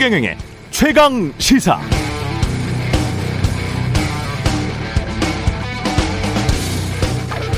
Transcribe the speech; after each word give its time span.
최경영의 0.00 0.38
최강 0.70 1.30
시사. 1.36 1.78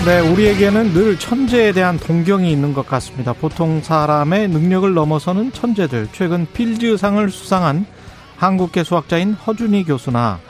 네, 0.05 0.19
우리에게는 0.19 0.93
늘 0.93 1.17
천재에 1.21 1.71
대한 1.71 1.99
동경이 1.99 2.51
있는 2.51 2.75
것 2.75 2.85
같습니다. 2.89 3.33
보통 3.33 3.81
사람의 3.81 4.49
능력을 4.49 4.93
넘어서는 4.93 5.53
천재들. 5.53 6.09
최근 6.11 6.49
필즈상을 6.53 7.31
수상한 7.31 7.87
한국계 8.39 8.83
수학자인 8.83 9.35
허준희 9.35 9.85
교수나 9.85 10.41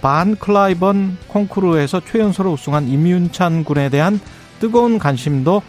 반 0.00 0.36
클라이번 0.36 1.18
콩쿠르에서 1.26 2.00
최연소로 2.08 2.52
우승한 2.52 2.86
임윤찬 2.86 3.64
군에 3.64 3.88
대한 3.88 4.20
뜨거운 4.60 5.00
관심도 5.00 5.62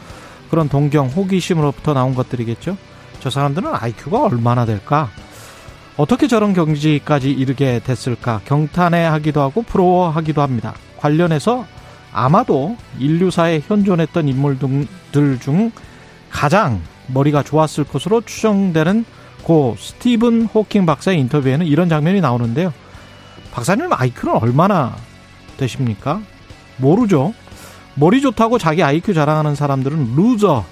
그런 0.52 0.70
동경, 0.70 1.08
호기심으로부터 1.08 1.95
나온 1.95 2.13
것들이겠죠. 2.13 2.77
저 3.20 3.32
사람들은 3.32 3.72
IQ가 3.73 4.26
얼마나 4.26 4.68
될까? 4.68 5.09
어떻게 5.98 6.27
저런 6.27 6.54
경지까지 6.54 7.31
이르게 7.31 7.80
됐을까? 7.84 8.41
경탄해 8.45 9.04
하기도 9.04 9.41
하고 9.41 9.62
부러워하기도 9.62 10.41
합니다. 10.41 10.73
관련해서 10.98 11.66
아마도 12.14 12.77
인류사에 13.00 13.62
현존했던 13.67 14.27
인물들 14.27 15.40
중 15.40 15.72
가장 16.30 16.81
머리가 17.08 17.44
좋았을 17.44 17.84
것으로 17.84 18.22
추정되는 18.22 19.05
고 19.44 19.76
스티븐 19.77 20.45
호킹 20.45 20.86
박사의 20.86 21.20
인터뷰에는 21.20 21.66
이런 21.66 21.90
장면이 21.90 22.22
나오는데요. 22.22 22.73
박사님 23.52 23.92
IQ는 23.92 24.36
얼마나 24.36 24.95
되십니까? 25.58 26.22
모르죠. 26.78 27.34
머리 27.95 28.22
좋다고 28.22 28.58
자기 28.58 28.84
IQ 28.84 29.14
자랑하는 29.14 29.55
사람들은 29.55 30.16
loser, 30.16 30.64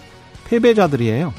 패배자들이에요. 0.45 1.34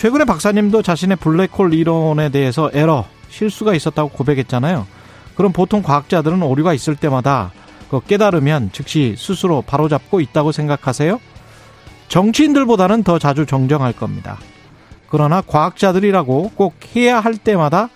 최근에 0.00 0.24
박사님도 0.24 0.80
자신의 0.80 1.18
블랙홀 1.18 1.74
이론에 1.74 2.30
대해서 2.30 2.70
에러, 2.72 3.04
실수가 3.28 3.74
있었다고 3.74 4.08
고백했잖아요. 4.08 4.86
그럼 5.34 5.52
보통 5.52 5.82
과학자들은 5.82 6.42
오류가 6.42 6.72
있을 6.72 6.96
때마다 6.96 7.52
그 7.90 8.00
깨달으면 8.00 8.70
즉시 8.72 9.14
스스로 9.18 9.60
바로잡고 9.60 10.22
있다고 10.22 10.52
생각하세요? 10.52 11.20
정치인들보다는 12.08 13.02
더 13.02 13.18
자주 13.18 13.44
정정할 13.44 13.92
겁니다. 13.92 14.38
그러나 15.10 15.42
과학자들이라고 15.42 16.52
꼭 16.54 16.76
해야 16.96 17.20
할 17.20 17.36
때마다 17.36 17.90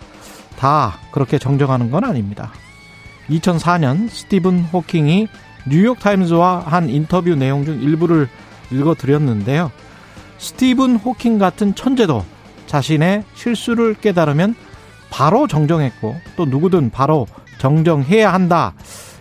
다 0.59 0.99
그렇게 1.11 1.39
정정하는 1.39 1.89
건 1.89 2.03
아닙니다. 2.03 2.51
2004년 3.31 4.09
스티븐 4.09 4.59
호킹이 4.65 5.27
뉴욕타임즈와 5.67 6.65
한 6.67 6.87
인터뷰 6.87 7.33
내용 7.33 7.65
중 7.65 7.81
일부를 7.81 8.29
읽어드렸는데요. 8.69 9.71
스티븐 10.45 10.97
호킹 10.97 11.39
같은 11.39 11.73
천재도 11.73 12.23
자신의 12.67 13.23
실수를 13.33 13.95
깨달으면 13.95 14.53
바로 15.09 15.47
정정했고 15.47 16.15
또 16.35 16.45
누구든 16.45 16.91
바로 16.91 17.25
정정해야 17.57 18.31
한다. 18.31 18.73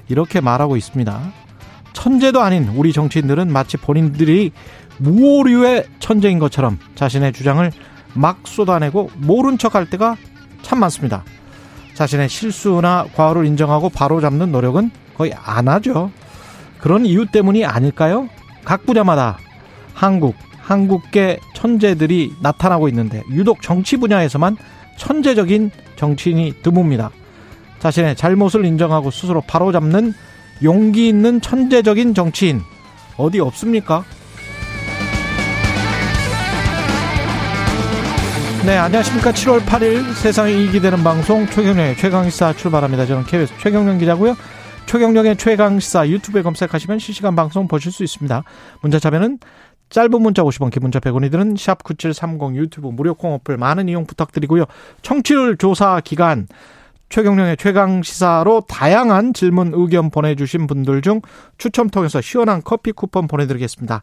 이렇게 0.08 0.42
말하고 0.42 0.76
있습니다. 0.76 1.32
천재도 1.94 2.42
아닌 2.42 2.68
우리 2.76 2.92
정치인들은 2.92 3.50
마치 3.50 3.78
본인들이 3.78 4.52
무오류의 4.98 5.86
천재인 5.98 6.38
것처럼 6.38 6.78
자신의 6.94 7.32
주장을 7.32 7.72
막 8.12 8.40
쏟아내고 8.44 9.10
모른 9.16 9.56
척할 9.56 9.88
때가 9.88 10.16
참 10.60 10.80
많습니다. 10.80 11.24
자신의 11.94 12.28
실수나 12.28 13.06
과오를 13.14 13.46
인정하고 13.46 13.88
바로 13.88 14.20
잡는 14.20 14.52
노력은 14.52 14.90
거의 15.16 15.32
안 15.42 15.68
하죠. 15.68 16.10
그런 16.78 17.06
이유 17.06 17.24
때문이 17.24 17.64
아닐까요? 17.64 18.28
각 18.64 18.84
분야마다 18.84 19.38
한국, 19.94 20.34
한국계 20.64 21.38
천재들이 21.54 22.34
나타나고 22.40 22.88
있는데 22.88 23.22
유독 23.30 23.60
정치 23.62 23.96
분야에서만 23.96 24.56
천재적인 24.96 25.70
정치인이 25.96 26.62
드뭅니다. 26.62 27.10
자신의 27.80 28.16
잘못을 28.16 28.64
인정하고 28.64 29.10
스스로 29.10 29.42
바로잡는 29.42 30.14
용기 30.62 31.08
있는 31.08 31.40
천재적인 31.40 32.14
정치인 32.14 32.62
어디 33.16 33.40
없습니까? 33.40 34.04
네, 38.64 38.78
안녕하십니까. 38.78 39.32
7월 39.32 39.60
8일 39.60 40.14
세상이 40.14 40.64
이기 40.64 40.80
되는 40.80 41.04
방송 41.04 41.46
최경련의 41.46 41.98
최강시사 41.98 42.54
출발합니다. 42.54 43.04
저는 43.04 43.24
KBS 43.24 43.52
최경련 43.58 43.98
기자고요. 43.98 44.34
최경련의 44.86 45.36
최강시사 45.36 46.08
유튜브에 46.08 46.40
검색하시면 46.40 46.98
실시간 46.98 47.36
방송 47.36 47.68
보실 47.68 47.92
수 47.92 48.02
있습니다. 48.04 48.42
문자 48.80 48.98
참여는 48.98 49.38
짧은 49.94 50.22
문자 50.22 50.42
50원, 50.42 50.72
긴 50.72 50.82
문자 50.82 50.98
100원이 50.98 51.30
드는 51.30 51.54
샵9730 51.54 52.56
유튜브 52.56 52.88
무료 52.88 53.14
콩 53.14 53.32
어플 53.34 53.56
많은 53.56 53.88
이용 53.88 54.06
부탁드리고요. 54.06 54.64
청취율 55.02 55.56
조사 55.56 56.00
기간 56.00 56.48
최경령의 57.10 57.56
최강 57.58 58.02
시사로 58.02 58.62
다양한 58.66 59.34
질문 59.34 59.70
의견 59.72 60.10
보내주신 60.10 60.66
분들 60.66 61.00
중 61.00 61.20
추첨 61.58 61.90
통해서 61.90 62.20
시원한 62.20 62.60
커피 62.64 62.90
쿠폰 62.90 63.28
보내드리겠습니다. 63.28 64.02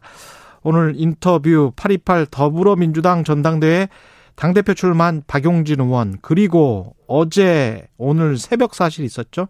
오늘 0.63 0.93
인터뷰 0.95 1.73
828 1.75 2.27
더불어민주당 2.31 3.25
전당대회 3.25 3.89
당대표 4.35 4.73
출마한 4.73 5.23
박용진 5.27 5.81
의원, 5.81 6.19
그리고 6.21 6.95
어제, 7.05 7.89
오늘 7.97 8.37
새벽 8.37 8.75
사실 8.75 9.03
있었죠? 9.03 9.49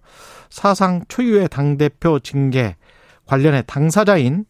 사상 0.50 1.03
초유의 1.07 1.50
당대표 1.50 2.18
징계 2.18 2.78
관련해 3.28 3.62
당사자인 3.68 4.46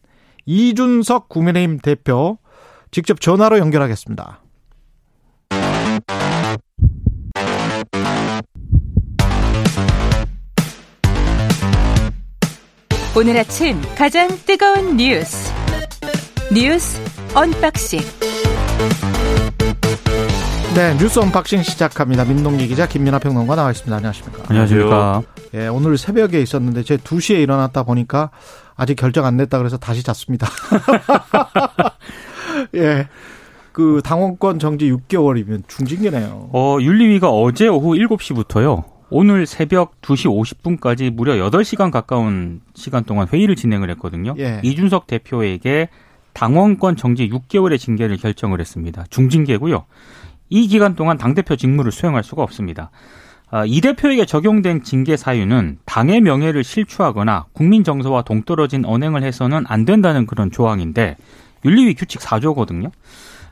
이준석 0.46 1.28
국민의힘 1.28 1.78
대표 1.78 2.38
직접 2.90 3.20
전화로 3.20 3.58
연결하겠습니다. 3.58 4.40
오늘 13.14 13.36
아침 13.36 13.80
가장 13.96 14.28
뜨거운 14.46 14.96
뉴스 14.96 15.52
뉴스 16.52 16.98
unboxing 17.34 18.00
네, 20.74 20.96
뉴스 20.96 21.18
unboxing 21.18 21.62
시작합니다. 21.62 22.24
민동기 22.24 22.66
기자 22.66 22.88
김민하 22.88 23.18
평론가 23.18 23.54
나와 23.54 23.70
있습니다. 23.72 23.94
안녕하십니까? 23.94 24.44
안녕하십니까? 24.48 25.22
예, 25.52 25.68
오늘 25.68 25.98
새벽에 25.98 26.40
있었는데 26.40 26.82
제 26.82 26.96
2시에 26.96 27.42
일어났다 27.42 27.82
보니까 27.82 28.30
아직 28.76 28.94
결정 28.94 29.24
안 29.24 29.36
냈다 29.36 29.58
그래서 29.58 29.76
다시 29.76 30.02
잤습니다. 30.02 30.48
예. 32.74 33.08
그 33.72 34.02
당원권 34.04 34.58
정지 34.58 34.90
6개월이면 34.92 35.66
중징계네요. 35.66 36.50
어, 36.52 36.78
윤리위가 36.80 37.30
어제 37.30 37.68
오후 37.68 37.94
7시부터요. 37.94 38.84
오늘 39.14 39.46
새벽 39.46 40.00
2시 40.00 40.26
50분까지 40.26 41.10
무려 41.10 41.34
8시간 41.34 41.90
가까운 41.90 42.60
시간 42.74 43.04
동안 43.04 43.28
회의를 43.30 43.56
진행을 43.56 43.90
했거든요. 43.90 44.34
예. 44.38 44.60
이준석 44.62 45.06
대표에게 45.06 45.88
당원권 46.32 46.96
정지 46.96 47.28
6개월의 47.28 47.78
징계를 47.78 48.16
결정을 48.16 48.60
했습니다. 48.60 49.04
중징계고요. 49.10 49.84
이 50.48 50.66
기간 50.66 50.94
동안 50.94 51.18
당대표 51.18 51.56
직무를 51.56 51.92
수행할 51.92 52.22
수가 52.22 52.42
없습니다. 52.42 52.90
아, 53.54 53.66
이 53.66 53.82
대표에게 53.82 54.24
적용된 54.24 54.82
징계 54.82 55.14
사유는 55.14 55.76
당의 55.84 56.22
명예를 56.22 56.64
실추하거나 56.64 57.48
국민 57.52 57.84
정서와 57.84 58.22
동떨어진 58.22 58.86
언행을 58.86 59.22
해서는 59.22 59.64
안 59.68 59.84
된다는 59.84 60.24
그런 60.26 60.50
조항인데 60.50 61.18
윤리위 61.62 61.94
규칙 61.94 62.22
4조거든요. 62.22 62.90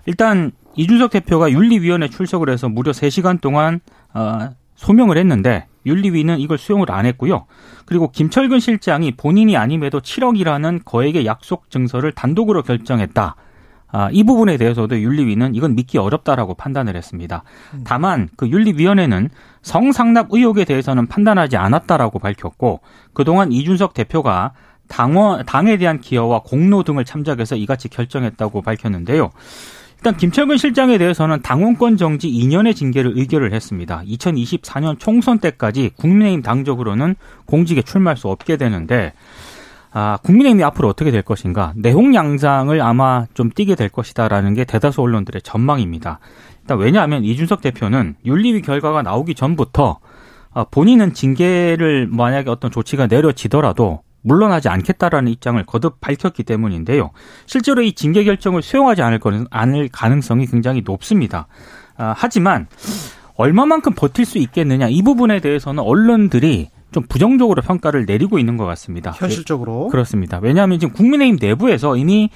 일단 0.06 0.52
이준석 0.74 1.10
대표가 1.10 1.50
윤리위원회 1.50 2.08
출석을 2.08 2.48
해서 2.48 2.70
무려 2.70 2.92
3시간 2.92 3.42
동안 3.42 3.80
어, 4.14 4.48
소명을 4.74 5.18
했는데 5.18 5.66
윤리위는 5.84 6.40
이걸 6.40 6.56
수용을 6.56 6.90
안 6.90 7.04
했고요. 7.04 7.44
그리고 7.84 8.10
김철근 8.10 8.58
실장이 8.58 9.12
본인이 9.12 9.58
아님에도 9.58 10.00
7억이라는 10.00 10.80
거액의 10.86 11.26
약속 11.26 11.70
증서를 11.70 12.12
단독으로 12.12 12.62
결정했다. 12.62 13.36
아, 13.92 14.08
이 14.12 14.24
부분에 14.24 14.56
대해서도 14.56 15.00
윤리위는 15.00 15.54
이건 15.54 15.74
믿기 15.74 15.98
어렵다라고 15.98 16.54
판단을 16.54 16.96
했습니다. 16.96 17.42
음. 17.74 17.82
다만 17.84 18.28
그 18.36 18.48
윤리위원회는 18.48 19.30
성상납 19.62 20.28
의혹에 20.30 20.64
대해서는 20.64 21.06
판단하지 21.06 21.56
않았다라고 21.56 22.18
밝혔고 22.18 22.80
그동안 23.12 23.52
이준석 23.52 23.94
대표가 23.94 24.52
당원 24.88 25.44
당에 25.44 25.76
대한 25.76 26.00
기여와 26.00 26.42
공로 26.42 26.82
등을 26.82 27.04
참작해서 27.04 27.56
이같이 27.56 27.88
결정했다고 27.88 28.62
밝혔는데요. 28.62 29.30
일단 30.00 30.16
김철근 30.16 30.56
실장에 30.56 30.96
대해서는 30.96 31.42
당원권 31.42 31.98
정지 31.98 32.30
2년의 32.30 32.74
징계를 32.74 33.18
의결을 33.18 33.52
했습니다. 33.52 34.02
2024년 34.06 34.98
총선 34.98 35.38
때까지 35.38 35.90
국민의힘 35.96 36.40
당적으로는 36.40 37.16
공직에 37.44 37.82
출마할 37.82 38.16
수 38.16 38.28
없게 38.28 38.56
되는데 38.56 39.12
아, 39.92 40.18
국민의힘이 40.22 40.62
앞으로 40.64 40.88
어떻게 40.88 41.10
될 41.10 41.22
것인가 41.22 41.72
내홍 41.76 42.14
양상을 42.14 42.80
아마 42.80 43.26
좀 43.34 43.50
띠게 43.50 43.74
될 43.74 43.88
것이다라는 43.88 44.54
게 44.54 44.64
대다수 44.64 45.02
언론들의 45.02 45.42
전망입니다. 45.42 46.20
일단 46.62 46.78
왜냐하면 46.78 47.24
이준석 47.24 47.60
대표는 47.60 48.14
윤리위 48.24 48.62
결과가 48.62 49.02
나오기 49.02 49.34
전부터 49.34 49.98
아, 50.52 50.64
본인은 50.64 51.14
징계를 51.14 52.08
만약에 52.10 52.50
어떤 52.50 52.70
조치가 52.70 53.06
내려지더라도 53.06 54.02
물러나지 54.22 54.68
않겠다라는 54.68 55.32
입장을 55.32 55.64
거듭 55.64 56.00
밝혔기 56.00 56.42
때문인데요. 56.42 57.10
실제로 57.46 57.82
이 57.82 57.92
징계 57.92 58.24
결정을 58.24 58.62
수용하지 58.62 59.02
않을 59.02 59.18
거는 59.18 59.46
않을 59.50 59.88
가능성이 59.90 60.46
굉장히 60.46 60.82
높습니다. 60.84 61.46
아, 61.96 62.14
하지만 62.16 62.66
얼마만큼 63.36 63.94
버틸 63.94 64.24
수 64.26 64.38
있겠느냐 64.38 64.88
이 64.88 65.02
부분에 65.02 65.40
대해서는 65.40 65.82
언론들이 65.82 66.68
좀 66.92 67.04
부정적으로 67.08 67.62
평가를 67.62 68.06
내리고 68.06 68.38
있는 68.38 68.56
것 68.56 68.64
같습니다. 68.66 69.12
현실적으로 69.12 69.88
그렇습니다. 69.88 70.38
왜냐하면 70.42 70.78
지금 70.78 70.92
국민의힘 70.94 71.38
내부에서 71.40 71.96
이미 71.96 72.30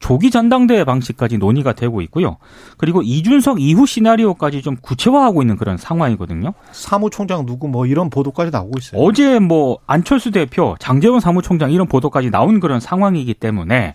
조기 0.00 0.30
전당대회 0.30 0.84
방식까지 0.84 1.36
논의가 1.36 1.74
되고 1.74 2.00
있고요. 2.00 2.38
그리고 2.78 3.02
이준석 3.02 3.60
이후 3.60 3.86
시나리오까지 3.86 4.62
좀 4.62 4.76
구체화하고 4.80 5.42
있는 5.42 5.56
그런 5.56 5.76
상황이거든요. 5.76 6.54
사무총장 6.72 7.44
누구 7.44 7.68
뭐 7.68 7.84
이런 7.86 8.08
보도까지 8.08 8.50
나오고 8.50 8.78
있어요. 8.78 9.00
어제 9.02 9.38
뭐 9.38 9.78
안철수 9.86 10.30
대표, 10.30 10.74
장재원 10.80 11.20
사무총장 11.20 11.70
이런 11.70 11.86
보도까지 11.86 12.30
나온 12.30 12.60
그런 12.60 12.80
상황이기 12.80 13.34
때문에 13.34 13.94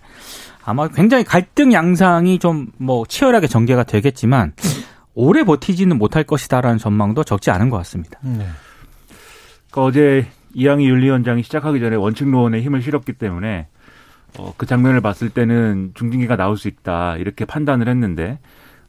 아마 0.64 0.86
굉장히 0.88 1.24
갈등 1.24 1.72
양상이 1.72 2.38
좀 2.38 2.68
뭐 2.78 3.04
치열하게 3.06 3.48
전개가 3.48 3.82
되겠지만 3.84 4.52
오래 5.14 5.44
버티지는 5.44 5.98
못할 5.98 6.24
것이다라는 6.24 6.78
전망도 6.78 7.24
적지 7.24 7.50
않은 7.50 7.68
것 7.70 7.78
같습니다. 7.78 8.18
네. 8.22 8.46
그러니까 9.70 9.82
어제 9.82 10.26
이양희 10.54 10.88
윤리위원장이 10.88 11.42
시작하기 11.42 11.80
전에 11.80 11.96
원칙론에 11.96 12.60
힘을 12.60 12.82
실었기 12.82 13.14
때문에 13.14 13.68
어, 14.38 14.54
그 14.56 14.66
장면을 14.66 15.00
봤을 15.00 15.30
때는 15.30 15.92
중징계가 15.94 16.36
나올 16.36 16.56
수 16.56 16.68
있다 16.68 17.16
이렇게 17.16 17.44
판단을 17.44 17.88
했는데 17.88 18.38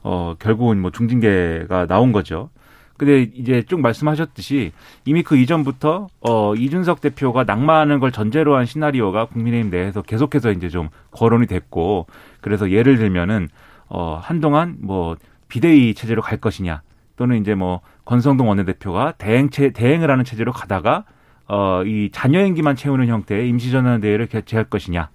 어, 0.03 0.35
결국은 0.39 0.79
뭐 0.79 0.91
중징계가 0.91 1.87
나온 1.87 2.11
거죠. 2.11 2.49
근데 2.97 3.21
이제 3.21 3.61
쭉 3.61 3.79
말씀하셨듯이 3.79 4.71
이미 5.05 5.21
그 5.21 5.37
이전부터 5.37 6.07
어 6.19 6.55
이준석 6.55 6.99
대표가 6.99 7.43
낙마하는 7.43 7.99
걸 7.99 8.11
전제로 8.11 8.55
한 8.55 8.65
시나리오가 8.65 9.25
국민의힘 9.25 9.69
내에서 9.69 10.01
계속해서 10.01 10.51
이제 10.51 10.67
좀 10.67 10.89
거론이 11.11 11.45
됐고 11.45 12.07
그래서 12.41 12.71
예를 12.71 12.97
들면은 12.97 13.49
어 13.87 14.19
한동안 14.21 14.77
뭐 14.79 15.15
비대위 15.47 15.93
체제로 15.93 16.23
갈 16.23 16.39
것이냐 16.39 16.81
또는 17.17 17.39
이제 17.39 17.53
뭐 17.53 17.81
권성동 18.07 18.47
원내대표가 18.49 19.13
대행 19.17 19.49
체 19.49 19.69
대행을 19.69 20.09
하는 20.09 20.23
체제로 20.23 20.51
가다가 20.51 21.03
어이 21.47 22.09
자녀 22.11 22.43
임기만 22.45 22.75
채우는 22.75 23.07
형태의 23.07 23.47
임시전환대회를 23.49 24.27
개최할 24.27 24.65
것이냐 24.65 25.09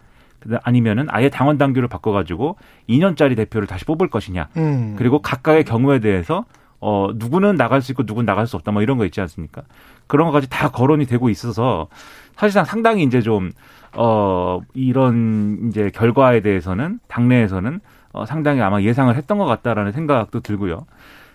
아니면은 0.62 1.06
아예 1.08 1.28
당원 1.28 1.58
당규를 1.58 1.88
바꿔가지고 1.88 2.56
2년짜리 2.88 3.36
대표를 3.36 3.66
다시 3.66 3.84
뽑을 3.84 4.08
것이냐. 4.08 4.48
음. 4.56 4.94
그리고 4.98 5.20
각각의 5.20 5.64
경우에 5.64 6.00
대해서 6.00 6.44
어 6.80 7.10
누구는 7.14 7.54
나갈 7.54 7.80
수 7.80 7.92
있고 7.92 8.02
누구는 8.04 8.26
나갈 8.26 8.46
수 8.46 8.56
없다 8.56 8.72
뭐 8.72 8.82
이런 8.82 8.98
거 8.98 9.04
있지 9.04 9.20
않습니까? 9.20 9.62
그런 10.06 10.26
것까지 10.26 10.50
다 10.50 10.68
거론이 10.68 11.06
되고 11.06 11.28
있어서 11.30 11.88
사실상 12.36 12.64
상당히 12.64 13.02
이제 13.02 13.20
좀 13.20 13.50
어 13.94 14.60
이런 14.74 15.68
이제 15.68 15.90
결과에 15.90 16.40
대해서는 16.40 16.98
당내에서는 17.08 17.80
어 18.12 18.24
상당히 18.26 18.60
아마 18.62 18.80
예상을 18.80 19.14
했던 19.14 19.38
것 19.38 19.44
같다라는 19.44 19.92
생각도 19.92 20.40
들고요. 20.40 20.86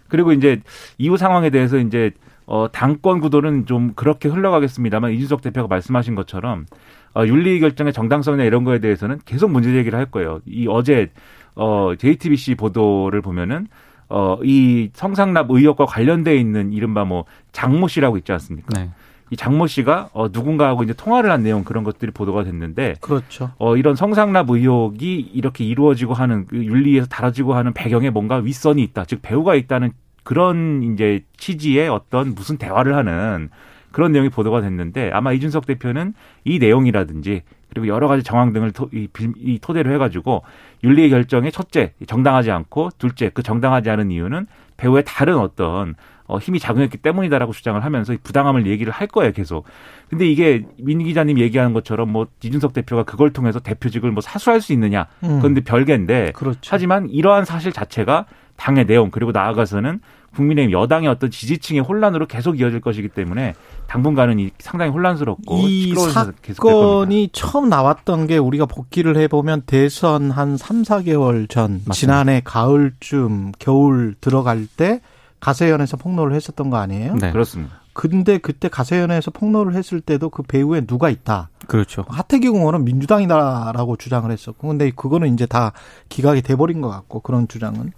그리고 0.07 0.31
이제 0.33 0.62
이후 0.98 1.18
상황에 1.18 1.50
대해서 1.50 1.77
이제 1.77 2.12
어 2.45 2.68
당권 2.71 3.19
구도는 3.19 3.65
좀 3.65 3.94
그렇게 3.95 4.30
흘러가겠습니다만 4.30 5.12
이준석 5.12 5.42
대표가 5.42 5.68
말씀하신 5.68 6.15
것처럼 6.15 6.65
어, 7.13 7.25
윤리 7.25 7.59
결정의 7.59 7.92
정당성이나 7.94 8.44
이런 8.44 8.63
거에 8.63 8.80
대해서는 8.80 9.19
계속 9.25 9.51
문제 9.51 9.71
제기를 9.71 9.98
할 9.98 10.06
거예요. 10.06 10.39
이 10.45 10.68
어제 10.69 11.12
어 11.56 11.94
JTBC 11.98 12.56
보도를 12.56 13.21
보면은 13.21 13.68
어 14.09 14.38
이 14.44 14.89
성상납 14.94 15.48
의혹과 15.50 15.86
관련돼 15.86 16.38
있는 16.38 16.71
이른바 16.71 17.04
뭐 17.04 17.25
장모 17.51 17.88
씨라고 17.89 18.18
있지 18.18 18.31
않습니까? 18.31 18.80
네. 18.80 18.89
이 19.30 19.36
장모 19.36 19.68
씨가 19.68 20.10
어 20.14 20.28
누군가하고 20.30 20.84
이제 20.84 20.94
통화를 20.94 21.32
한 21.32 21.44
내용 21.44 21.64
그런 21.64 21.84
것들이 21.84 22.12
보도가 22.12 22.44
됐는데 22.44 22.96
그렇죠. 23.02 23.52
어 23.58 23.76
이런 23.76 23.96
성상납 23.96 24.50
의혹이 24.50 25.32
이렇게 25.34 25.64
이루어지고 25.66 26.14
하는 26.14 26.46
그 26.48 26.56
윤리에서 26.64 27.08
다뤄지고 27.08 27.54
하는 27.54 27.74
배경에 27.74 28.10
뭔가 28.10 28.38
윗선이 28.38 28.82
있다. 28.84 29.06
즉 29.06 29.22
배우가 29.22 29.56
있다는 29.56 29.92
그런 30.24 30.84
이제 30.84 31.24
취지의 31.38 31.90
어떤 31.90 32.36
무슨 32.36 32.58
대화를 32.58 32.96
하는 32.96 33.50
그런 33.92 34.12
내용이 34.12 34.30
보도가 34.30 34.62
됐는데 34.62 35.12
아마 35.12 35.32
이준석 35.32 35.66
대표는 35.66 36.14
이 36.44 36.60
내용이라든지 36.60 37.42
그리고 37.70 37.88
여러 37.88 38.08
가지 38.08 38.24
정황 38.24 38.54
등을 38.54 38.72
토, 38.72 38.90
이, 38.94 39.08
이 39.38 39.60
토대로 39.60 39.92
해가지고 39.92 40.44
윤리 40.84 41.10
결정의 41.10 41.52
첫째 41.52 41.94
정당하지 42.06 42.52
않고 42.52 42.90
둘째 42.98 43.30
그 43.34 43.44
정당하지 43.44 43.90
않은 43.90 44.12
이유는 44.12 44.48
배우의 44.78 45.04
다른 45.06 45.38
어떤 45.38 45.96
어, 46.28 46.38
힘이 46.38 46.60
작용했기 46.60 46.98
때문이다라고 46.98 47.54
주장을 47.54 47.84
하면서 47.84 48.14
부당함을 48.22 48.68
얘기를 48.68 48.92
할 48.92 49.08
거예요 49.08 49.32
계속. 49.32 49.66
근데 50.10 50.28
이게 50.28 50.66
민 50.78 51.04
기자님 51.04 51.40
얘기하는 51.40 51.74
것처럼 51.74 52.12
뭐 52.12 52.28
이준석 52.44 52.74
대표가 52.74 53.04
그걸 53.04 53.32
통해서 53.32 53.60
대표직을 53.60 54.12
뭐 54.12 54.22
사수할 54.22 54.62
수 54.62 54.74
있느냐 54.74 55.08
음. 55.24 55.40
그런데 55.40 55.62
별개인데 55.62 56.34
그렇죠. 56.34 56.60
하지만 56.70 57.10
이러한 57.10 57.46
사실 57.46 57.72
자체가 57.72 58.26
당의 58.58 58.86
내용 58.86 59.12
그리고 59.12 59.32
나아가서는 59.32 60.02
국민의힘 60.36 60.72
여당의 60.72 61.10
어떤 61.10 61.32
지지층의 61.32 61.82
혼란으로 61.82 62.28
계속 62.28 62.60
이어질 62.60 62.82
것이기 62.82 63.10
때문에 63.10 63.56
당분간은 63.88 64.40
이 64.40 64.52
상당히 64.60 64.92
혼란스럽고 64.92 65.58
이 65.68 65.94
사건이 65.96 67.30
처음 67.32 67.70
나왔던 67.70 68.28
게 68.28 68.38
우리가 68.38 68.66
복귀를 68.66 69.18
해보면 69.18 69.64
대선 69.66 70.30
한 70.30 70.58
3, 70.58 70.84
4개월 70.84 71.50
전 71.50 71.82
맞습니다. 71.86 71.94
지난해 71.94 72.42
가을쯤 72.44 73.54
겨울 73.58 74.16
들어갈 74.20 74.68
때 74.68 75.02
가세연에서 75.39 75.98
폭로를 75.98 76.36
했었던 76.36 76.69
거 76.69 76.78
아니에요? 76.78 77.16
네. 77.16 77.31
그렇습니다. 77.31 77.81
근데 77.94 78.38
그때 78.38 78.68
가세연에서 78.69 79.31
폭로를 79.31 79.74
했을 79.74 80.01
때도 80.01 80.30
그 80.30 80.44
배우에 80.44 80.81
누가 80.81 81.10
있다. 81.10 81.50
그렇죠. 81.68 82.06
하태경 82.07 82.56
의원은 82.56 82.86
민주당이다라고 82.86 83.98
주장을 83.98 84.30
했었고, 84.30 84.68
근데 84.68 84.92
그거는 84.92 85.34
이제 85.34 85.45
다 85.45 85.74
기각이 86.10 86.42
돼버린 86.44 86.81
것 86.81 86.89
같고 86.89 87.22
그런 87.22 87.48
주장은. 87.48 87.92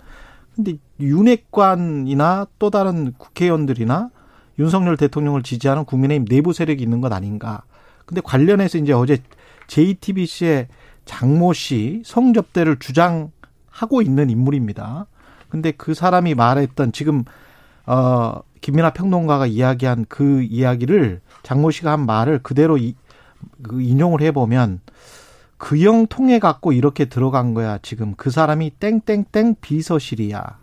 근데 0.55 0.77
윤핵관이나 0.99 2.47
또 2.59 2.69
다른 2.69 3.13
국회의원들이나 3.17 4.09
윤석열 4.57 4.97
대통령을 4.97 5.43
지지하는 5.43 5.85
국민의힘 5.85 6.25
내부 6.25 6.53
세력이 6.53 6.83
있는 6.83 7.01
것 7.01 7.11
아닌가. 7.11 7.63
근데 8.05 8.21
관련해서 8.21 8.77
이제 8.77 8.91
어제 8.91 9.19
JTBC의 9.67 10.67
장모 11.05 11.53
씨 11.53 12.01
성접대를 12.05 12.79
주장하고 12.79 14.01
있는 14.01 14.29
인물입니다. 14.29 15.07
근데 15.49 15.71
그 15.71 15.93
사람이 15.93 16.35
말했던 16.35 16.91
지금 16.91 17.23
어 17.85 18.41
김민아 18.61 18.91
평론가가 18.91 19.47
이야기한 19.47 20.05
그 20.09 20.41
이야기를 20.43 21.21
장모 21.43 21.71
씨가 21.71 21.91
한 21.91 22.05
말을 22.05 22.39
그대로 22.39 22.77
이, 22.77 22.95
그 23.63 23.81
인용을 23.81 24.21
해 24.21 24.31
보면 24.31 24.81
그형 25.57 26.07
통해 26.07 26.39
갖고 26.39 26.71
이렇게 26.71 27.05
들어간 27.05 27.53
거야. 27.53 27.79
지금 27.81 28.13
그 28.15 28.29
사람이 28.29 28.71
땡땡땡 28.79 29.55
비서실이야. 29.61 30.57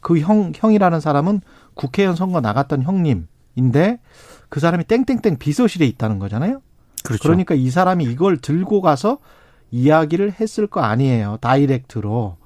그 0.00 0.20
형, 0.20 0.52
형이라는 0.54 1.00
사람은 1.00 1.40
국회의원 1.74 2.16
선거 2.16 2.40
나갔던 2.40 2.82
형님인데 2.82 3.98
그 4.48 4.60
사람이 4.60 4.84
땡땡땡 4.84 5.38
비서실에 5.38 5.86
있다는 5.86 6.18
거잖아요. 6.18 6.60
그렇죠. 7.02 7.22
그러니까 7.22 7.54
이 7.54 7.70
사람이 7.70 8.04
이걸 8.04 8.36
들고 8.36 8.82
가서 8.82 9.18
이야기를 9.70 10.34
했을 10.38 10.66
거 10.66 10.80
아니에요. 10.80 11.38
다이렉트로. 11.40 12.36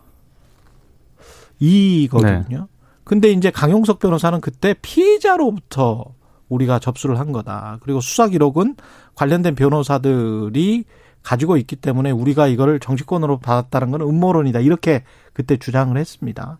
이거든요. 1.60 2.58
네. 2.58 2.58
근데 3.04 3.30
이제 3.30 3.50
강용석 3.50 3.98
변호사는 3.98 4.40
그때 4.40 4.74
피해자로부터 4.80 6.14
우리가 6.48 6.78
접수를 6.78 7.18
한 7.18 7.32
거다. 7.32 7.78
그리고 7.82 8.00
수사 8.00 8.26
기록은 8.26 8.76
관련된 9.14 9.54
변호사들이 9.54 10.84
가지고 11.22 11.56
있기 11.58 11.76
때문에 11.76 12.10
우리가 12.10 12.46
이거를 12.46 12.80
정치권으로 12.80 13.38
받았다는 13.38 13.90
건 13.90 14.00
음모론이다. 14.02 14.60
이렇게 14.60 15.04
그때 15.32 15.56
주장을 15.56 15.96
했습니다. 15.96 16.58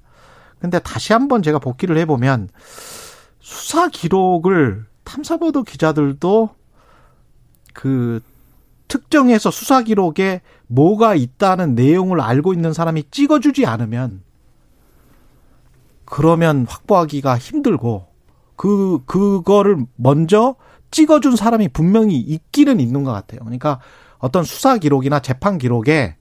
근데 0.58 0.78
다시 0.78 1.12
한번 1.12 1.42
제가 1.42 1.58
복귀를 1.58 1.96
해보면 1.98 2.50
수사 3.40 3.88
기록을 3.88 4.84
탐사보도 5.04 5.62
기자들도 5.62 6.50
그 7.72 8.20
특정해서 8.86 9.50
수사 9.50 9.82
기록에 9.82 10.42
뭐가 10.66 11.14
있다는 11.14 11.74
내용을 11.74 12.20
알고 12.20 12.52
있는 12.52 12.72
사람이 12.72 13.04
찍어주지 13.10 13.64
않으면 13.64 14.22
그러면 16.10 16.66
확보하기가 16.68 17.38
힘들고 17.38 18.06
그 18.56 18.98
그거를 19.06 19.86
먼저 19.96 20.56
찍어준 20.90 21.36
사람이 21.36 21.68
분명히 21.68 22.18
있기는 22.18 22.80
있는 22.80 23.04
것 23.04 23.12
같아요. 23.12 23.40
그러니까 23.40 23.78
어떤 24.18 24.42
수사 24.42 24.76
기록이나 24.76 25.20
재판 25.20 25.56
기록에 25.56 26.16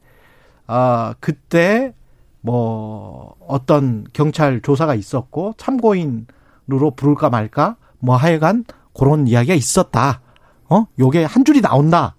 아 0.67 1.15
그때 1.19 1.93
뭐 2.41 3.36
어떤 3.48 4.05
경찰 4.13 4.62
조사가 4.62 4.93
있었고 4.93 5.55
참고인으로 5.58 6.91
부를까 6.96 7.31
말까 7.31 7.75
뭐 7.98 8.15
하여간 8.15 8.65
그런 8.93 9.27
이야기가 9.27 9.55
있었다. 9.55 10.22
어? 10.69 10.86
요게 11.00 11.25
한 11.25 11.43
줄이 11.43 11.62
나온다. 11.62 12.15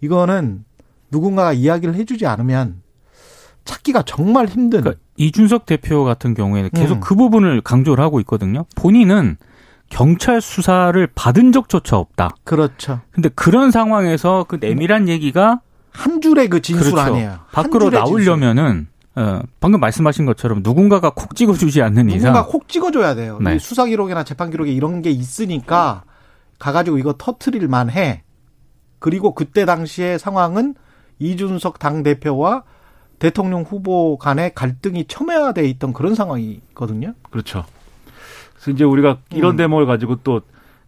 이거는 0.00 0.64
누군가가 1.12 1.52
이야기를 1.52 1.94
해주지 1.94 2.26
않으면 2.26 2.82
찾기가 3.68 4.02
정말 4.02 4.46
힘든. 4.46 4.80
그러니까 4.80 5.02
이준석 5.16 5.66
대표 5.66 6.02
같은 6.02 6.32
경우에는 6.32 6.70
계속 6.70 6.94
음. 6.94 7.00
그 7.00 7.14
부분을 7.14 7.60
강조를 7.60 8.02
하고 8.02 8.18
있거든요. 8.20 8.64
본인은 8.76 9.36
경찰 9.90 10.40
수사를 10.40 11.06
받은 11.14 11.52
적조차 11.52 11.98
없다. 11.98 12.30
그렇죠. 12.44 13.00
근데 13.10 13.28
그런 13.28 13.70
상황에서 13.70 14.46
그 14.48 14.56
내밀한 14.58 15.08
얘기가 15.08 15.60
한 15.90 16.20
줄의 16.20 16.48
그 16.48 16.62
진술 16.62 16.92
그렇죠. 16.92 17.12
아니에요. 17.12 17.38
밖으로 17.52 17.90
나오려면은 17.90 18.88
어, 19.16 19.40
방금 19.60 19.80
말씀하신 19.80 20.24
것처럼 20.24 20.60
누군가가 20.62 21.10
콕 21.10 21.34
찍어주지 21.36 21.82
않는 21.82 22.06
누군가 22.06 22.16
이상 22.16 22.32
누군가 22.32 22.50
콕 22.50 22.68
찍어줘야 22.68 23.14
돼요. 23.14 23.38
네. 23.42 23.58
수사 23.58 23.84
기록이나 23.84 24.24
재판 24.24 24.50
기록에 24.50 24.70
이런 24.70 25.02
게 25.02 25.10
있으니까 25.10 26.04
가가지고 26.58 26.98
이거 26.98 27.14
터트릴만 27.18 27.90
해. 27.90 28.22
그리고 28.98 29.34
그때 29.34 29.64
당시의 29.66 30.18
상황은 30.18 30.74
이준석 31.18 31.78
당 31.78 32.02
대표와 32.02 32.64
대통령 33.18 33.62
후보 33.62 34.16
간의 34.18 34.54
갈등이 34.54 35.06
첨예화돼 35.08 35.66
있던 35.70 35.92
그런 35.92 36.14
상황이거든요. 36.14 37.14
그렇죠. 37.30 37.64
그래서 38.54 38.70
이제 38.70 38.84
우리가 38.84 39.18
이런 39.30 39.54
음. 39.54 39.56
대목을 39.56 39.86
가지고 39.86 40.16
또 40.22 40.42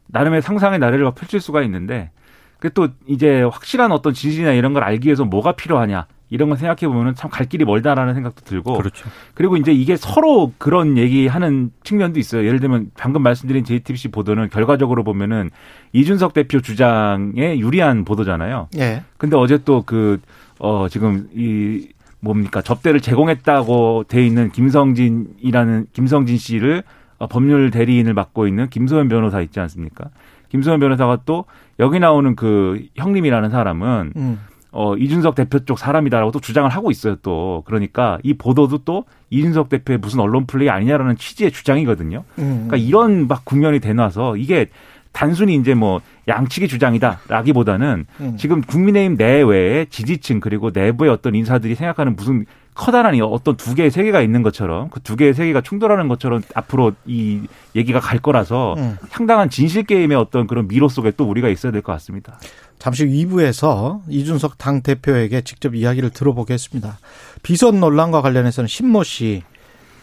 나름의 0.08 0.42
상상의 0.42 0.78
나래를 0.78 1.10
펼칠 1.14 1.40
수가 1.40 1.62
있는데 1.62 2.10
그또 2.58 2.88
이제 3.06 3.42
확실한 3.42 3.92
어떤 3.92 4.12
진실이나 4.12 4.52
이런 4.52 4.72
걸 4.74 4.82
알기 4.84 5.06
위해서 5.06 5.24
뭐가 5.24 5.52
필요하냐 5.52 6.06
이런 6.28 6.48
걸 6.48 6.58
생각해 6.58 6.92
보면은 6.92 7.14
참갈 7.14 7.46
길이 7.48 7.64
멀다라는 7.64 8.14
생각도 8.14 8.44
들고 8.44 8.74
그렇죠. 8.74 9.08
그리고 9.34 9.56
이제 9.56 9.72
이게 9.72 9.96
서로 9.96 10.52
그런 10.58 10.98
얘기하는 10.98 11.72
측면도 11.82 12.20
있어요. 12.20 12.46
예를 12.46 12.60
들면 12.60 12.90
방금 12.96 13.22
말씀드린 13.22 13.64
JTBC 13.64 14.08
보도는 14.08 14.50
결과적으로 14.50 15.02
보면은 15.02 15.50
이준석 15.92 16.34
대표 16.34 16.60
주장에 16.60 17.58
유리한 17.58 18.04
보도잖아요. 18.04 18.68
예. 18.78 19.02
근데 19.16 19.36
어제 19.36 19.58
또 19.58 19.82
그 19.82 20.20
어 20.60 20.88
지금 20.90 21.28
이 21.34 21.88
뭡니까 22.20 22.62
접대를 22.62 23.00
제공했다고 23.00 24.04
돼 24.08 24.24
있는 24.24 24.50
김성진이라는 24.50 25.86
김성진 25.92 26.36
씨를 26.36 26.82
어, 27.18 27.26
법률 27.26 27.70
대리인을 27.70 28.14
맡고 28.14 28.46
있는 28.46 28.68
김소연 28.68 29.08
변호사 29.08 29.40
있지 29.40 29.60
않습니까? 29.60 30.10
김소연 30.48 30.80
변호사가 30.80 31.20
또 31.24 31.44
여기 31.78 31.98
나오는 31.98 32.34
그 32.34 32.86
형님이라는 32.96 33.50
사람은 33.50 34.12
음. 34.16 34.40
어, 34.72 34.96
이준석 34.96 35.34
대표 35.34 35.58
쪽 35.64 35.78
사람이다라고 35.78 36.30
또 36.30 36.40
주장을 36.40 36.68
하고 36.70 36.90
있어요, 36.90 37.16
또. 37.16 37.62
그러니까 37.66 38.18
이 38.22 38.34
보도도 38.34 38.78
또 38.84 39.04
이준석 39.30 39.68
대표의 39.68 39.98
무슨 39.98 40.20
언론 40.20 40.46
플레이 40.46 40.70
아니냐라는 40.70 41.16
취지의 41.16 41.50
주장이거든요. 41.50 42.24
음. 42.38 42.66
그러니까 42.68 42.76
이런 42.76 43.26
막 43.26 43.44
국면이 43.44 43.80
되놔서 43.80 44.36
이게 44.36 44.68
단순히 45.12 45.54
이제 45.56 45.74
뭐 45.74 46.00
양측의 46.28 46.68
주장이다라기보다는 46.68 48.06
음. 48.20 48.36
지금 48.36 48.60
국민의힘 48.62 49.16
내외의 49.16 49.86
지지층 49.90 50.40
그리고 50.40 50.70
내부의 50.72 51.10
어떤 51.10 51.34
인사들이 51.34 51.74
생각하는 51.74 52.16
무슨 52.16 52.46
커다란 52.74 53.20
어떤 53.20 53.56
두 53.56 53.74
개의 53.74 53.90
세계가 53.90 54.22
있는 54.22 54.42
것처럼 54.42 54.88
그 54.90 55.00
두 55.00 55.16
개의 55.16 55.34
세계가 55.34 55.60
충돌하는 55.60 56.08
것처럼 56.08 56.40
앞으로 56.54 56.92
이 57.04 57.40
얘기가 57.74 57.98
갈 58.00 58.20
거라서 58.20 58.74
음. 58.78 58.96
상당한 59.10 59.50
진실 59.50 59.82
게임의 59.82 60.16
어떤 60.16 60.46
그런 60.46 60.68
미로 60.68 60.88
속에 60.88 61.12
또 61.16 61.24
우리가 61.24 61.48
있어야 61.48 61.72
될 61.72 61.82
것 61.82 61.92
같습니다. 61.92 62.38
잠시 62.78 63.04
후 63.04 63.10
2부에서 63.10 64.00
이준석 64.08 64.56
당 64.56 64.82
대표에게 64.82 65.42
직접 65.42 65.74
이야기를 65.74 66.10
들어보겠습니다. 66.10 66.98
비선 67.42 67.80
논란과 67.80 68.22
관련해서는 68.22 68.68
신모 68.68 69.02
씨, 69.02 69.42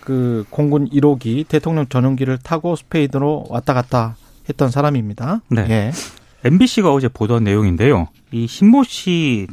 그 0.02 0.46
공군 0.50 0.88
1호기 0.90 1.48
대통령 1.48 1.88
전용기를 1.88 2.38
타고 2.44 2.76
스페인으로 2.76 3.46
왔다 3.50 3.74
갔다 3.74 4.16
했던 4.50 4.70
사람입니다. 4.70 5.42
네. 5.50 5.66
예. 5.70 5.92
MBC가 6.46 6.94
어제 6.94 7.08
보던 7.08 7.44
내용인데요. 7.44 8.08
이 8.32 8.48
신모 8.48 8.84
씨 8.84 9.48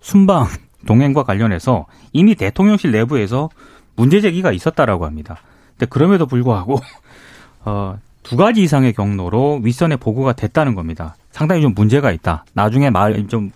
순방 0.00 0.46
동행과 0.86 1.22
관련해서 1.22 1.86
이미 2.12 2.34
대통령실 2.34 2.92
내부에서 2.92 3.48
문제 3.96 4.20
제기가 4.20 4.52
있었다라고 4.52 5.06
합니다. 5.06 5.38
근데 5.72 5.86
그럼에도 5.86 6.26
불구하고 6.26 6.80
어, 7.64 7.98
두 8.22 8.36
가지 8.36 8.62
이상의 8.62 8.92
경로로 8.92 9.60
윗선에 9.62 9.96
보고가 9.96 10.32
됐다는 10.32 10.74
겁니다. 10.74 11.16
상당히 11.30 11.62
좀 11.62 11.74
문제가 11.74 12.12
있다. 12.12 12.44
나중에 12.54 12.90
말좀 12.90 13.52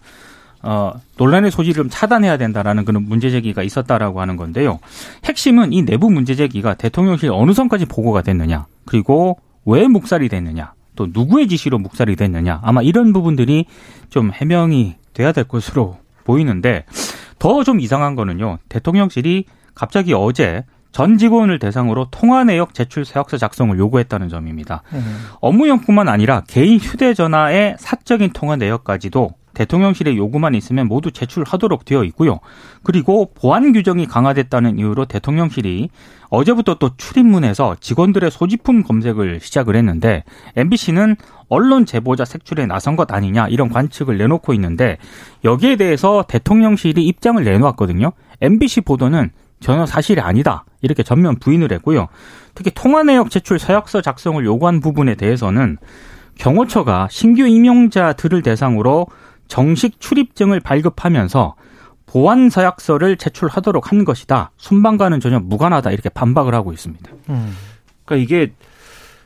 어, 0.62 0.92
논란의 1.16 1.50
소지를 1.50 1.84
좀 1.84 1.88
차단해야 1.90 2.36
된다라는 2.36 2.84
그런 2.84 3.04
문제 3.04 3.30
제기가 3.30 3.62
있었다라고 3.62 4.20
하는 4.20 4.36
건데요. 4.36 4.78
핵심은 5.24 5.72
이 5.72 5.82
내부 5.82 6.10
문제 6.10 6.34
제기가 6.34 6.74
대통령실 6.74 7.30
어느 7.32 7.52
선까지 7.52 7.86
보고가 7.86 8.22
됐느냐, 8.22 8.66
그리고 8.84 9.38
왜 9.64 9.86
묵살이 9.88 10.28
됐느냐, 10.28 10.72
또 10.96 11.08
누구의 11.12 11.48
지시로 11.48 11.78
묵살이 11.78 12.16
됐느냐, 12.16 12.60
아마 12.62 12.82
이런 12.82 13.12
부분들이 13.12 13.66
좀 14.08 14.30
해명이 14.32 14.96
돼야 15.12 15.32
될 15.32 15.44
것으로 15.44 15.98
보이는데 16.24 16.84
더 17.38 17.62
좀 17.64 17.80
이상한 17.80 18.14
거는요. 18.16 18.58
대통령실이 18.68 19.44
갑자기 19.74 20.12
어제 20.12 20.64
전 20.92 21.18
직원을 21.18 21.58
대상으로 21.58 22.08
통화 22.10 22.42
내역 22.44 22.74
제출 22.74 23.04
서약서 23.04 23.38
작성을 23.38 23.78
요구했다는 23.78 24.28
점입니다. 24.28 24.82
음. 24.92 25.18
업무용뿐만 25.40 26.08
아니라 26.08 26.42
개인 26.48 26.78
휴대전화의 26.78 27.76
사적인 27.78 28.30
통화 28.32 28.56
내역까지도 28.56 29.30
대통령실의 29.54 30.16
요구만 30.16 30.54
있으면 30.54 30.86
모두 30.86 31.10
제출하도록 31.10 31.84
되어 31.84 32.04
있고요. 32.04 32.40
그리고 32.82 33.32
보안 33.34 33.72
규정이 33.72 34.06
강화됐다는 34.06 34.78
이유로 34.78 35.06
대통령실이 35.06 35.90
어제부터 36.28 36.74
또 36.74 36.90
출입문에서 36.96 37.76
직원들의 37.80 38.30
소지품 38.30 38.82
검색을 38.82 39.40
시작을 39.40 39.76
했는데 39.76 40.24
MBC는 40.56 41.16
언론 41.48 41.86
제보자 41.86 42.24
색출에 42.24 42.66
나선 42.66 42.96
것 42.96 43.12
아니냐 43.12 43.48
이런 43.48 43.68
관측을 43.68 44.16
내놓고 44.16 44.54
있는데 44.54 44.98
여기에 45.44 45.76
대해서 45.76 46.24
대통령실이 46.28 47.04
입장을 47.04 47.42
내놓았거든요. 47.42 48.12
MBC 48.40 48.82
보도는 48.82 49.30
전혀 49.58 49.84
사실이 49.86 50.20
아니다. 50.20 50.64
이렇게 50.80 51.02
전면 51.02 51.38
부인을 51.38 51.72
했고요. 51.72 52.08
특히 52.54 52.70
통화 52.74 53.02
내역 53.02 53.30
제출 53.30 53.58
서약서 53.58 54.00
작성을 54.00 54.42
요구한 54.44 54.80
부분에 54.80 55.14
대해서는 55.16 55.76
경호처가 56.38 57.08
신규 57.10 57.46
임용자들을 57.46 58.42
대상으로 58.42 59.06
정식 59.50 60.00
출입증을 60.00 60.60
발급하면서 60.60 61.56
보안 62.06 62.48
서약서를 62.48 63.16
제출하도록 63.16 63.90
한 63.90 64.04
것이다. 64.04 64.52
순방과는 64.56 65.20
전혀 65.20 65.40
무관하다. 65.40 65.90
이렇게 65.90 66.08
반박을 66.08 66.54
하고 66.54 66.72
있습니다. 66.72 67.10
음. 67.28 67.52
그러니까 68.04 68.24
이게 68.24 68.52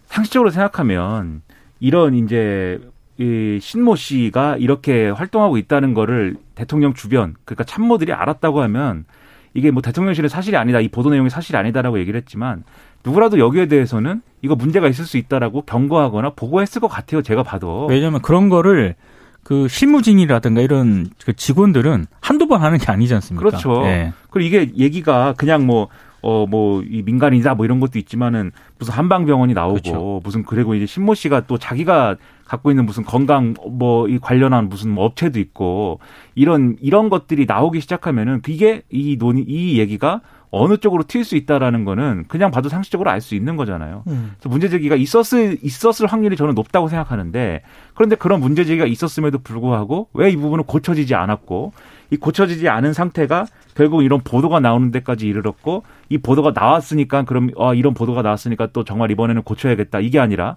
상식적으로 0.06 0.50
생각하면 0.50 1.42
이런 1.78 2.14
이제 2.14 2.80
이 3.18 3.58
신모 3.60 3.96
씨가 3.96 4.56
이렇게 4.56 5.10
활동하고 5.10 5.58
있다는 5.58 5.94
거를 5.94 6.36
대통령 6.54 6.94
주변 6.94 7.34
그러니까 7.44 7.64
참모들이 7.64 8.12
알았다고 8.12 8.60
하면 8.62 9.04
이게 9.52 9.70
뭐 9.70 9.82
대통령실의 9.82 10.28
사실이 10.30 10.56
아니다, 10.56 10.80
이 10.80 10.88
보도 10.88 11.10
내용이 11.10 11.30
사실이 11.30 11.56
아니다라고 11.56 11.98
얘기를 12.00 12.18
했지만 12.18 12.64
누구라도 13.04 13.38
여기에 13.38 13.66
대해서는 13.66 14.22
이거 14.42 14.56
문제가 14.56 14.88
있을 14.88 15.04
수 15.04 15.16
있다라고 15.16 15.62
경고하거나 15.62 16.30
보고했을 16.30 16.80
것 16.80 16.88
같아요. 16.88 17.22
제가 17.22 17.42
봐도. 17.42 17.86
왜냐하면 17.86 18.20
그런 18.22 18.48
거를 18.48 18.96
그 19.44 19.68
실무진이라든가 19.68 20.62
이런 20.62 21.10
그 21.24 21.34
직원들은 21.34 22.06
한두 22.20 22.48
번 22.48 22.62
하는 22.62 22.78
게 22.78 22.90
아니지 22.90 23.14
않습니까? 23.14 23.46
그렇죠. 23.46 23.82
네. 23.82 24.12
그리고 24.30 24.56
이게 24.56 24.72
얘기가 24.76 25.34
그냥 25.36 25.66
뭐 25.66 25.88
어, 26.26 26.46
뭐, 26.46 26.82
이 26.82 27.02
민간이다 27.02 27.54
뭐 27.54 27.66
이런 27.66 27.80
것도 27.80 27.98
있지만은 27.98 28.50
무슨 28.78 28.94
한방병원이 28.94 29.52
나오고 29.52 29.74
그렇죠. 29.82 30.20
무슨 30.24 30.42
그리고 30.42 30.74
이제 30.74 30.86
신모 30.86 31.12
씨가 31.12 31.46
또 31.46 31.58
자기가 31.58 32.16
갖고 32.46 32.70
있는 32.70 32.86
무슨 32.86 33.04
건강 33.04 33.52
뭐 33.68 34.06
이 34.08 34.18
관련한 34.18 34.70
무슨 34.70 34.90
뭐 34.90 35.04
업체도 35.04 35.38
있고 35.38 36.00
이런 36.34 36.76
이런 36.80 37.10
것들이 37.10 37.44
나오기 37.46 37.80
시작하면은 37.80 38.40
그게 38.40 38.82
이 38.90 39.16
논의 39.18 39.44
이 39.46 39.78
얘기가 39.78 40.22
어느 40.54 40.76
쪽으로 40.76 41.02
튈 41.04 41.24
수 41.24 41.36
있다라는 41.36 41.84
거는 41.84 42.24
그냥 42.28 42.50
봐도 42.50 42.68
상식적으로 42.68 43.10
알 43.10 43.20
수 43.20 43.34
있는 43.34 43.56
거잖아요. 43.56 44.02
음. 44.08 44.32
그래서 44.38 44.48
문제 44.48 44.68
제기가 44.68 44.96
있었을 44.96 45.58
있었을 45.62 46.06
확률이 46.06 46.36
저는 46.36 46.54
높다고 46.54 46.88
생각하는데 46.88 47.62
그런데 47.94 48.16
그런 48.16 48.40
문제 48.40 48.64
제기가 48.64 48.86
있었음에도 48.86 49.38
불구하고 49.38 50.08
왜 50.14 50.30
이 50.30 50.36
부분은 50.36 50.64
고쳐지지 50.64 51.14
않았고 51.14 51.72
이 52.10 52.16
고쳐지지 52.16 52.68
않은 52.68 52.92
상태가 52.92 53.46
결국 53.74 54.02
이런 54.02 54.20
보도가 54.20 54.60
나오는 54.60 54.90
데까지 54.90 55.26
이르렀고 55.26 55.84
이 56.08 56.18
보도가 56.18 56.52
나왔으니까 56.54 57.22
그럼 57.24 57.50
아 57.58 57.72
이런 57.74 57.94
보도가 57.94 58.22
나왔으니까 58.22 58.68
또 58.72 58.84
정말 58.84 59.10
이번에는 59.10 59.42
고쳐야겠다 59.42 60.00
이게 60.00 60.18
아니라 60.20 60.56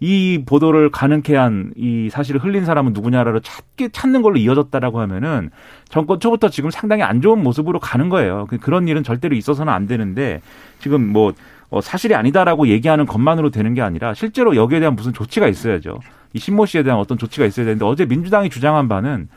이 0.00 0.44
보도를 0.46 0.90
가능케 0.90 1.34
한 1.36 1.72
이 1.76 2.08
사실을 2.10 2.42
흘린 2.42 2.64
사람은 2.64 2.92
누구냐를 2.92 3.40
찾게 3.40 3.88
찾는 3.90 4.22
걸로 4.22 4.36
이어졌다라고 4.36 5.00
하면은 5.00 5.50
정권 5.88 6.20
초부터 6.20 6.48
지금 6.50 6.70
상당히 6.70 7.02
안 7.02 7.20
좋은 7.20 7.42
모습으로 7.42 7.80
가는 7.80 8.08
거예요. 8.08 8.46
그, 8.48 8.58
그런 8.58 8.88
일은 8.88 9.02
절대로 9.02 9.34
있어서는 9.36 9.72
안 9.72 9.86
되는데 9.86 10.40
지금 10.80 11.06
뭐 11.12 11.32
어, 11.70 11.80
사실이 11.80 12.14
아니다라고 12.14 12.68
얘기하는 12.68 13.06
것만으로 13.06 13.50
되는 13.50 13.74
게 13.74 13.82
아니라 13.82 14.14
실제로 14.14 14.56
여기에 14.56 14.80
대한 14.80 14.94
무슨 14.96 15.12
조치가 15.12 15.48
있어야죠. 15.48 15.98
이 16.32 16.38
신모 16.38 16.66
씨에 16.66 16.82
대한 16.82 16.98
어떤 16.98 17.18
조치가 17.18 17.46
있어야 17.46 17.66
되는데 17.66 17.84
어제 17.84 18.06
민주당이 18.06 18.50
주장한 18.50 18.88
바는 18.88 19.28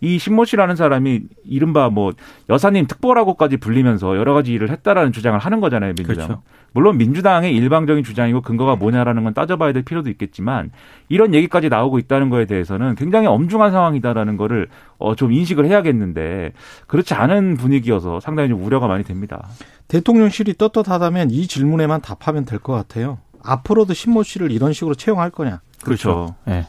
이 0.00 0.18
신모 0.18 0.44
씨라는 0.44 0.76
사람이 0.76 1.22
이른바 1.44 1.88
뭐 1.90 2.12
여사님 2.50 2.86
특보라고까지 2.86 3.56
불리면서 3.56 4.16
여러 4.16 4.34
가지 4.34 4.52
일을 4.52 4.70
했다라는 4.70 5.12
주장을 5.12 5.38
하는 5.38 5.60
거잖아요, 5.60 5.94
민주당. 5.96 6.26
그렇죠. 6.26 6.42
물론 6.72 6.98
민주당의 6.98 7.54
일방적인 7.56 8.04
주장이고 8.04 8.42
근거가 8.42 8.76
뭐냐라는 8.76 9.24
건 9.24 9.32
따져봐야 9.32 9.72
될 9.72 9.82
필요도 9.82 10.10
있겠지만 10.10 10.70
이런 11.08 11.32
얘기까지 11.32 11.70
나오고 11.70 11.98
있다는 11.98 12.28
거에 12.28 12.44
대해서는 12.44 12.94
굉장히 12.96 13.26
엄중한 13.26 13.70
상황이다라는 13.72 14.36
거를 14.36 14.68
어 14.98 15.14
좀 15.14 15.32
인식을 15.32 15.64
해야겠는데 15.66 16.52
그렇지 16.86 17.14
않은 17.14 17.56
분위기여서 17.56 18.20
상당히 18.20 18.50
좀 18.50 18.62
우려가 18.62 18.86
많이 18.86 19.02
됩니다. 19.04 19.48
대통령실이 19.88 20.54
떳떳하다면 20.58 21.30
이 21.30 21.46
질문에만 21.46 22.02
답하면 22.02 22.44
될 22.44 22.58
것 22.58 22.72
같아요. 22.74 23.18
앞으로도 23.42 23.94
신모 23.94 24.22
씨를 24.24 24.50
이런 24.50 24.72
식으로 24.74 24.94
채용할 24.94 25.30
거냐? 25.30 25.60
그렇죠. 25.82 26.34
네. 26.44 26.66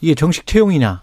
이게 0.00 0.14
정식 0.14 0.46
채용이냐? 0.46 1.02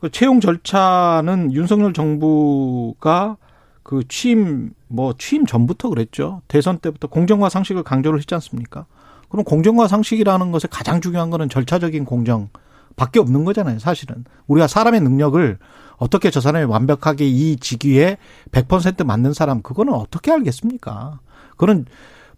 그 0.00 0.10
채용 0.10 0.40
절차는 0.40 1.52
윤석열 1.52 1.92
정부가 1.92 3.36
그 3.82 4.02
취임 4.08 4.70
뭐 4.86 5.14
취임 5.18 5.46
전부터 5.46 5.88
그랬죠. 5.88 6.42
대선 6.46 6.78
때부터 6.78 7.08
공정과 7.08 7.48
상식을 7.48 7.82
강조를 7.82 8.18
했지 8.18 8.34
않습니까? 8.34 8.86
그럼 9.28 9.44
공정과 9.44 9.88
상식이라는 9.88 10.52
것에 10.52 10.68
가장 10.70 11.00
중요한 11.00 11.30
거는 11.30 11.48
절차적인 11.48 12.04
공정 12.04 12.48
밖에 12.96 13.20
없는 13.20 13.44
거잖아요, 13.44 13.78
사실은. 13.78 14.24
우리가 14.46 14.66
사람의 14.66 15.00
능력을 15.00 15.58
어떻게 15.96 16.30
저 16.30 16.40
사람이 16.40 16.66
완벽하게 16.66 17.26
이 17.26 17.56
직위에 17.56 18.18
100% 18.52 19.04
맞는 19.04 19.32
사람 19.32 19.62
그거는 19.62 19.92
어떻게 19.92 20.32
알겠습니까? 20.32 21.20
그건 21.56 21.86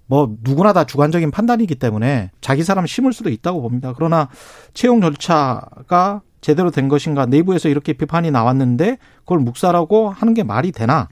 뭐 0.06 0.36
누구나 0.42 0.72
다 0.72 0.84
주관적인 0.84 1.30
판단이기 1.30 1.76
때문에 1.76 2.30
자기 2.40 2.64
사람 2.64 2.86
심을 2.86 3.12
수도 3.12 3.30
있다고 3.30 3.62
봅니다. 3.62 3.92
그러나 3.94 4.28
채용 4.74 5.00
절차가 5.00 6.22
제대로 6.40 6.70
된 6.70 6.88
것인가 6.88 7.26
내부에서 7.26 7.68
이렇게 7.68 7.92
비판이 7.92 8.30
나왔는데 8.30 8.98
그걸 9.20 9.38
묵살하고 9.40 10.10
하는 10.10 10.34
게 10.34 10.42
말이 10.42 10.72
되나? 10.72 11.08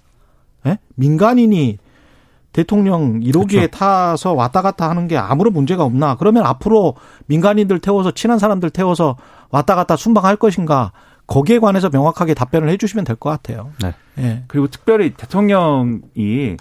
예? 0.67 0.79
민간인이 0.97 1.79
대통령 2.53 3.21
1호기에 3.21 3.51
그렇죠. 3.51 3.67
타서 3.69 4.33
왔다 4.33 4.63
갔다 4.63 4.89
하는 4.89 5.07
게 5.07 5.17
아무런 5.17 5.53
문제가 5.53 5.85
없나? 5.85 6.17
그러면 6.17 6.45
앞으로 6.47 6.95
민간인들 7.27 7.79
태워서 7.79 8.11
친한 8.11 8.39
사람들 8.39 8.71
태워서 8.71 9.17
왔다 9.51 9.75
갔다 9.75 9.97
순방할 9.97 10.37
것인가? 10.37 10.93
거기에 11.27 11.59
관해서 11.59 11.91
명확하게 11.91 12.33
답변을 12.33 12.71
해주시면 12.71 13.05
될 13.05 13.15
것 13.17 13.29
같아요. 13.29 13.71
네. 13.83 13.95
예. 14.19 14.45
그리고 14.49 14.67
특별히 14.67 15.13
대통령이 15.13 16.57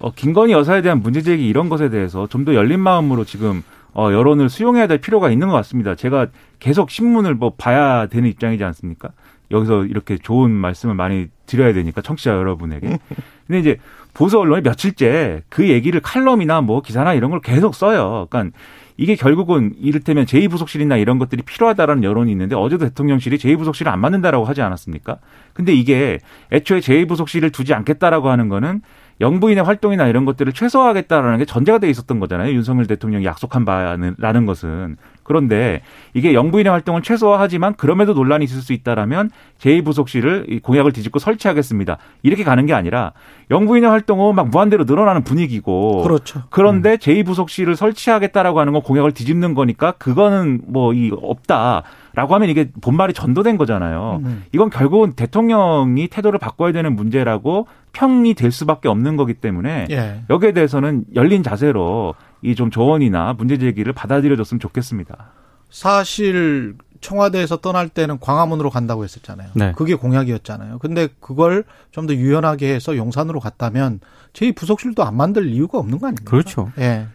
어, 0.00 0.10
김건희 0.14 0.52
여사에 0.54 0.80
대한 0.82 1.02
문제제기 1.02 1.46
이런 1.46 1.68
것에 1.68 1.90
대해서 1.90 2.26
좀 2.26 2.44
더 2.46 2.54
열린 2.54 2.80
마음으로 2.80 3.24
지금 3.24 3.62
어, 3.96 4.12
여론을 4.12 4.50
수용해야 4.50 4.86
될 4.86 4.98
필요가 4.98 5.30
있는 5.30 5.48
것 5.48 5.54
같습니다. 5.54 5.94
제가 5.94 6.26
계속 6.58 6.90
신문을 6.90 7.34
뭐 7.34 7.54
봐야 7.56 8.06
되는 8.06 8.28
입장이지 8.28 8.62
않습니까? 8.62 9.08
여기서 9.50 9.86
이렇게 9.86 10.18
좋은 10.18 10.50
말씀을 10.50 10.94
많이 10.94 11.28
드려야 11.46 11.72
되니까 11.72 12.02
청취자 12.02 12.32
여러분에게. 12.32 12.98
근데 13.46 13.58
이제 13.58 13.78
보수 14.12 14.38
언론이 14.38 14.62
며칠째 14.62 15.44
그 15.48 15.68
얘기를 15.68 16.00
칼럼이나 16.00 16.60
뭐 16.60 16.82
기사나 16.82 17.14
이런 17.14 17.30
걸 17.30 17.40
계속 17.40 17.74
써요. 17.74 18.26
그러니까 18.28 18.56
이게 18.98 19.14
결국은 19.14 19.72
이를테면 19.78 20.26
제2부속실이나 20.26 21.00
이런 21.00 21.18
것들이 21.18 21.42
필요하다라는 21.42 22.02
여론이 22.02 22.30
있는데 22.32 22.54
어제도 22.54 22.86
대통령실이 22.86 23.38
제2부속실을 23.38 23.88
안 23.88 24.00
만든다라고 24.00 24.44
하지 24.44 24.60
않았습니까? 24.60 25.18
근데 25.54 25.72
이게 25.72 26.18
애초에 26.52 26.80
제2부속실을 26.80 27.52
두지 27.52 27.72
않겠다라고 27.72 28.28
하는 28.28 28.48
거는 28.48 28.82
영부인의 29.20 29.64
활동이나 29.64 30.06
이런 30.06 30.24
것들을 30.24 30.52
최소화하겠다라는 30.52 31.38
게 31.38 31.44
전제가 31.44 31.78
돼 31.78 31.88
있었던 31.88 32.20
거잖아요. 32.20 32.52
윤석열 32.52 32.86
대통령이 32.86 33.24
약속한 33.24 33.64
바라는 33.64 34.46
것은. 34.46 34.96
그런데 35.26 35.82
이게 36.14 36.34
영부인의 36.34 36.70
활동을 36.70 37.02
최소화하지만 37.02 37.74
그럼에도 37.74 38.14
논란이 38.14 38.44
있을 38.44 38.62
수 38.62 38.72
있다라면 38.72 39.30
제2부속실을 39.58 40.62
공약을 40.62 40.92
뒤집고 40.92 41.18
설치하겠습니다. 41.18 41.98
이렇게 42.22 42.42
가는 42.44 42.66
게 42.66 42.72
아니라 42.72 43.12
영부인의 43.50 43.88
활동은 43.90 44.34
막 44.34 44.48
무한대로 44.48 44.84
늘어나는 44.84 45.22
분위기고 45.22 46.02
그렇죠. 46.02 46.42
그런데 46.50 46.92
음. 46.92 46.96
제2부속실을 46.96 47.76
설치하겠다라고 47.76 48.58
하는 48.60 48.72
건 48.72 48.82
공약을 48.82 49.12
뒤집는 49.12 49.54
거니까 49.54 49.92
그거는 49.92 50.62
뭐 50.66 50.96
이 50.96 51.10
없다. 51.20 51.82
라고 52.14 52.34
하면 52.34 52.48
이게 52.48 52.70
본말이 52.80 53.12
전도된 53.12 53.58
거잖아요. 53.58 54.22
음. 54.24 54.44
이건 54.52 54.70
결국은 54.70 55.12
대통령이 55.12 56.08
태도를 56.08 56.38
바꿔야 56.38 56.72
되는 56.72 56.96
문제라고 56.96 57.66
평이 57.92 58.32
될 58.34 58.50
수밖에 58.52 58.88
없는 58.88 59.16
거기 59.16 59.34
때문에 59.34 59.86
예. 59.90 60.20
여기에 60.30 60.52
대해서는 60.52 61.04
열린 61.14 61.42
자세로 61.42 62.14
이 62.46 62.54
좀 62.54 62.70
조언이나 62.70 63.32
문제 63.34 63.58
제기를 63.58 63.92
받아들여줬으면 63.92 64.60
좋겠습니다. 64.60 65.32
사실 65.70 66.74
청와대에서 67.00 67.58
떠날 67.58 67.88
때는 67.88 68.18
광화문으로 68.20 68.70
간다고 68.70 69.04
했었잖아요. 69.04 69.50
네. 69.54 69.72
그게 69.76 69.94
공약이었잖아요. 69.94 70.78
근데 70.78 71.08
그걸 71.20 71.64
좀 71.90 72.06
더 72.06 72.14
유연하게 72.14 72.72
해서 72.74 72.96
용산으로 72.96 73.40
갔다면 73.40 74.00
제 74.32 74.52
부속실도 74.52 75.02
안 75.04 75.16
만들 75.16 75.48
이유가 75.48 75.78
없는 75.78 75.98
거 75.98 76.06
아닙니까? 76.06 76.30
그렇죠. 76.30 76.70
예. 76.78 77.06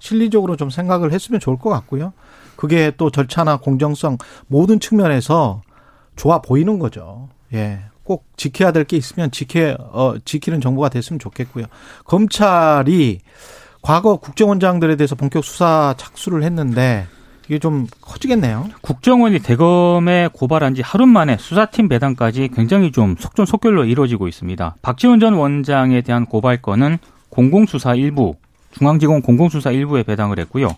실리적으로 0.00 0.56
좀 0.56 0.70
생각을 0.70 1.12
했으면 1.12 1.40
좋을 1.40 1.56
것 1.58 1.70
같고요. 1.70 2.12
그게 2.56 2.90
또 2.96 3.10
절차나 3.10 3.58
공정성 3.58 4.18
모든 4.48 4.80
측면에서 4.80 5.62
좋아 6.16 6.40
보이는 6.42 6.78
거죠. 6.78 7.28
예. 7.54 7.84
꼭 8.02 8.26
지켜야 8.36 8.72
될 8.72 8.84
게 8.84 8.96
있으면 8.96 9.30
지켜 9.30 9.76
어 9.92 10.14
지키는 10.24 10.60
정보가 10.60 10.88
됐으면 10.88 11.20
좋겠고요. 11.20 11.66
검찰이 12.04 13.20
과거 13.82 14.16
국정원장들에 14.16 14.96
대해서 14.96 15.14
본격 15.14 15.44
수사 15.44 15.94
착수를 15.96 16.42
했는데 16.42 17.06
이게 17.46 17.58
좀 17.58 17.86
커지겠네요. 18.00 18.68
국정원이 18.80 19.40
대검에 19.40 20.28
고발한 20.32 20.76
지 20.76 20.82
하루 20.82 21.06
만에 21.06 21.36
수사팀 21.36 21.88
배당까지 21.88 22.50
굉장히 22.54 22.92
좀 22.92 23.16
속전속결로 23.18 23.86
이루어지고 23.86 24.28
있습니다. 24.28 24.76
박지원 24.82 25.18
전 25.18 25.34
원장에 25.34 26.02
대한 26.02 26.26
고발건은 26.26 26.98
공공수사 27.28 27.94
일부, 27.94 28.36
중앙지검 28.72 29.22
공공수사 29.22 29.72
일부에 29.72 30.04
배당을 30.04 30.38
했고요. 30.38 30.68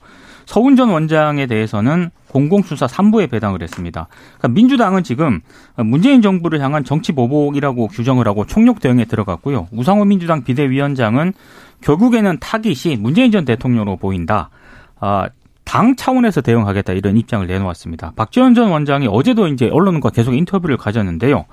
서훈 0.46 0.76
전 0.76 0.90
원장에 0.90 1.46
대해서는 1.46 2.11
공공수사 2.28 2.87
3부에 2.87 3.31
배당을 3.31 3.62
했습니다. 3.62 4.09
그러니까 4.38 4.48
민주당은 4.48 5.02
지금 5.05 5.40
문재인 5.76 6.22
정부를 6.22 6.61
향한 6.61 6.85
정치 6.85 7.12
보복이라고 7.12 7.88
규정을 7.88 8.26
하고 8.26 8.46
총력 8.46 8.81
대응에 8.81 9.05
들어갔고요. 9.05 9.68
우상호 9.72 10.05
민주당 10.05 10.42
비대위원장은 10.44 11.35
결국에는 11.83 12.38
타깃이 12.40 12.96
문재인 12.96 13.31
전 13.31 13.44
대통령으로 13.44 13.96
보인다. 13.96 14.50
아, 14.98 15.28
당 15.64 15.96
차원에서 15.96 16.40
대응하겠다 16.40 16.92
이런 16.92 17.16
입장을 17.16 17.46
내놓았습니다. 17.46 18.12
박지원 18.16 18.55
전 18.55 18.70
원장이 18.70 19.07
어제도 19.09 19.46
이제 19.48 19.68
언론과 19.70 20.11
계속 20.11 20.35
인터뷰를 20.35 20.76
가졌는데요. 20.76 21.44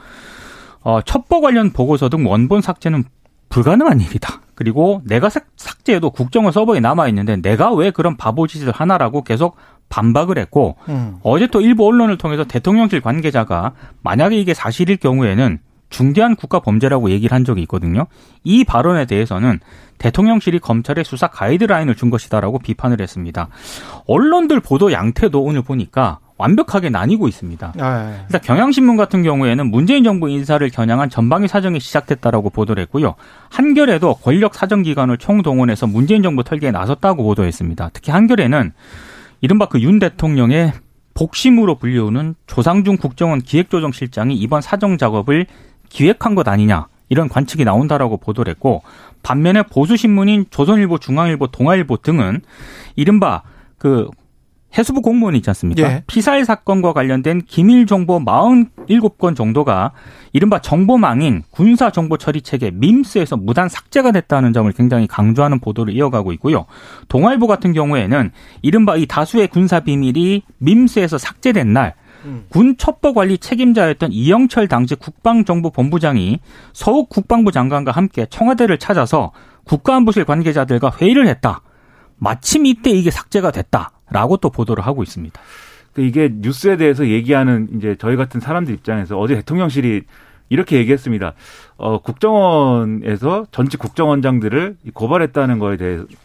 어, 0.81 1.01
첩보 1.01 1.41
관련 1.41 1.71
보고서 1.71 2.09
등 2.09 2.25
원본 2.25 2.61
삭제는 2.61 3.03
불가능한 3.49 3.99
일이다. 4.01 4.41
그리고 4.59 5.01
내가 5.05 5.29
삭제해도 5.55 6.09
국정원 6.09 6.51
서버에 6.51 6.81
남아 6.81 7.07
있는데 7.07 7.37
내가 7.37 7.73
왜 7.73 7.91
그런 7.91 8.17
바보 8.17 8.45
짓을 8.45 8.73
하나라고 8.73 9.23
계속 9.23 9.55
반박을 9.87 10.37
했고 10.37 10.75
음. 10.89 11.15
어제 11.23 11.47
또 11.47 11.61
일부 11.61 11.87
언론을 11.87 12.17
통해서 12.17 12.43
대통령실 12.43 12.99
관계자가 12.99 13.71
만약에 14.03 14.35
이게 14.35 14.53
사실일 14.53 14.97
경우에는 14.97 15.59
중대한 15.89 16.35
국가 16.35 16.59
범죄라고 16.59 17.09
얘기를 17.09 17.33
한 17.33 17.45
적이 17.45 17.61
있거든요. 17.61 18.07
이 18.43 18.65
발언에 18.65 19.05
대해서는 19.05 19.61
대통령실이 19.97 20.59
검찰에 20.59 21.05
수사 21.05 21.27
가이드라인을 21.27 21.95
준 21.95 22.09
것이다라고 22.09 22.59
비판을 22.59 22.99
했습니다. 22.99 23.47
언론들 24.07 24.59
보도 24.59 24.91
양태도 24.91 25.41
오늘 25.41 25.61
보니까 25.61 26.19
완벽하게 26.39 26.89
나뉘고 26.89 27.27
있습니다. 27.27 27.73
아, 27.79 28.11
예. 28.11 28.21
일단 28.23 28.41
경향신문 28.41 28.95
같은 28.95 29.21
경우에는 29.23 29.69
문재인 29.69 30.03
정부 30.03 30.29
인사를 30.29 30.67
겨냥한 30.69 31.09
전방위 31.09 31.47
사정이 31.47 31.79
시작됐다라고 31.79 32.49
보도를 32.49 32.81
했고요. 32.83 33.15
한겨레도 33.49 34.15
권력 34.15 34.55
사정기관을 34.55 35.17
총동원해서 35.17 35.85
문재인 35.85 36.23
정부 36.23 36.43
털기에 36.43 36.71
나섰다고 36.71 37.23
보도했습니다. 37.23 37.91
특히 37.93 38.11
한겨레는 38.11 38.71
이른바 39.41 39.67
그 39.67 39.79
윤 39.81 39.99
대통령의 39.99 40.73
복심으로 41.13 41.75
불리우는 41.75 42.35
조상중 42.47 42.97
국정원 42.97 43.41
기획조정실장이 43.41 44.35
이번 44.35 44.61
사정 44.61 44.97
작업을 44.97 45.45
기획한 45.89 46.35
것 46.35 46.47
아니냐 46.47 46.87
이런 47.09 47.27
관측이 47.27 47.65
나온다라고 47.65 48.17
보도를 48.17 48.51
했고 48.51 48.83
반면에 49.23 49.63
보수 49.63 49.97
신문인 49.97 50.45
조선일보, 50.49 50.99
중앙일보, 50.99 51.47
동아일보 51.47 51.97
등은 51.97 52.41
이른바 52.95 53.41
그 53.77 54.07
해수부 54.77 55.01
공무원 55.01 55.35
있지 55.35 55.49
않습니까? 55.49 55.81
예. 55.83 56.03
피살 56.07 56.45
사건과 56.45 56.93
관련된 56.93 57.41
기밀 57.47 57.85
정보 57.85 58.19
47건 58.19 59.35
정도가 59.35 59.91
이른바 60.31 60.59
정보망인 60.59 61.43
군사 61.49 61.89
정보 61.89 62.17
처리 62.17 62.41
체계 62.41 62.69
밈스에서 62.71 63.37
무단 63.37 63.67
삭제가 63.67 64.11
됐다는 64.11 64.53
점을 64.53 64.71
굉장히 64.73 65.07
강조하는 65.07 65.59
보도를 65.59 65.93
이어가고 65.95 66.31
있고요. 66.33 66.65
동아일보 67.07 67.47
같은 67.47 67.73
경우에는 67.73 68.31
이른바 68.61 68.95
이 68.95 69.05
다수의 69.05 69.47
군사 69.47 69.79
비밀이 69.79 70.43
밈스에서 70.59 71.17
삭제된 71.17 71.73
날 71.73 71.95
음. 72.25 72.45
군 72.49 72.75
첩보 72.77 73.13
관리 73.13 73.37
책임자였던 73.37 74.11
이영철 74.11 74.67
당시 74.67 74.95
국방정보본부장이 74.95 76.39
서욱 76.73 77.09
국방부 77.09 77.51
장관과 77.51 77.91
함께 77.91 78.25
청와대를 78.29 78.77
찾아서 78.77 79.31
국가안보실 79.63 80.25
관계자들과 80.25 80.91
회의를 80.99 81.27
했다. 81.27 81.61
마침 82.17 82.65
이때 82.65 82.91
이게 82.91 83.11
삭제가 83.11 83.51
됐다 83.51 83.91
라고 84.11 84.37
또 84.37 84.49
보도를 84.49 84.85
하고 84.85 85.03
있습니다. 85.03 85.39
그 85.93 86.01
이게 86.01 86.29
뉴스에 86.33 86.77
대해서 86.77 87.07
얘기하는 87.07 87.67
이제 87.75 87.95
저희 87.99 88.15
같은 88.15 88.39
사람들 88.39 88.73
입장에서 88.73 89.17
어제 89.19 89.35
대통령실이 89.35 90.03
이렇게 90.49 90.77
얘기했습니다. 90.77 91.33
어, 91.77 92.01
국정원에서 92.01 93.45
전직 93.51 93.79
국정원장들을 93.79 94.77
고발했다는 94.93 95.59
거에 95.59 95.77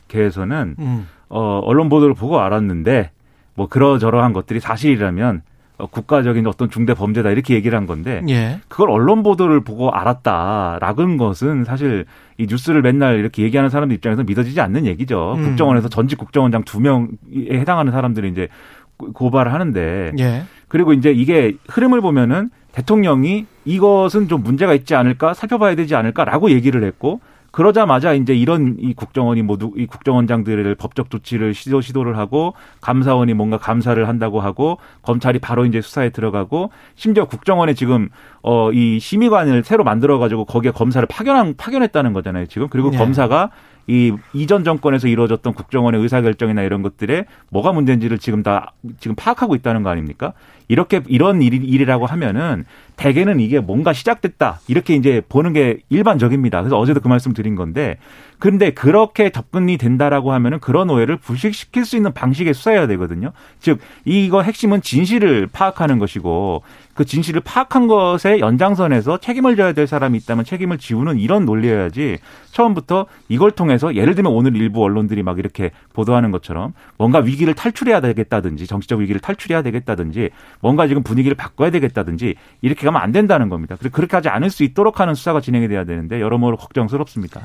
대해서는 0.08 0.76
음. 0.78 1.08
어, 1.28 1.60
언론 1.64 1.88
보도를 1.88 2.14
보고 2.14 2.40
알았는데 2.40 3.10
뭐 3.54 3.68
그러저러한 3.68 4.32
것들이 4.32 4.60
사실이라면 4.60 5.36
어, 5.36 5.42
국가적인 5.76 6.46
어떤 6.46 6.70
중대 6.70 6.94
범죄다 6.94 7.30
이렇게 7.30 7.54
얘기를 7.54 7.76
한 7.76 7.86
건데 7.86 8.22
예. 8.28 8.60
그걸 8.68 8.90
언론 8.90 9.24
보도를 9.24 9.60
보고 9.60 9.90
알았다라는 9.90 11.16
것은 11.16 11.64
사실 11.64 12.04
이 12.38 12.46
뉴스를 12.48 12.80
맨날 12.82 13.18
이렇게 13.18 13.42
얘기하는 13.42 13.70
사람들 13.70 13.96
입장에서 13.96 14.22
믿어지지 14.22 14.60
않는 14.60 14.86
얘기죠. 14.86 15.34
음. 15.36 15.42
국정원에서 15.42 15.88
전직 15.88 16.18
국정원장 16.18 16.62
두 16.62 16.80
명에 16.80 17.08
해당하는 17.50 17.90
사람들이 17.92 18.30
이제 18.30 18.48
고발을 18.96 19.52
하는데 19.52 20.12
예. 20.18 20.44
그리고 20.68 20.92
이제 20.92 21.10
이게 21.10 21.56
흐름을 21.68 22.00
보면은 22.00 22.50
대통령이 22.72 23.46
이것은 23.64 24.28
좀 24.28 24.42
문제가 24.42 24.74
있지 24.74 24.94
않을까 24.94 25.34
살펴봐야 25.34 25.74
되지 25.74 25.94
않을까라고 25.96 26.50
얘기를 26.50 26.84
했고 26.84 27.20
그러자마자 27.54 28.14
이제 28.14 28.34
이런 28.34 28.76
이 28.80 28.94
국정원이 28.94 29.42
모두 29.42 29.72
이 29.76 29.86
국정원장들을 29.86 30.74
법적 30.74 31.08
조치를 31.08 31.54
시도 31.54 31.80
시도를 31.80 32.18
하고 32.18 32.54
감사원이 32.80 33.32
뭔가 33.34 33.58
감사를 33.58 34.08
한다고 34.08 34.40
하고 34.40 34.78
검찰이 35.02 35.38
바로 35.38 35.64
이제 35.64 35.80
수사에 35.80 36.10
들어가고 36.10 36.70
심지어 36.96 37.26
국정원에 37.26 37.74
지금 37.74 38.08
어 38.42 38.64
이 38.74 38.98
심의관을 38.98 39.62
새로 39.62 39.84
만들어 39.84 40.18
가지고 40.18 40.44
거기에 40.44 40.72
검사를 40.72 41.06
파견한 41.06 41.54
파견했다는 41.56 42.12
거잖아요 42.12 42.46
지금 42.46 42.66
그리고 42.68 42.90
네. 42.90 42.98
검사가 42.98 43.50
이 43.86 44.12
이전 44.32 44.64
정권에서 44.64 45.08
이루어졌던 45.08 45.54
국정원의 45.54 46.00
의사결정이나 46.00 46.62
이런 46.62 46.82
것들에 46.82 47.26
뭐가 47.50 47.72
문제인지를 47.72 48.18
지금 48.18 48.42
다 48.42 48.72
지금 48.98 49.14
파악하고 49.14 49.54
있다는 49.54 49.82
거 49.82 49.90
아닙니까? 49.90 50.32
이렇게 50.68 51.02
이런 51.08 51.42
일, 51.42 51.52
일이라고 51.52 52.06
하면은 52.06 52.64
대개는 52.96 53.40
이게 53.40 53.60
뭔가 53.60 53.92
시작됐다 53.92 54.60
이렇게 54.68 54.94
이제 54.94 55.20
보는 55.28 55.52
게 55.52 55.80
일반적입니다. 55.90 56.60
그래서 56.60 56.78
어제도 56.78 57.00
그 57.00 57.08
말씀 57.08 57.34
드린 57.34 57.54
건데 57.54 57.98
그런데 58.38 58.70
그렇게 58.72 59.30
접근이 59.30 59.76
된다라고 59.76 60.32
하면은 60.32 60.60
그런 60.60 60.90
오해를 60.90 61.16
불식시킬 61.16 61.84
수 61.84 61.96
있는 61.96 62.12
방식의 62.12 62.54
수사해야 62.54 62.86
되거든요. 62.86 63.32
즉 63.60 63.78
이거 64.04 64.42
핵심은 64.42 64.80
진실을 64.80 65.48
파악하는 65.52 65.98
것이고 65.98 66.62
그 66.94 67.04
진실을 67.04 67.40
파악한 67.42 67.86
것의 67.86 68.40
연장선에서 68.40 69.18
책임을 69.18 69.56
져야 69.56 69.72
될 69.72 69.86
사람이 69.86 70.16
있다면 70.18 70.44
책임을 70.44 70.78
지우는 70.78 71.18
이런 71.18 71.44
논리여야지 71.44 72.18
처음부터 72.52 73.06
이걸 73.28 73.50
통해서 73.50 73.94
예를 73.94 74.14
들면 74.14 74.32
오늘 74.32 74.56
일부 74.56 74.82
언론들이 74.82 75.22
막 75.22 75.38
이렇게 75.38 75.70
보도하는 75.92 76.30
것처럼 76.30 76.72
뭔가 76.96 77.18
위기를 77.18 77.54
탈출해야 77.54 78.00
되겠다든지 78.00 78.66
정치적 78.66 79.00
위기를 79.00 79.20
탈출해야 79.20 79.62
되겠다든지 79.62 80.30
뭔가 80.60 80.86
지금 80.86 81.02
분위기를 81.02 81.36
바꿔야 81.36 81.70
되겠다든지 81.70 82.36
이렇게 82.62 82.84
가면 82.84 83.02
안 83.02 83.12
된다는 83.12 83.48
겁니다. 83.48 83.76
그렇게 83.92 84.16
하지 84.16 84.28
않을 84.28 84.50
수 84.50 84.62
있도록 84.62 85.00
하는 85.00 85.14
수사가 85.14 85.40
진행이 85.40 85.68
돼야 85.68 85.84
되는데 85.84 86.20
여러모로 86.20 86.56
걱정스럽습니다. 86.56 87.42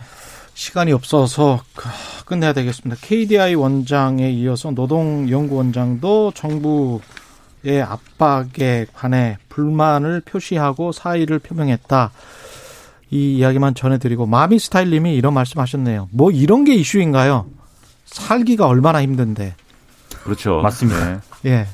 시간이 0.53 0.91
없어서 0.91 1.61
끝내야 2.25 2.51
되겠습니다. 2.53 2.99
KDI 3.01 3.55
원장에 3.55 4.29
이어서 4.29 4.71
노동연구원장도 4.71 6.33
정부 6.35 6.99
의 7.65 7.81
압박에 7.81 8.85
관해 8.93 9.37
불만을 9.49 10.21
표시하고 10.21 10.91
사의를 10.91 11.39
표명했다. 11.39 12.11
이 13.11 13.37
이야기만 13.37 13.75
전해드리고 13.75 14.27
마미 14.27 14.59
스타일님이 14.59 15.15
이런 15.15 15.33
말씀하셨네요. 15.33 16.09
뭐 16.11 16.31
이런 16.31 16.63
게 16.63 16.73
이슈인가요? 16.75 17.47
살기가 18.05 18.67
얼마나 18.67 19.01
힘든데. 19.01 19.55
그렇죠. 20.23 20.61
맞습니다. 20.61 21.05
네. 21.05 21.19
예. 21.51 21.67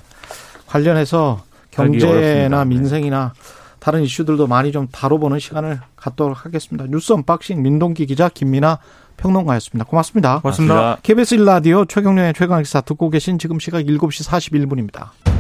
관련해서 0.67 1.43
경제나 1.71 2.65
민생이나 2.65 3.33
다른 3.79 4.01
이슈들도 4.01 4.47
많이 4.47 4.71
좀 4.71 4.87
다뤄보는 4.91 5.39
시간을 5.39 5.79
갖도록 5.95 6.45
하겠습니다. 6.45 6.85
뉴스 6.89 7.13
unboxing 7.13 7.61
민동기 7.61 8.07
기자 8.07 8.29
김민하 8.29 8.79
평론가였습니다. 9.17 9.85
고맙습니다. 9.85 10.39
고맙습니다. 10.39 10.97
KBS 11.03 11.37
1라디오 11.37 11.87
최경영의 11.87 12.33
최강시사 12.33 12.81
듣고 12.81 13.09
계신 13.09 13.37
지금 13.37 13.59
시각 13.59 13.83
7시 13.83 14.27
41분입니다. 14.27 15.34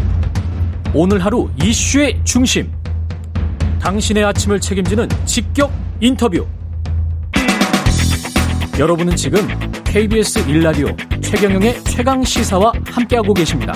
오늘 0.97 1.19
하루 1.19 1.49
이슈의 1.61 2.21
중심. 2.23 2.71
당신의 3.81 4.23
아침을 4.23 4.61
책임지는 4.61 5.09
직격 5.25 5.69
인터뷰. 5.99 6.47
여러분은 8.79 9.17
지금 9.17 9.45
KBS 9.83 10.45
1라디오 10.45 11.21
최경영의 11.21 11.83
최강 11.83 12.23
시사와 12.23 12.71
함께하고 12.85 13.33
계십니다. 13.33 13.73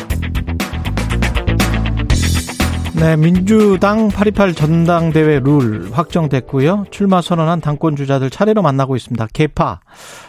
네, 2.93 3.17
민주당 3.17 4.07
8.28 4.07 4.55
전당대회 4.55 5.41
룰 5.41 5.89
확정됐고요. 5.91 6.85
출마 6.89 7.21
선언한 7.21 7.59
당권 7.59 7.97
주자들 7.97 8.29
차례로 8.29 8.61
만나고 8.61 8.95
있습니다. 8.95 9.27
개파, 9.33 9.81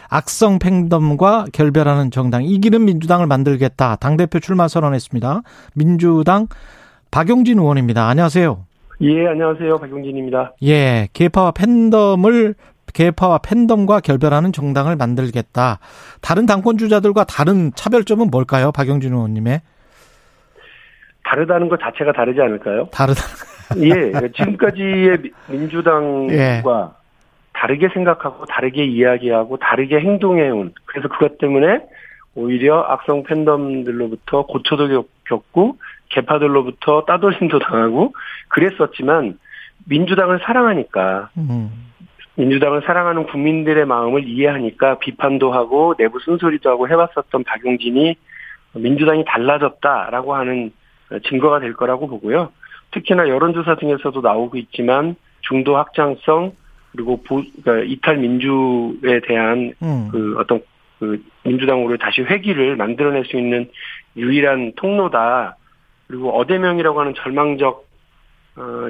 악성 0.09 0.59
팽덤과 0.59 1.45
결별하는 1.53 2.11
정당, 2.11 2.43
이기는 2.43 2.83
민주당을 2.83 3.27
만들겠다. 3.27 3.95
당대표 3.95 4.41
출마 4.41 4.67
선언했습니다. 4.67 5.41
민주당 5.73 6.47
박용진 7.11 7.59
의원입니다. 7.59 8.07
안녕하세요. 8.07 8.65
예, 9.01 9.27
안녕하세요. 9.27 9.77
박용진입니다. 9.79 10.53
예, 10.63 11.09
개파와 11.13 11.51
팬덤을 11.51 12.55
개파와 12.93 13.39
팬덤과 13.39 13.99
결별하는 13.99 14.51
정당을 14.51 14.95
만들겠다. 14.95 15.79
다른 16.21 16.45
당권 16.45 16.77
주자들과 16.77 17.25
다른 17.25 17.71
차별점은 17.75 18.29
뭘까요? 18.31 18.71
박용진 18.71 19.13
의원님의? 19.13 19.61
다르다는 21.23 21.69
것 21.69 21.79
자체가 21.79 22.13
다르지 22.13 22.41
않을까요? 22.41 22.87
다르다. 22.91 23.21
예, 23.77 24.11
지금까지의 24.35 25.19
민주당과 25.47 26.33
예. 26.33 26.61
다르게 27.53 27.89
생각하고 27.93 28.45
다르게 28.45 28.83
이야기하고 28.85 29.57
다르게 29.57 29.99
행동해온 29.99 30.73
그래서 30.85 31.07
그것 31.07 31.37
때문에 31.37 31.81
오히려 32.35 32.81
악성 32.87 33.23
팬덤들로부터 33.23 34.45
고초도 34.45 35.05
겪고 35.25 35.77
개파들로부터 36.09 37.05
따돌림도 37.05 37.59
당하고 37.59 38.13
그랬었지만 38.49 39.37
민주당을 39.85 40.39
사랑하니까 40.43 41.29
음. 41.37 41.91
민주당을 42.35 42.81
사랑하는 42.85 43.25
국민들의 43.25 43.85
마음을 43.85 44.27
이해하니까 44.27 44.99
비판도 44.99 45.51
하고 45.51 45.95
내부 45.97 46.19
쓴소리도 46.19 46.69
하고 46.69 46.87
해왔었던 46.87 47.43
박용진이 47.43 48.15
민주당이 48.73 49.25
달라졌다라고 49.25 50.35
하는 50.35 50.71
증거가 51.27 51.59
될 51.59 51.73
거라고 51.73 52.07
보고요. 52.07 52.51
특히나 52.91 53.27
여론조사 53.27 53.75
등에서도 53.75 54.21
나오고 54.21 54.57
있지만 54.57 55.15
중도 55.41 55.75
확장성 55.75 56.53
그리고 56.91 57.21
보, 57.21 57.41
그러니까 57.63 57.85
이탈 57.85 58.17
민주에 58.17 59.21
대한 59.27 59.73
음. 59.81 60.09
그 60.11 60.35
어떤 60.37 60.61
그 61.01 61.19
민주당으로 61.43 61.97
다시 61.97 62.21
회기를 62.21 62.75
만들어낼 62.75 63.25
수 63.25 63.35
있는 63.35 63.67
유일한 64.15 64.73
통로다. 64.75 65.57
그리고 66.05 66.37
어대명이라고 66.37 66.99
하는 66.99 67.15
절망적 67.15 67.89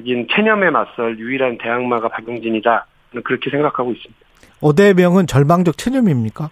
인 0.03 0.27
체념에 0.29 0.71
맞설 0.71 1.17
유일한 1.19 1.57
대항마가 1.57 2.09
박용진이다. 2.09 2.85
그렇게 3.23 3.49
생각하고 3.49 3.93
있습니다. 3.93 4.21
어대명은 4.59 5.27
절망적 5.27 5.77
체념입니까? 5.77 6.49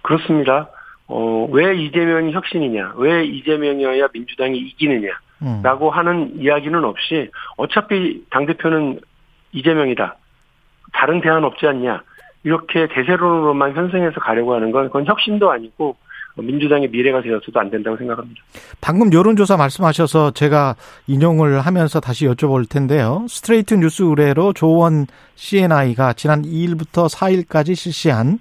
그렇습니다. 0.00 0.70
어, 1.06 1.46
왜 1.52 1.76
이재명이 1.76 2.32
혁신이냐, 2.32 2.94
왜 2.96 3.26
이재명이어야 3.26 4.08
민주당이 4.14 4.56
이기느냐, 4.56 5.10
음. 5.42 5.60
라고 5.62 5.90
하는 5.90 6.40
이야기는 6.40 6.82
없이 6.82 7.30
어차피 7.58 8.24
당대표는 8.30 9.00
이재명이다. 9.52 10.16
다른 10.94 11.20
대안 11.20 11.44
없지 11.44 11.66
않냐. 11.66 12.02
이렇게 12.44 12.88
대세론으로만 12.88 13.74
현생해서 13.74 14.20
가려고 14.20 14.54
하는 14.54 14.72
건 14.72 14.86
그건 14.86 15.06
혁신도 15.06 15.50
아니고 15.50 15.96
민주당의 16.36 16.88
미래가 16.88 17.20
되어서도 17.20 17.60
안 17.60 17.70
된다고 17.70 17.96
생각합니다. 17.96 18.40
방금 18.80 19.12
여론조사 19.12 19.56
말씀하셔서 19.56 20.30
제가 20.32 20.76
인용을 21.06 21.60
하면서 21.60 22.00
다시 22.00 22.26
여쭤볼 22.26 22.68
텐데요. 22.68 23.26
스트레이트 23.28 23.74
뉴스 23.74 24.02
의뢰로 24.02 24.54
조원 24.54 25.06
CNI가 25.34 26.14
지난 26.14 26.42
2일부터 26.42 27.12
4일까지 27.14 27.74
실시한 27.74 28.38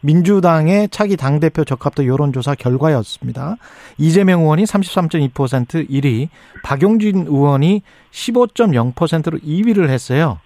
민주당의 0.00 0.88
차기 0.90 1.16
당대표 1.16 1.64
적합도 1.64 2.06
여론조사 2.06 2.54
결과였습니다. 2.56 3.56
이재명 3.98 4.42
의원이 4.42 4.64
33.2% 4.64 5.88
1위, 5.88 6.28
박용진 6.62 7.26
의원이 7.26 7.82
15.0%로 8.10 9.38
2위를 9.38 9.88
했어요. 9.88 10.40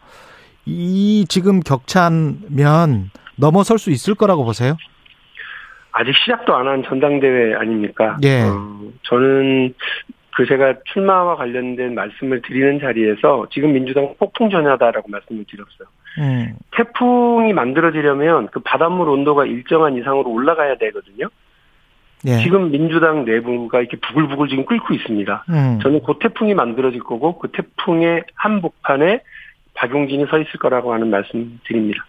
이 0.68 1.24
지금 1.28 1.60
격차면 1.60 3.10
넘어설 3.36 3.78
수 3.78 3.90
있을 3.90 4.14
거라고 4.14 4.44
보세요? 4.44 4.76
아직 5.92 6.14
시작도 6.16 6.54
안 6.54 6.66
한 6.68 6.82
전당대회 6.84 7.54
아닙니까? 7.54 8.18
예. 8.22 8.42
어, 8.42 8.80
저는 9.04 9.74
그 10.36 10.46
제가 10.46 10.74
출마와 10.92 11.36
관련된 11.36 11.94
말씀을 11.94 12.42
드리는 12.42 12.78
자리에서 12.78 13.46
지금 13.50 13.72
민주당 13.72 14.14
폭풍 14.18 14.50
전야다라고 14.50 15.08
말씀을 15.08 15.44
드렸어요. 15.50 15.88
음. 16.18 16.54
태풍이 16.76 17.52
만들어지려면 17.52 18.48
그 18.52 18.60
바닷물 18.60 19.08
온도가 19.08 19.46
일정한 19.46 19.96
이상으로 19.96 20.30
올라가야 20.30 20.76
되거든요. 20.76 21.28
예. 22.26 22.38
지금 22.42 22.70
민주당 22.70 23.24
내부가 23.24 23.80
이렇게 23.80 23.96
부글부글 23.96 24.48
지금 24.48 24.66
끓고 24.66 24.92
있습니다. 24.94 25.44
음. 25.48 25.78
저는 25.82 26.02
그 26.04 26.14
태풍이 26.20 26.54
만들어질 26.54 27.00
거고 27.00 27.38
그 27.38 27.48
태풍의 27.48 28.24
한복판에 28.34 29.22
박용진이 29.78 30.26
서 30.26 30.38
있을 30.38 30.52
거라고 30.58 30.92
하는 30.92 31.08
말씀 31.10 31.60
드립니다. 31.64 32.04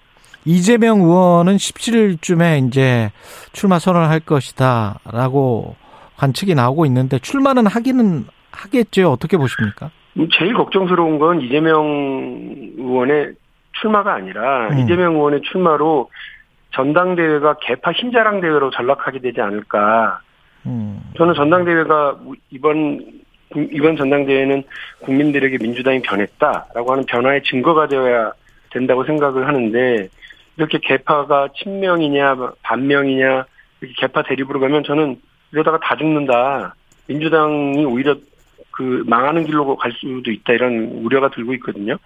이재명 0.46 1.02
의원은 1.02 1.58
17일쯤에 1.58 2.68
이제 2.68 3.12
출마 3.52 3.78
선언을 3.78 4.10
할 4.10 4.20
것이다라고 4.20 5.76
관측이 6.18 6.56
나오고 6.56 6.86
있는데 6.88 7.20
출마는 7.20 7.68
하기는 7.68 8.26
하겠죠. 8.52 9.12
어떻게 9.12 9.38
보십니까? 9.38 9.92
제일 10.38 10.54
걱정스러운 10.54 11.20
건 11.20 11.42
이재명 11.42 11.86
의원의 12.78 13.34
출마가 13.80 14.14
아니라 14.14 14.70
음. 14.70 14.80
이재명 14.80 15.16
의원의 15.16 15.42
출마로 15.44 16.10
전당대회가 16.72 17.58
개파 17.62 17.92
힘자랑 17.92 18.42
대회로 18.42 18.72
전락하게 18.72 19.20
되지 19.20 19.42
않을까. 19.42 20.22
음. 20.66 21.02
저는 21.18 21.36
전당대회가 21.36 22.18
이번 22.52 23.19
이번 23.56 23.98
전당대회는 23.98 24.64
국민들에게 25.02 25.58
민주당이 25.60 26.02
변했다라고 26.02 26.92
하는 26.92 27.06
변화의 27.06 27.44
증거가 27.44 27.88
되어야 27.88 28.34
된다고 28.72 29.04
생각을 29.04 29.48
하는데 29.48 30.08
이렇게 30.58 30.78
개파가 30.80 31.50
친명이냐 31.56 32.36
반명이냐 32.62 33.46
이렇게 33.82 33.96
개파 33.98 34.24
대립으로 34.24 34.60
가면 34.60 34.84
저는 34.84 35.20
이러다가 35.52 35.80
다 35.80 35.96
죽는다. 35.96 36.76
민주당이 37.08 37.86
오히려 37.86 38.16
그 38.72 39.04
망하는 39.08 39.46
길로 39.46 39.76
갈 39.76 39.92
수도 39.94 40.32
있다 40.32 40.54
이런 40.54 41.02
우려가 41.04 41.30
들고 41.30 41.54
있거든요. 41.56 41.98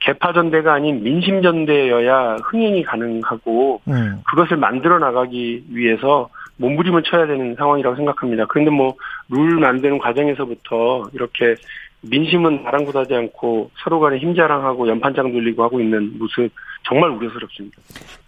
개파 0.00 0.32
전대가 0.32 0.74
아닌 0.74 1.02
민심 1.02 1.42
전대여야 1.42 2.36
흥행이 2.44 2.82
가능하고 2.84 3.80
음. 3.88 4.22
그것을 4.28 4.58
만들어 4.58 4.98
나가기 4.98 5.64
위해서 5.70 6.28
몸부림을 6.56 7.02
쳐야 7.02 7.26
되는 7.26 7.54
상황이라고 7.56 7.96
생각합니다. 7.96 8.46
그런데 8.46 8.70
뭐 8.70 8.96
룰 9.28 9.58
만드는 9.58 9.98
과정에서부터 9.98 11.04
이렇게 11.12 11.54
민심은 12.02 12.62
바랑구하지 12.64 13.14
않고 13.14 13.70
서로 13.82 14.00
간에 14.00 14.18
힘자랑하고 14.18 14.86
연판장 14.88 15.32
돌리고 15.32 15.62
하고 15.62 15.80
있는 15.80 16.18
모습 16.18 16.50
정말 16.86 17.10
우려스럽습니다. 17.10 17.78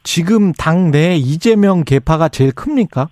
지금 0.03 0.53
당내 0.53 1.17
이재명 1.17 1.85
개파가 1.85 2.29
제일 2.29 2.53
큽니까? 2.55 3.09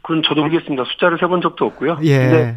그건 0.00 0.22
저도 0.22 0.42
모르겠습니다. 0.42 0.84
숫자를 0.84 1.18
세본 1.18 1.42
적도 1.42 1.66
없고요. 1.66 1.98
예. 2.04 2.18
근데 2.18 2.56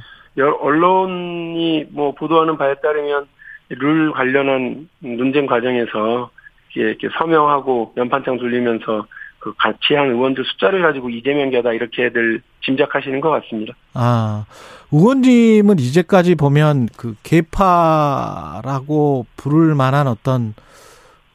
언론이 0.61 1.87
뭐 1.91 2.13
보도하는 2.13 2.57
바에 2.57 2.75
따르면 2.75 3.25
룰 3.69 4.13
관련한 4.13 4.87
논쟁 4.99 5.45
과정에서 5.45 6.29
이렇게 6.75 7.09
서명하고 7.17 7.93
연판장 7.97 8.37
돌리면서 8.37 9.05
그 9.47 9.53
같이 9.57 9.93
한 9.93 10.09
의원들 10.09 10.43
숫자를 10.43 10.81
가지고 10.81 11.09
이재명 11.09 11.51
개다 11.51 11.71
이렇게들 11.71 12.41
짐작하시는 12.65 13.21
것 13.21 13.29
같습니다. 13.29 13.73
아, 13.93 14.45
의원님은 14.91 15.79
이제까지 15.79 16.35
보면 16.35 16.89
그 16.97 17.15
개파라고 17.23 19.25
부를 19.37 19.73
만한 19.73 20.07
어떤 20.07 20.53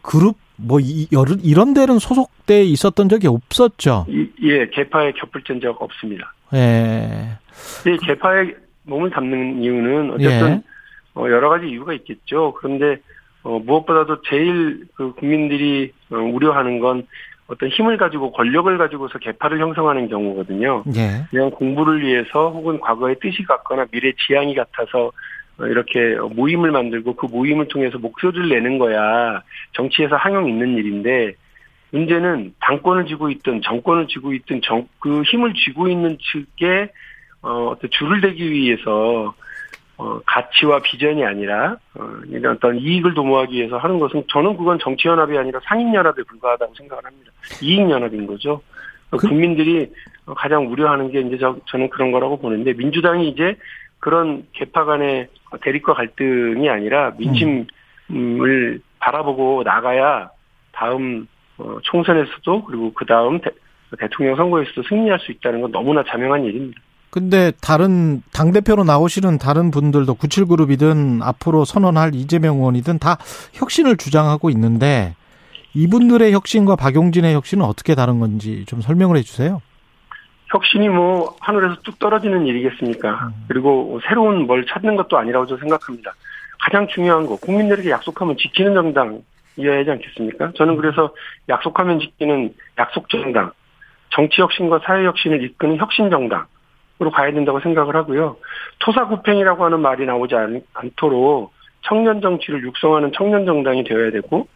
그룹 0.03 0.37
뭐 0.57 0.79
이, 0.79 1.09
이런 1.11 1.73
데는 1.73 1.99
소속돼 1.99 2.65
있었던 2.65 3.09
적이 3.09 3.29
없었죠. 3.29 4.05
이, 4.09 4.29
예, 4.43 4.69
개파에 4.69 5.13
겹을진 5.13 5.63
적 5.63 5.81
없습니다. 5.81 6.35
예. 6.53 7.31
이 7.87 7.97
개파에 8.07 8.53
몸을 8.83 9.11
담는 9.11 9.63
이유는 9.63 10.11
어쨌든 10.11 10.51
예. 10.51 10.63
어, 11.15 11.31
여러 11.31 11.49
가지 11.49 11.67
이유가 11.67 11.95
있겠죠. 11.95 12.53
그런데 12.59 13.01
어, 13.43 13.59
무엇보다도 13.59 14.21
제일 14.29 14.87
그 14.95 15.15
국민들이 15.15 15.93
어, 16.11 16.17
우려하는 16.17 16.79
건 16.79 17.07
어떤 17.53 17.69
힘을 17.69 17.99
가지고 17.99 18.33
권력을 18.33 18.79
가지고서 18.79 19.19
개파를 19.19 19.61
형성하는 19.61 20.09
경우거든요. 20.09 20.85
예. 20.97 21.25
그냥 21.31 21.51
공부를 21.51 22.01
위해서 22.01 22.49
혹은 22.49 22.81
과거의 22.81 23.17
뜻이 23.21 23.45
같거나 23.45 23.85
미래 23.93 24.13
지향이 24.27 24.55
같아서 24.55 25.13
어, 25.59 25.67
이렇게 25.67 26.17
모임을 26.35 26.71
만들고 26.71 27.15
그 27.15 27.27
모임을 27.27 27.69
통해서 27.69 27.99
목소리를 27.99 28.49
내는 28.49 28.79
거야 28.79 29.43
정치에서 29.73 30.17
항용 30.17 30.49
있는 30.49 30.77
일인데 30.79 31.35
문제는 31.91 32.55
당권을 32.61 33.05
쥐고 33.05 33.29
있든 33.29 33.61
정권을 33.61 34.07
쥐고 34.07 34.33
있든 34.33 34.63
정, 34.63 34.89
그 34.99 35.21
힘을 35.23 35.53
쥐고 35.53 35.89
있는 35.89 36.17
측에 36.19 36.91
어, 37.43 37.67
어떤 37.67 37.91
줄을 37.91 38.23
대기 38.23 38.51
위해서 38.51 39.35
어, 40.03 40.21
가치와 40.27 40.81
비전이 40.81 41.25
아니라 41.25 41.77
어, 41.95 42.11
이런 42.29 42.57
어떤 42.57 42.77
이익을 42.77 43.15
도모하기 43.15 43.55
위해서 43.55 43.79
하는 43.79 44.01
것은 44.01 44.25
저는 44.29 44.57
그건 44.57 44.81
정치연합이 44.81 45.39
아니라 45.39 45.61
상인연합에 45.65 46.25
불과하다고 46.25 46.75
생각을 46.75 47.05
합니다. 47.05 47.31
이익연합인 47.63 48.27
거죠. 48.27 48.61
그... 49.11 49.19
국민들이 49.19 49.93
가장 50.37 50.69
우려하는 50.69 51.13
게 51.13 51.21
이제 51.21 51.39
저, 51.39 51.57
저는 51.67 51.91
그런 51.91 52.11
거라고 52.11 52.39
보는데 52.39 52.73
민주당이 52.73 53.29
이제 53.29 53.57
그런 54.01 54.45
개파 54.55 54.85
간의 54.85 55.29
대립과 55.63 55.95
갈등이 55.95 56.69
아니라 56.69 57.13
민심을 57.19 57.67
음. 58.11 58.81
바라보고 58.99 59.63
나가야 59.65 60.31
다음 60.73 61.29
어, 61.59 61.79
총선에서도 61.83 62.65
그리고 62.65 62.93
그 62.93 63.07
다음 63.07 63.39
대통령 64.01 64.35
선거에서도 64.35 64.83
승리할 64.83 65.21
수 65.21 65.31
있다는 65.31 65.61
건 65.61 65.71
너무나 65.71 66.03
자명한 66.03 66.45
일입니다. 66.45 66.81
근데 67.13 67.53
다른 67.61 68.23
당 68.33 68.53
대표로 68.53 68.85
나오시는 68.85 69.37
다른 69.37 69.71
분들도 69.71 70.15
97그룹이든 70.15 71.21
앞으로 71.23 71.67
선언할 71.67 72.15
이재명 72.15 72.57
의원이든 72.57 73.01
다 73.01 73.19
혁신을 73.53 73.99
주장하고 73.99 74.49
있는데 74.49 75.15
이분들의 75.75 76.33
혁신과 76.33 76.77
박용진의 76.77 77.35
혁신은 77.35 77.67
어떻게 77.67 77.95
다른 77.95 78.19
건지 78.19 78.65
좀 78.67 78.81
설명을 78.81 79.19
해 79.19 79.21
주세요. 79.21 79.61
혁신이 80.47 80.89
뭐 80.89 81.37
하늘에서 81.41 81.77
뚝 81.83 81.99
떨어지는 81.99 82.47
일이겠습니까? 82.47 83.11
음. 83.11 83.45
그리고 83.47 84.01
새로운 84.09 84.47
뭘 84.47 84.65
찾는 84.65 84.97
것도 84.97 85.19
아니라고 85.19 85.45
저는 85.45 85.61
생각합니다. 85.61 86.15
가장 86.63 86.89
중요한 86.89 87.27
거 87.27 87.37
국민들에게 87.37 87.91
약속하면 87.91 88.39
지키는 88.39 88.73
정당이어야 88.73 89.81
하지 89.81 89.91
않겠습니까? 89.91 90.53
저는 90.57 90.77
그래서 90.77 91.15
약속하면 91.51 92.01
지키는 92.01 92.55
약속 92.79 93.11
정당, 93.11 93.53
정치 94.09 94.41
혁신과 94.41 94.81
사회 94.87 95.05
혁신을 95.05 95.43
이끄는 95.45 95.77
혁신 95.77 96.09
정당 96.09 96.47
으로 97.03 97.11
가야 97.11 97.33
된다고 97.33 97.59
생각을 97.61 97.97
하고요. 97.97 98.37
토사구팽이라고 98.79 99.65
하는 99.65 99.81
말이 99.81 100.07
나오지 100.07 100.35
않, 100.37 100.63
않도록 100.73 101.53
청년 101.83 102.21
정치를 102.21 102.63
육성하는 102.63 103.11
청년 103.13 103.45
정당이 103.45 103.83
되어야 103.85 104.13
되고 104.13 104.47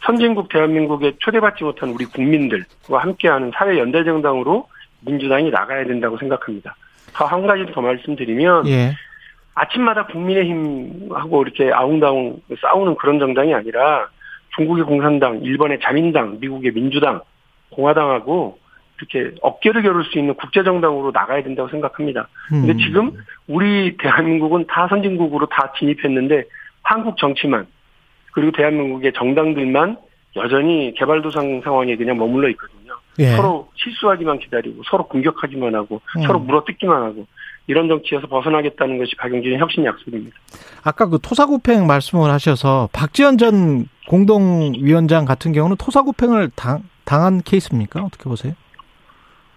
선진국 0.00 0.48
대한민국에 0.48 1.12
초대받지 1.18 1.64
못한 1.64 1.90
우리 1.90 2.06
국민들과 2.06 2.98
함께하는 2.98 3.52
사회 3.54 3.78
연대 3.78 4.02
정당으로 4.04 4.66
민주당이 5.02 5.50
나가야 5.50 5.84
된다고 5.84 6.16
생각합니다. 6.16 6.74
한 7.12 7.46
가지 7.46 7.66
더 7.72 7.82
말씀드리면 7.82 8.66
예. 8.68 8.92
아침마다 9.54 10.06
국민의힘하고 10.06 11.42
이렇게 11.42 11.70
아웅다웅 11.70 12.40
싸우는 12.60 12.94
그런 12.94 13.18
정당이 13.18 13.52
아니라 13.52 14.08
중국의 14.56 14.84
공산당, 14.84 15.40
일본의 15.42 15.80
자민당, 15.80 16.38
미국의 16.40 16.72
민주당, 16.72 17.20
공화당하고 17.70 18.58
이렇게 19.02 19.34
어깨를 19.42 19.82
겨룰 19.82 20.04
수 20.04 20.18
있는 20.18 20.34
국제 20.34 20.62
정당으로 20.62 21.10
나가야 21.12 21.42
된다고 21.42 21.68
생각합니다. 21.68 22.28
근데 22.48 22.72
음. 22.72 22.78
지금 22.78 23.12
우리 23.48 23.96
대한민국은 23.96 24.66
다 24.68 24.86
선진국으로 24.88 25.46
다 25.46 25.72
진입했는데 25.78 26.44
한국 26.82 27.16
정치만 27.16 27.66
그리고 28.32 28.52
대한민국의 28.52 29.12
정당들만 29.14 29.96
여전히 30.36 30.94
개발도상 30.96 31.60
상황에 31.62 31.96
그냥 31.96 32.16
머물러 32.16 32.48
있거든요. 32.50 32.96
예. 33.18 33.36
서로 33.36 33.68
실수하기만 33.74 34.38
기다리고 34.38 34.82
서로 34.90 35.06
공격하기만 35.08 35.74
하고 35.74 36.00
음. 36.16 36.22
서로 36.22 36.38
물어뜯기만 36.38 37.02
하고 37.02 37.26
이런 37.66 37.88
정치에서 37.88 38.26
벗어나겠다는 38.26 38.98
것이 38.98 39.14
박영진의 39.16 39.58
혁신 39.58 39.84
약속입니다. 39.84 40.36
아까 40.82 41.06
그 41.06 41.18
토사구팽 41.20 41.86
말씀을 41.86 42.30
하셔서 42.30 42.88
박지원 42.92 43.38
전 43.38 43.86
공동위원장 44.08 45.24
같은 45.24 45.52
경우는 45.52 45.76
토사구팽을 45.76 46.50
당, 46.56 46.82
당한 47.04 47.42
케이스입니까? 47.42 48.02
어떻게 48.02 48.24
보세요? 48.24 48.54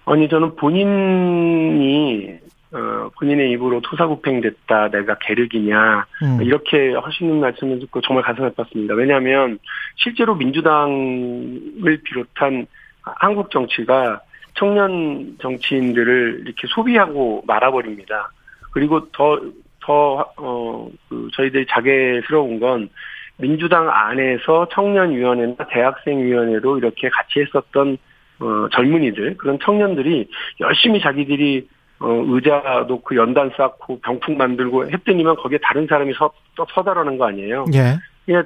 아니 0.05 0.29
저는 0.29 0.55
본인이 0.55 2.39
어, 2.75 3.09
본인의 3.17 3.51
입으로 3.51 3.79
토사구팽됐다, 3.79 4.89
내가 4.89 5.17
계륵이냐, 5.19 6.05
음. 6.23 6.39
이렇게 6.41 6.93
하시는 6.93 7.39
말씀을 7.39 7.79
듣고 7.79 8.01
정말 8.01 8.25
가슴 8.25 8.49
아팠습니다. 8.49 8.97
왜냐하면, 8.97 9.59
실제로 9.95 10.35
민주당을 10.35 12.01
비롯한 12.03 12.67
한국 13.01 13.49
정치가 13.49 14.19
청년 14.55 15.37
정치인들을 15.41 16.41
이렇게 16.45 16.67
소비하고 16.67 17.43
말아버립니다. 17.47 18.31
그리고 18.71 19.09
더, 19.11 19.39
더, 19.81 20.29
어, 20.35 20.89
그, 21.07 21.29
저희들이 21.33 21.67
자괴스러운 21.69 22.59
건, 22.59 22.89
민주당 23.37 23.89
안에서 23.89 24.67
청년위원회나 24.71 25.55
대학생위원회로 25.69 26.77
이렇게 26.77 27.09
같이 27.09 27.39
했었던 27.39 27.97
어, 28.39 28.67
젊은이들 28.71 29.37
그런 29.37 29.59
청년들이 29.59 30.27
열심히 30.59 31.01
자기들이 31.01 31.67
어, 31.99 32.07
의자 32.27 32.85
놓고 32.87 33.15
연단 33.15 33.51
쌓고 33.55 33.99
병풍 34.01 34.37
만들고 34.37 34.89
했더니만 34.89 35.37
거기에 35.37 35.59
다른 35.63 35.87
사람이 35.87 36.13
서, 36.13 36.31
서다라는 36.73 37.17
거 37.17 37.27
아니에요. 37.27 37.65
예. 37.73 38.33
예. 38.33 38.43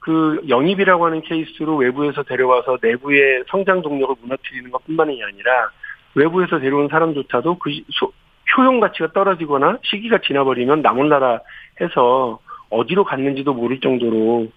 그 0.00 0.40
영입이라고 0.48 1.06
하는 1.06 1.20
케이스로 1.22 1.76
외부에서 1.76 2.22
데려와서 2.22 2.78
내부의 2.82 3.44
성장 3.48 3.82
동력을 3.82 4.14
무너뜨리는 4.22 4.70
것뿐만이 4.70 5.22
아니라 5.22 5.70
외부에서 6.14 6.58
데려온 6.58 6.88
사람조차도 6.88 7.58
그 7.58 7.70
소, 7.90 8.12
효용 8.56 8.80
가치가 8.80 9.12
떨어지거나 9.12 9.78
시기가 9.82 10.18
지나버리면 10.26 10.82
나몰라라 10.82 11.40
해서 11.80 12.38
어디로 12.70 13.04
갔는지도 13.04 13.54
모를 13.54 13.80
정도로 13.80 14.48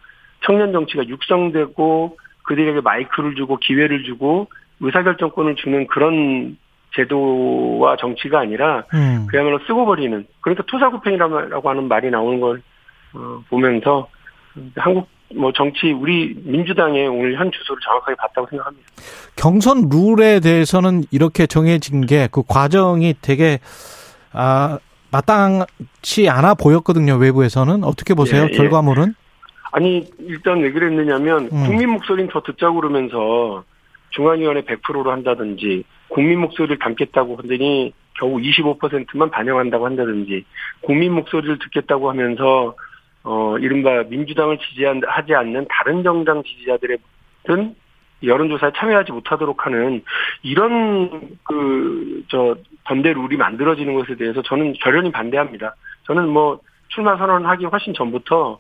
청년 0.46 0.72
정치가 0.72 1.08
육성되고 1.08 2.18
그들에게 2.44 2.82
마이크를 2.82 3.36
주고 3.36 3.58
기회를 3.58 4.04
주고 4.04 4.48
의사결정권을 4.82 5.56
주는 5.56 5.88
그런 5.88 6.58
제도와 6.96 7.96
정치가 7.98 8.40
아니라 8.42 8.84
음. 8.94 9.28
그야말로 9.30 9.60
쓰고 9.66 9.86
버리는 9.86 10.26
그러니까 10.42 10.64
투사구팽이라고 10.68 11.70
하는 11.70 11.88
말이 11.88 12.10
나오는 12.10 12.40
걸 12.42 12.62
어, 13.14 13.42
보면서 13.50 14.10
한국 14.76 15.08
뭐 15.34 15.54
정치 15.54 15.92
우리 15.94 16.36
민주당의 16.44 17.08
오늘 17.08 17.38
현 17.38 17.50
주소를 17.52 17.80
정확하게 17.86 18.16
봤다고 18.16 18.48
생각합니다. 18.50 18.86
경선 19.38 19.90
룰에 19.90 20.42
대해서는 20.42 21.04
이렇게 21.12 21.48
정해진 21.48 22.06
게 22.06 22.28
그 22.32 22.44
과정이 22.46 23.14
되게 23.22 23.60
아 24.34 24.78
마땅치 25.12 26.30
않아 26.30 26.56
보였거든요. 26.56 27.16
외부에서는 27.16 27.84
어떻게 27.84 28.14
보세요? 28.14 28.44
예, 28.44 28.48
예. 28.52 28.58
결과물은? 28.58 29.14
아니 29.72 30.06
일단 30.20 30.60
왜 30.60 30.72
그랬느냐면 30.72 31.50
음. 31.52 31.66
국민 31.66 31.92
목소리는 31.92 32.30
더 32.30 32.42
듣자고 32.42 32.76
그러면서 32.82 33.64
중앙위원회 34.12 34.62
100%로 34.62 35.12
한다든지 35.12 35.84
국민 36.10 36.40
목소리를 36.40 36.78
담겠다고 36.80 37.38
하더니 37.38 37.94
겨우 38.14 38.38
25%만 38.38 39.32
반영한다고 39.32 39.86
한다든지 39.86 40.46
국민 40.82 41.14
목소리를 41.14 41.58
듣겠다고 41.60 42.10
하면서 42.10 42.76
어 43.24 43.58
이른바 43.60 44.04
민주당을 44.04 44.58
지지하지 44.58 45.36
않는 45.36 45.68
다른 45.70 46.04
정당 46.04 46.44
지지자들의 46.44 46.98
든 47.44 47.76
여론조사에 48.24 48.72
참여하지 48.76 49.12
못하도록 49.12 49.66
하는 49.66 50.04
이런 50.44 51.38
그저 51.44 52.56
번대 52.84 53.14
룰이 53.14 53.38
만들어지는 53.38 53.94
것에 53.96 54.16
대해서 54.16 54.42
저는 54.44 54.74
결연히 54.74 55.12
반대합니다. 55.12 55.76
저는 56.04 56.30
뭐 56.30 56.60
출마 56.90 57.18
선언하기 57.18 57.66
훨씬 57.66 57.94
전부터 57.94 58.60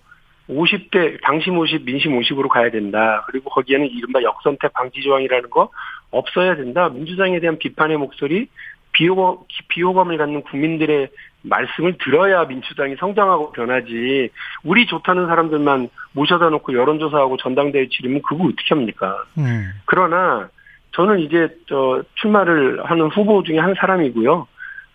50대 0.51 1.21
당심 1.23 1.57
50, 1.57 1.85
민심 1.85 2.19
50으로 2.19 2.49
가야 2.49 2.69
된다. 2.69 3.23
그리고 3.27 3.49
거기에는 3.49 3.87
이른바 3.87 4.21
역선택 4.21 4.73
방지 4.73 5.01
조항이라는 5.01 5.49
거 5.49 5.69
없어야 6.11 6.55
된다. 6.55 6.89
민주당에 6.89 7.39
대한 7.39 7.57
비판의 7.57 7.97
목소리, 7.97 8.47
비호감, 8.93 9.45
비호감을 9.69 10.17
갖는 10.17 10.41
국민들의 10.43 11.09
말씀을 11.43 11.97
들어야 12.03 12.45
민주당이 12.45 12.97
성장하고 12.97 13.51
변하지. 13.53 14.29
우리 14.63 14.85
좋다는 14.85 15.27
사람들만 15.27 15.89
모셔다 16.13 16.49
놓고 16.49 16.73
여론조사하고 16.73 17.37
전당대회 17.37 17.87
치르면 17.87 18.21
그거 18.21 18.43
어떻게 18.43 18.75
합니까? 18.75 19.23
음. 19.37 19.71
그러나 19.85 20.49
저는 20.93 21.19
이제 21.19 21.47
저 21.67 22.03
출마를 22.15 22.83
하는 22.83 23.07
후보 23.07 23.43
중에 23.43 23.57
한 23.57 23.73
사람이고요. 23.75 24.47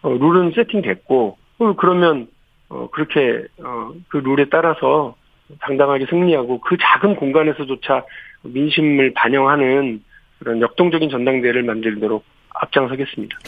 어, 0.03 0.09
룰은 0.09 0.53
세팅됐고 0.53 1.38
어, 1.59 1.73
그러면 1.77 2.29
어, 2.69 2.88
그렇게 2.90 3.45
어, 3.62 3.92
그 4.09 4.19
룰에 4.19 4.47
따라서 4.51 5.16
당당하게 5.61 6.06
승리하고 6.09 6.61
그 6.61 6.76
작은 6.80 7.16
공간에서조차 7.16 8.04
민심을 8.42 9.12
반영하는 9.14 10.02
그런 10.38 10.61
역동적인 10.61 11.11
전당대회를 11.11 11.62
만들도록 11.62 12.24
앞장서겠습니다. 12.50 13.38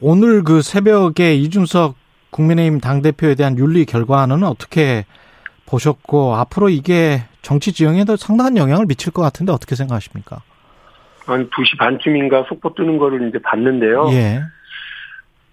오늘 0.00 0.42
그 0.42 0.62
새벽에 0.62 1.34
이준석 1.34 1.96
국민의힘 2.30 2.80
당대표에 2.80 3.34
대한 3.34 3.58
윤리 3.58 3.84
결과는 3.84 4.42
어떻게 4.44 5.04
보셨고 5.66 6.34
앞으로 6.34 6.68
이게 6.68 7.22
정치 7.42 7.72
지형에도 7.72 8.16
상당한 8.16 8.56
영향을 8.56 8.86
미칠 8.86 9.12
것 9.12 9.22
같은데 9.22 9.52
어떻게 9.52 9.74
생각하십니까? 9.74 10.42
한 11.26 11.48
2시 11.48 11.78
반쯤인가 11.78 12.44
속보 12.48 12.74
뜨는 12.74 12.98
거를 12.98 13.28
이제 13.28 13.38
봤는데요. 13.38 14.08
예. 14.12 14.40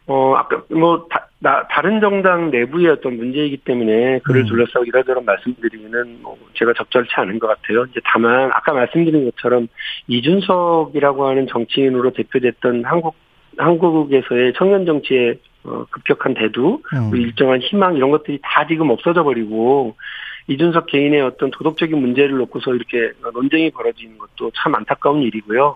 어, 0.08 0.36
아까, 0.36 0.64
뭐, 0.70 1.06
다, 1.10 1.28
나, 1.40 1.68
다른 1.68 2.00
정당 2.00 2.50
내부의 2.50 2.88
어떤 2.88 3.18
문제이기 3.18 3.58
때문에 3.58 4.20
그를 4.20 4.42
음. 4.42 4.46
둘러싸고 4.48 4.86
이러저런 4.86 5.26
말씀드리기는 5.26 6.20
뭐 6.22 6.38
제가 6.54 6.74
적절치 6.74 7.12
않은 7.16 7.40
것 7.40 7.48
같아요. 7.48 7.86
이제 7.92 8.00
다만, 8.06 8.50
아까 8.54 8.74
말씀드린 8.74 9.26
것처럼 9.26 9.68
이준석이라고 10.08 11.28
하는 11.28 11.48
정치인으로 11.48 12.12
대표됐던 12.12 12.86
한국, 12.86 13.16
한국에서의 13.58 14.54
청년 14.56 14.86
정치의 14.86 15.40
어, 15.66 15.86
급격한 15.90 16.34
대두, 16.36 16.82
음. 16.94 17.16
일정한 17.16 17.60
희망 17.60 17.98
이런 17.98 18.10
것들이 18.12 18.40
다 18.42 18.66
지금 18.66 18.90
없어져 18.90 19.24
버리고 19.24 19.96
이준석 20.48 20.86
개인의 20.86 21.22
어떤 21.22 21.52
도덕적인 21.52 21.98
문제를 21.98 22.38
놓고서 22.38 22.74
이렇게 22.74 23.12
논쟁이 23.34 23.70
벌어지는 23.72 24.18
것도 24.18 24.52
참 24.56 24.76
안타까운 24.76 25.22
일이고요. 25.24 25.76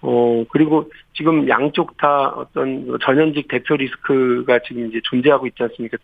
어, 0.00 0.44
그리고 0.50 0.90
지금 1.14 1.48
양쪽 1.48 1.96
다 1.96 2.28
어떤 2.28 2.98
전현직 3.04 3.48
대표 3.48 3.76
리스크가 3.76 4.60
지금 4.66 4.88
이제 4.88 5.00
존재하고 5.04 5.46
있지 5.48 5.62
않습니까? 5.62 5.96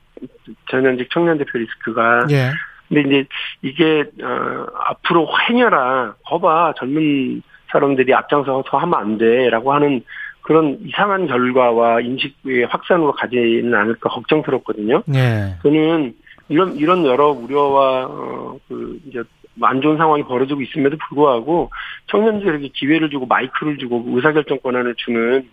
전현직 0.71 1.11
청년 1.13 1.39
대표 1.39 1.59
리스크가. 1.59 2.27
예. 2.31 2.51
근데 2.89 3.01
이제 3.03 3.29
이게, 3.63 4.05
어, 4.23 4.67
앞으로 4.87 5.29
행여라, 5.49 6.17
거봐, 6.27 6.75
젊은 6.77 7.43
사람들이 7.71 8.13
앞장서서 8.15 8.77
하면 8.79 8.95
안 8.95 9.19
돼, 9.19 9.49
라고 9.49 9.73
하는 9.73 10.03
그런 10.43 10.79
이상한 10.85 11.27
결과와 11.27 12.01
인식의 12.01 12.67
확산으로 12.69 13.13
가지는 13.13 13.75
않을까 13.75 14.11
걱정스럽거든요. 14.11 15.03
예. 15.15 15.57
저는 15.63 16.15
이런, 16.49 16.77
이런 16.77 17.07
여러 17.07 17.29
우려와, 17.31 18.05
어, 18.05 18.59
그, 18.69 19.01
이제 19.07 19.23
안 19.63 19.81
좋은 19.81 19.97
상황이 19.97 20.23
벌어지고 20.25 20.61
있음에도 20.63 20.97
불구하고 21.09 21.71
청년들에게 22.11 22.69
기회를 22.75 23.11
주고 23.11 23.27
마이크를 23.27 23.79
주고 23.79 24.03
의사결정 24.09 24.59
권한을 24.63 24.95
주는 24.97 25.49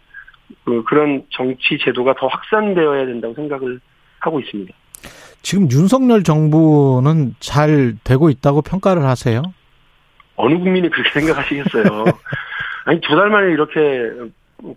그 0.65 0.83
그런 0.83 1.23
정치 1.29 1.77
제도가 1.79 2.15
더 2.17 2.27
확산되어야 2.27 3.05
된다고 3.05 3.33
생각을 3.35 3.79
하고 4.19 4.39
있습니다. 4.39 4.73
지금 5.41 5.69
윤석열 5.71 6.23
정부는 6.23 7.35
잘 7.39 7.95
되고 8.03 8.29
있다고 8.29 8.61
평가를 8.61 9.03
하세요? 9.03 9.41
어느 10.35 10.57
국민이 10.57 10.89
그렇게 10.89 11.09
생각하시겠어요? 11.19 12.05
아니 12.85 12.99
두 13.01 13.15
달 13.15 13.29
만에 13.29 13.51
이렇게 13.51 13.79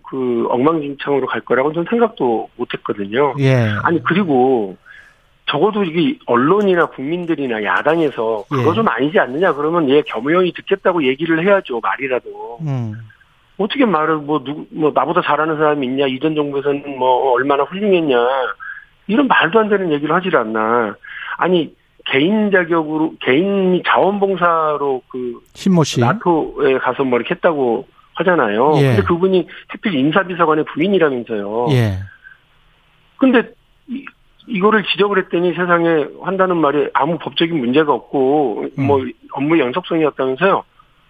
그 0.07 0.47
엉망진창으로 0.49 1.27
갈 1.27 1.41
거라고 1.41 1.73
저는 1.73 1.87
생각도 1.89 2.49
못했거든요. 2.55 3.35
예. 3.39 3.71
아니 3.83 4.01
그리고 4.03 4.77
적어도 5.47 5.83
이게 5.83 6.17
언론이나 6.25 6.87
국민들이나 6.87 7.63
야당에서 7.63 8.45
그거 8.49 8.71
예. 8.71 8.75
좀 8.75 8.87
아니지 8.87 9.19
않느냐 9.19 9.53
그러면 9.53 9.89
얘 9.89 10.01
겸용이 10.01 10.51
듣겠다고 10.53 11.03
얘기를 11.05 11.45
해야죠 11.45 11.79
말이라도 11.79 12.59
음. 12.61 12.93
어떻게 13.57 13.85
말을 13.85 14.17
뭐 14.17 14.43
누구 14.43 14.65
뭐 14.71 14.91
나보다 14.93 15.21
잘하는 15.21 15.57
사람이 15.57 15.85
있냐 15.85 16.07
이전 16.07 16.35
정부에서는 16.35 16.97
뭐 16.97 17.33
얼마나 17.33 17.63
훌륭했냐 17.63 18.17
이런 19.07 19.27
말도 19.27 19.59
안 19.59 19.69
되는 19.69 19.91
얘기를 19.91 20.13
하질 20.15 20.35
않나 20.35 20.95
아니 21.37 21.73
개인 22.05 22.51
자격으로 22.51 23.13
개인 23.21 23.81
자원봉사로 23.85 25.03
그 25.09 25.39
신모 25.53 25.83
씨 25.83 25.99
나토에 25.99 26.77
가서 26.79 27.03
뭐 27.03 27.19
이렇게 27.19 27.35
했다고 27.35 27.87
하잖아요. 28.15 28.73
예. 28.77 28.87
근데 28.89 29.03
그분이 29.03 29.47
특필 29.71 29.95
인사비서관의 29.95 30.65
부인이라면서요. 30.65 31.67
예. 31.71 31.99
근데 33.17 33.51
이거를 34.47 34.83
지적을 34.83 35.23
했더니 35.23 35.53
세상에 35.53 36.05
한다는 36.23 36.57
말이 36.57 36.87
아무 36.93 37.17
법적인 37.17 37.57
문제가 37.57 37.93
없고 37.93 38.65
음. 38.77 38.85
뭐 38.85 39.01
업무 39.31 39.59
연속성이었다면서요. 39.59 40.63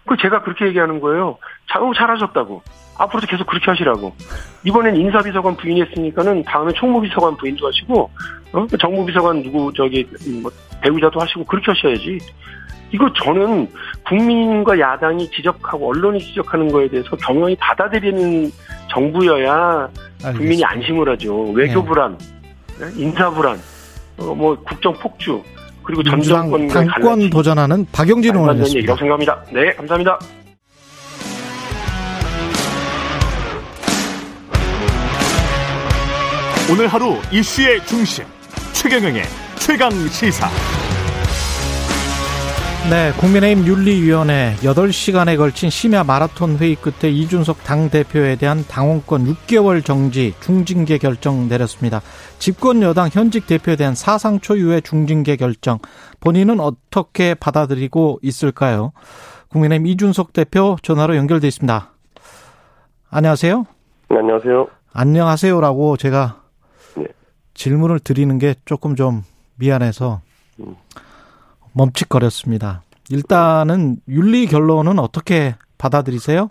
그 0.06 0.16
제가 0.16 0.42
그렇게 0.42 0.66
얘기하는 0.66 1.00
거예요. 1.00 1.38
잘 1.70 1.82
잘하셨다고. 1.94 2.62
앞으로도 2.98 3.26
계속 3.26 3.46
그렇게 3.46 3.70
하시라고. 3.70 4.14
이번엔 4.64 4.96
인사비서관 4.96 5.56
부인이 5.56 5.82
했으니까는 5.82 6.44
다음에 6.44 6.72
총무비서관 6.72 7.36
부인도 7.36 7.66
하시고, 7.66 8.10
어? 8.52 8.66
정무비서관 8.80 9.42
누구, 9.42 9.72
저기, 9.74 10.06
뭐, 10.40 10.50
배우자도 10.80 11.20
하시고, 11.20 11.44
그렇게 11.44 11.72
하셔야지. 11.72 12.18
이거 12.92 13.12
저는 13.12 13.68
국민과 14.06 14.78
야당이 14.78 15.28
지적하고 15.30 15.90
언론이 15.90 16.20
지적하는 16.20 16.68
거에 16.68 16.88
대해서 16.88 17.16
경영이 17.16 17.56
받아들이는 17.56 18.50
정부여야. 18.88 19.88
국민이 20.36 20.64
안심을 20.64 21.08
하죠. 21.10 21.50
외교 21.50 21.84
불안, 21.84 22.16
네. 22.16 22.35
네? 22.78 22.86
인사 22.96 23.30
불안, 23.30 23.58
어, 24.18 24.34
뭐 24.34 24.56
국정 24.56 24.92
폭주, 24.94 25.42
그리고 25.82 26.02
전 26.02 26.20
정권 26.20 26.68
당권 26.68 27.30
도전하는 27.30 27.86
박영진 27.92 28.34
의원이었습니다. 28.34 28.96
생각합니다. 28.96 29.44
네, 29.52 29.72
감사합니다. 29.74 30.18
오늘 36.68 36.88
하루 36.88 37.16
이슈의 37.30 37.86
중심 37.86 38.24
최경영의 38.72 39.22
최강 39.60 39.90
시사. 40.08 40.48
네, 42.90 43.12
국민의힘 43.18 43.66
윤리위원회 43.66 44.56
8시간에 44.62 45.36
걸친 45.36 45.70
심야 45.70 46.04
마라톤 46.04 46.56
회의 46.58 46.76
끝에 46.76 47.10
이준석 47.10 47.64
당대표에 47.64 48.36
대한 48.36 48.64
당원권 48.68 49.26
6개월 49.26 49.84
정지 49.84 50.34
중징계 50.40 50.98
결정 50.98 51.48
내렸습니다. 51.48 52.00
집권 52.38 52.82
여당 52.82 53.08
현직 53.10 53.46
대표에 53.46 53.76
대한 53.76 53.94
사상 53.94 54.40
초유의 54.40 54.82
중징계 54.82 55.36
결정 55.36 55.78
본인은 56.20 56.60
어떻게 56.60 57.34
받아들이고 57.34 58.20
있을까요? 58.22 58.92
국민의힘 59.48 59.86
이준석 59.86 60.32
대표 60.32 60.76
전화로 60.82 61.16
연결돼 61.16 61.48
있습니다. 61.48 61.90
안녕하세요. 63.10 63.64
네, 64.10 64.18
안녕하세요. 64.18 64.66
안녕하세요라고 64.92 65.96
제가 65.96 66.42
네. 66.96 67.06
질문을 67.54 68.00
드리는 68.00 68.38
게 68.38 68.54
조금 68.64 68.96
좀 68.96 69.22
미안해서 69.56 70.20
음. 70.60 70.76
멈칫거렸습니다. 71.72 72.82
일단은 73.10 73.96
윤리 74.08 74.46
결론은 74.46 74.98
어떻게 74.98 75.54
받아들이세요? 75.78 76.50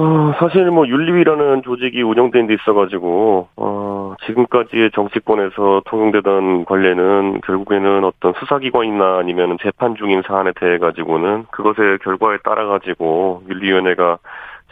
어, 0.00 0.32
사실 0.38 0.70
뭐 0.70 0.86
윤리위라는 0.86 1.62
조직이 1.64 2.02
운영된 2.02 2.46
데 2.46 2.54
있어가지고 2.54 3.48
어, 3.56 4.14
지금까지의 4.26 4.92
정치권에서 4.92 5.82
통용되던 5.86 6.66
관례는 6.66 7.40
결국에는 7.40 8.04
어떤 8.04 8.32
수사기관이나 8.34 9.18
아니면 9.18 9.58
재판 9.60 9.96
중인 9.96 10.22
사안에 10.24 10.52
대해 10.60 10.78
가지고는 10.78 11.46
그것의 11.50 11.98
결과에 12.04 12.38
따라 12.44 12.66
가지고 12.66 13.42
윤리위원회가 13.48 14.18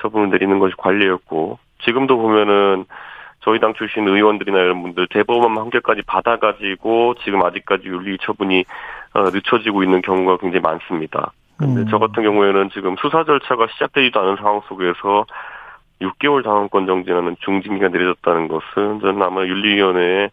처분을 0.01 0.31
내리는 0.31 0.61
것이 0.61 0.77
관례였고 0.77 1.59
지금도 1.83 2.19
보면은 2.19 2.85
저희 3.41 3.59
당 3.59 3.75
출신 3.75 4.07
의원들이나 4.07 4.59
이런 4.59 4.81
분들 4.81 5.09
대법원 5.11 5.57
판결까지 5.57 6.03
받아가지고 6.07 7.15
지금 7.25 7.45
아직까지 7.45 7.89
윤리 7.89 8.17
처분이 8.19 8.65
어, 9.15 9.23
늦춰지고 9.31 9.83
있는 9.83 10.03
경우가 10.03 10.37
굉장히 10.37 10.61
많습니다. 10.61 11.33
근데 11.57 11.83
음. 11.83 11.87
저 11.91 11.99
같은 11.99 12.23
경우에는 12.23 12.71
지금 12.71 12.97
수사 13.01 13.25
절차가 13.25 13.67
시작되지도 13.73 14.21
않은 14.21 14.37
상황 14.37 14.61
속에서 14.69 15.27
6개월 16.01 16.45
당원권 16.45 16.87
정지라는 16.87 17.37
중징계가 17.41 17.89
내려졌다는 17.89 18.49
것은 18.49 19.01
저는 19.01 19.23
아마 19.23 19.43
윤리위원회의 19.43 20.31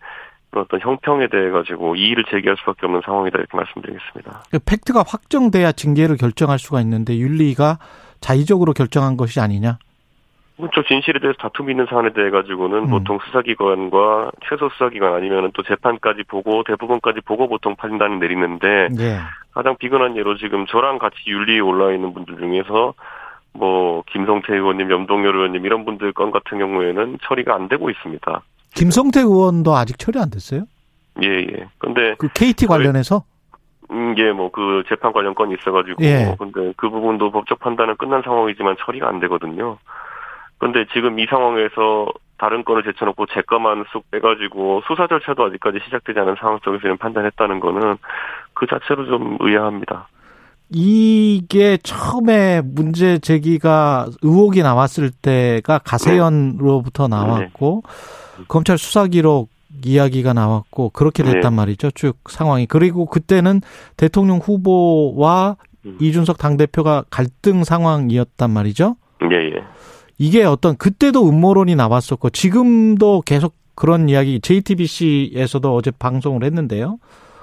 어떤 0.55 0.79
형평에 0.81 1.27
대해 1.27 1.49
가지고 1.49 1.95
이의를 1.95 2.25
제기할 2.29 2.57
수밖에 2.57 2.85
없는 2.85 3.01
상황이다 3.05 3.39
이렇게 3.39 3.57
말씀드리겠습니다. 3.57 4.43
그 4.51 4.59
팩트가 4.59 5.03
확정돼야 5.07 5.71
징계를 5.71 6.17
결정할 6.17 6.59
수가 6.59 6.81
있는데 6.81 7.17
윤리가 7.17 7.79
자의적으로 8.19 8.73
결정한 8.73 9.17
것이 9.17 9.39
아니냐? 9.39 9.79
그렇죠. 10.57 10.83
진실에 10.83 11.19
대해서 11.19 11.37
다툼이 11.39 11.71
있는 11.71 11.87
사안에 11.89 12.13
대해 12.13 12.29
가지고는 12.29 12.83
음. 12.83 12.89
보통 12.89 13.19
수사기관과 13.25 14.31
최소 14.47 14.69
수사기관 14.69 15.13
아니면 15.13 15.51
또 15.53 15.63
재판까지 15.63 16.23
보고 16.27 16.63
대부분까지 16.63 17.21
보고 17.21 17.47
보통 17.47 17.75
판단을 17.75 18.19
내리는데 18.19 18.89
예. 18.99 19.19
가장 19.51 19.75
비근한 19.77 20.15
예로 20.15 20.37
지금 20.37 20.65
저랑 20.67 20.99
같이 20.99 21.17
윤리에 21.27 21.59
올라 21.59 21.91
있는 21.91 22.13
분들 22.13 22.37
중에서 22.37 22.93
뭐 23.53 24.03
김성태 24.11 24.53
의원님, 24.53 24.91
염동열 24.91 25.35
의원님 25.35 25.65
이런 25.65 25.85
분들 25.85 26.13
건 26.13 26.31
같은 26.31 26.59
경우에는 26.59 27.17
처리가 27.23 27.55
안 27.55 27.67
되고 27.67 27.89
있습니다. 27.89 28.41
김성태 28.75 29.21
의원도 29.21 29.75
아직 29.75 29.97
처리 29.97 30.19
안 30.19 30.29
됐어요? 30.29 30.65
예, 31.21 31.27
예. 31.27 31.67
근데 31.77 32.15
그 32.17 32.27
KT 32.33 32.65
관련해서 32.67 33.23
음, 33.91 34.15
예, 34.17 34.31
뭐, 34.31 34.49
그, 34.49 34.83
재판 34.89 35.13
관련 35.13 35.35
건이 35.35 35.55
있어가지고. 35.59 36.03
예. 36.03 36.35
근데 36.39 36.73
그 36.77 36.89
부분도 36.89 37.31
법적 37.31 37.59
판단은 37.59 37.97
끝난 37.97 38.23
상황이지만 38.23 38.75
처리가 38.83 39.07
안 39.07 39.19
되거든요. 39.19 39.77
근데 40.63 40.85
지금 40.93 41.19
이 41.19 41.25
상황에서 41.25 42.07
다른 42.37 42.63
건을 42.63 42.83
제쳐놓고 42.83 43.25
제 43.33 43.41
것만 43.41 43.83
쑥 43.91 44.09
빼가지고 44.11 44.81
수사 44.87 45.07
절차도 45.07 45.43
아직까지 45.43 45.79
시작되지 45.83 46.17
않은 46.21 46.35
상황 46.39 46.57
속에서 46.63 46.95
판단했다는 46.95 47.59
거는 47.59 47.97
그 48.53 48.65
자체로 48.67 49.05
좀 49.05 49.37
의아합니다. 49.41 50.07
이게 50.69 51.77
처음에 51.83 52.61
문제 52.63 53.19
제기가 53.19 54.05
의혹이 54.21 54.63
나왔을 54.63 55.11
때가 55.11 55.79
가세연으로부터 55.79 57.09
나왔고 57.09 57.83
네. 58.37 58.43
검찰 58.47 58.77
수사 58.77 59.07
기록 59.07 59.49
이야기가 59.83 60.31
나왔고 60.31 60.91
그렇게 60.91 61.23
됐단 61.23 61.41
네. 61.41 61.55
말이죠. 61.57 61.91
쭉 61.91 62.17
상황이. 62.29 62.67
그리고 62.67 63.05
그때는 63.05 63.59
대통령 63.97 64.37
후보와 64.37 65.57
음. 65.85 65.97
이준석 65.99 66.37
당대표가 66.37 67.03
갈등 67.09 67.65
상황이었단 67.65 68.49
말이죠. 68.49 68.95
예, 69.29 69.35
예. 69.35 69.62
이게 70.17 70.43
어떤 70.43 70.77
그때도 70.77 71.27
음모론이 71.27 71.75
나왔었고 71.75 72.29
지금도 72.29 73.21
계속 73.25 73.55
그런 73.75 74.09
이야기 74.09 74.39
JTBC에서도 74.39 75.73
어제 75.73 75.91
방송을 75.91 76.43
했는데요. 76.43 76.97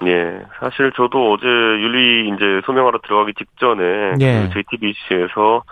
예, 0.06 0.40
사실 0.58 0.92
저도 0.96 1.32
어제 1.32 1.46
윤리 1.46 2.28
이제 2.28 2.62
소명하러 2.64 3.00
들어가기 3.02 3.34
직전에 3.34 4.14
예. 4.20 4.48
그 4.48 4.54
JTBC에서 4.54 5.62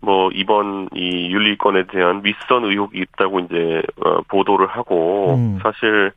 뭐 0.00 0.30
이번 0.32 0.88
이 0.94 1.30
윤리권에 1.30 1.84
대한 1.86 2.22
윗선 2.24 2.64
의혹이 2.64 2.98
있다고 2.98 3.40
이제 3.40 3.82
어, 4.04 4.20
보도를 4.28 4.66
하고 4.68 5.34
음. 5.34 5.58
사실 5.62 6.12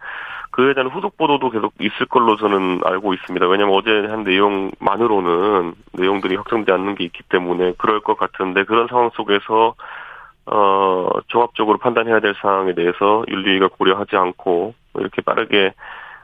그에 0.51 0.73
대한 0.73 0.89
후속 0.89 1.17
보도도 1.17 1.49
계속 1.49 1.73
있을 1.79 2.05
걸로 2.07 2.35
저는 2.35 2.81
알고 2.83 3.13
있습니다. 3.13 3.47
왜냐하면 3.47 3.75
어제 3.75 3.89
한 4.07 4.23
내용만으로는 4.23 5.73
내용들이 5.93 6.35
확정되지 6.35 6.71
않는 6.71 6.95
게 6.95 7.05
있기 7.05 7.23
때문에 7.29 7.73
그럴 7.77 8.01
것 8.01 8.17
같은데 8.17 8.63
그런 8.65 8.87
상황 8.87 9.09
속에서 9.13 9.75
어 10.53 11.09
종합적으로 11.27 11.77
판단해야 11.77 12.19
될 12.19 12.35
사항에 12.41 12.73
대해서 12.73 13.23
윤리위가 13.29 13.69
고려하지 13.69 14.15
않고 14.15 14.73
이렇게 14.95 15.21
빠르게 15.21 15.73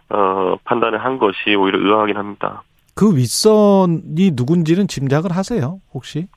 어, 0.10 0.56
판단을 0.64 1.04
한 1.04 1.18
것이 1.18 1.56
오히려 1.56 1.80
의아하긴 1.80 2.18
합니다. 2.18 2.64
그 2.96 3.16
윗선이 3.16 4.32
누군지는 4.34 4.88
짐작을 4.88 5.32
하세요, 5.32 5.80
혹시? 5.94 6.28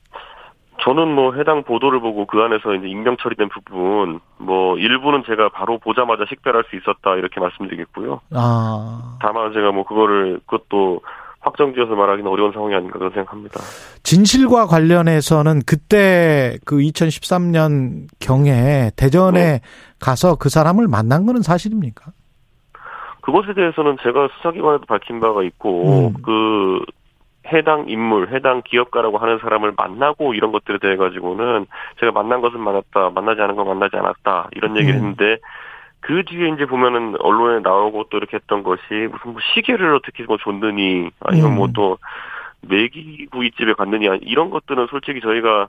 저는 0.83 1.13
뭐 1.13 1.33
해당 1.35 1.63
보도를 1.63 1.99
보고 1.99 2.25
그 2.25 2.41
안에서 2.41 2.73
이제 2.73 2.87
임명 2.87 3.15
처리된 3.17 3.49
부분 3.49 4.19
뭐 4.39 4.77
일부는 4.77 5.23
제가 5.27 5.49
바로 5.49 5.77
보자마자 5.77 6.25
식별할 6.27 6.63
수 6.69 6.75
있었다 6.75 7.15
이렇게 7.17 7.39
말씀드리겠고요. 7.39 8.19
아. 8.33 9.17
다만 9.21 9.53
제가 9.53 9.71
뭐 9.71 9.83
그거를 9.83 10.39
그것도 10.47 11.01
확정지어서 11.41 11.95
말하기는 11.95 12.29
어려운 12.29 12.51
상황이 12.51 12.75
아닌가 12.75 12.97
그런 12.97 13.11
생각합니다. 13.11 13.59
진실과 14.03 14.67
관련해서는 14.67 15.61
그때 15.65 16.57
그 16.65 16.77
2013년 16.77 18.07
경에 18.19 18.91
대전에 18.95 19.39
네. 19.39 19.61
가서 19.99 20.35
그 20.35 20.49
사람을 20.49 20.87
만난 20.87 21.25
거는 21.25 21.41
사실입니까? 21.41 22.11
그것에 23.21 23.53
대해서는 23.53 23.97
제가 24.01 24.29
수사기관에도 24.37 24.85
밝힌 24.85 25.19
바가 25.19 25.43
있고 25.43 26.09
음. 26.09 26.13
그 26.23 26.83
해당 27.51 27.85
인물, 27.87 28.33
해당 28.33 28.61
기업가라고 28.63 29.17
하는 29.17 29.39
사람을 29.39 29.73
만나고 29.75 30.33
이런 30.33 30.51
것들에 30.51 30.77
대해 30.79 30.95
가지고는 30.95 31.65
제가 31.99 32.11
만난 32.11 32.41
것은 32.41 32.59
만났다, 32.59 33.09
만나지 33.09 33.41
않은 33.41 33.55
건 33.55 33.67
만나지 33.67 33.95
않았다 33.95 34.49
이런 34.53 34.77
얘기를 34.77 34.95
음. 34.95 34.97
했는데 34.97 35.37
그 36.01 36.23
뒤에 36.25 36.49
이제 36.49 36.65
보면은 36.65 37.15
언론에 37.19 37.59
나오고 37.61 38.05
또 38.09 38.17
이렇게 38.17 38.37
했던 38.37 38.63
것이 38.63 38.81
무슨 38.89 39.31
뭐 39.31 39.35
시계를 39.53 39.95
어떻게 39.95 40.23
뭐 40.23 40.37
줬느니 40.37 41.09
아니면 41.21 41.55
뭐 41.55 41.67
음. 41.67 41.73
뭐또 41.73 41.97
메기구이집에 42.61 43.73
갔느니 43.73 44.07
이런 44.21 44.49
것들은 44.49 44.87
솔직히 44.89 45.21
저희가 45.21 45.67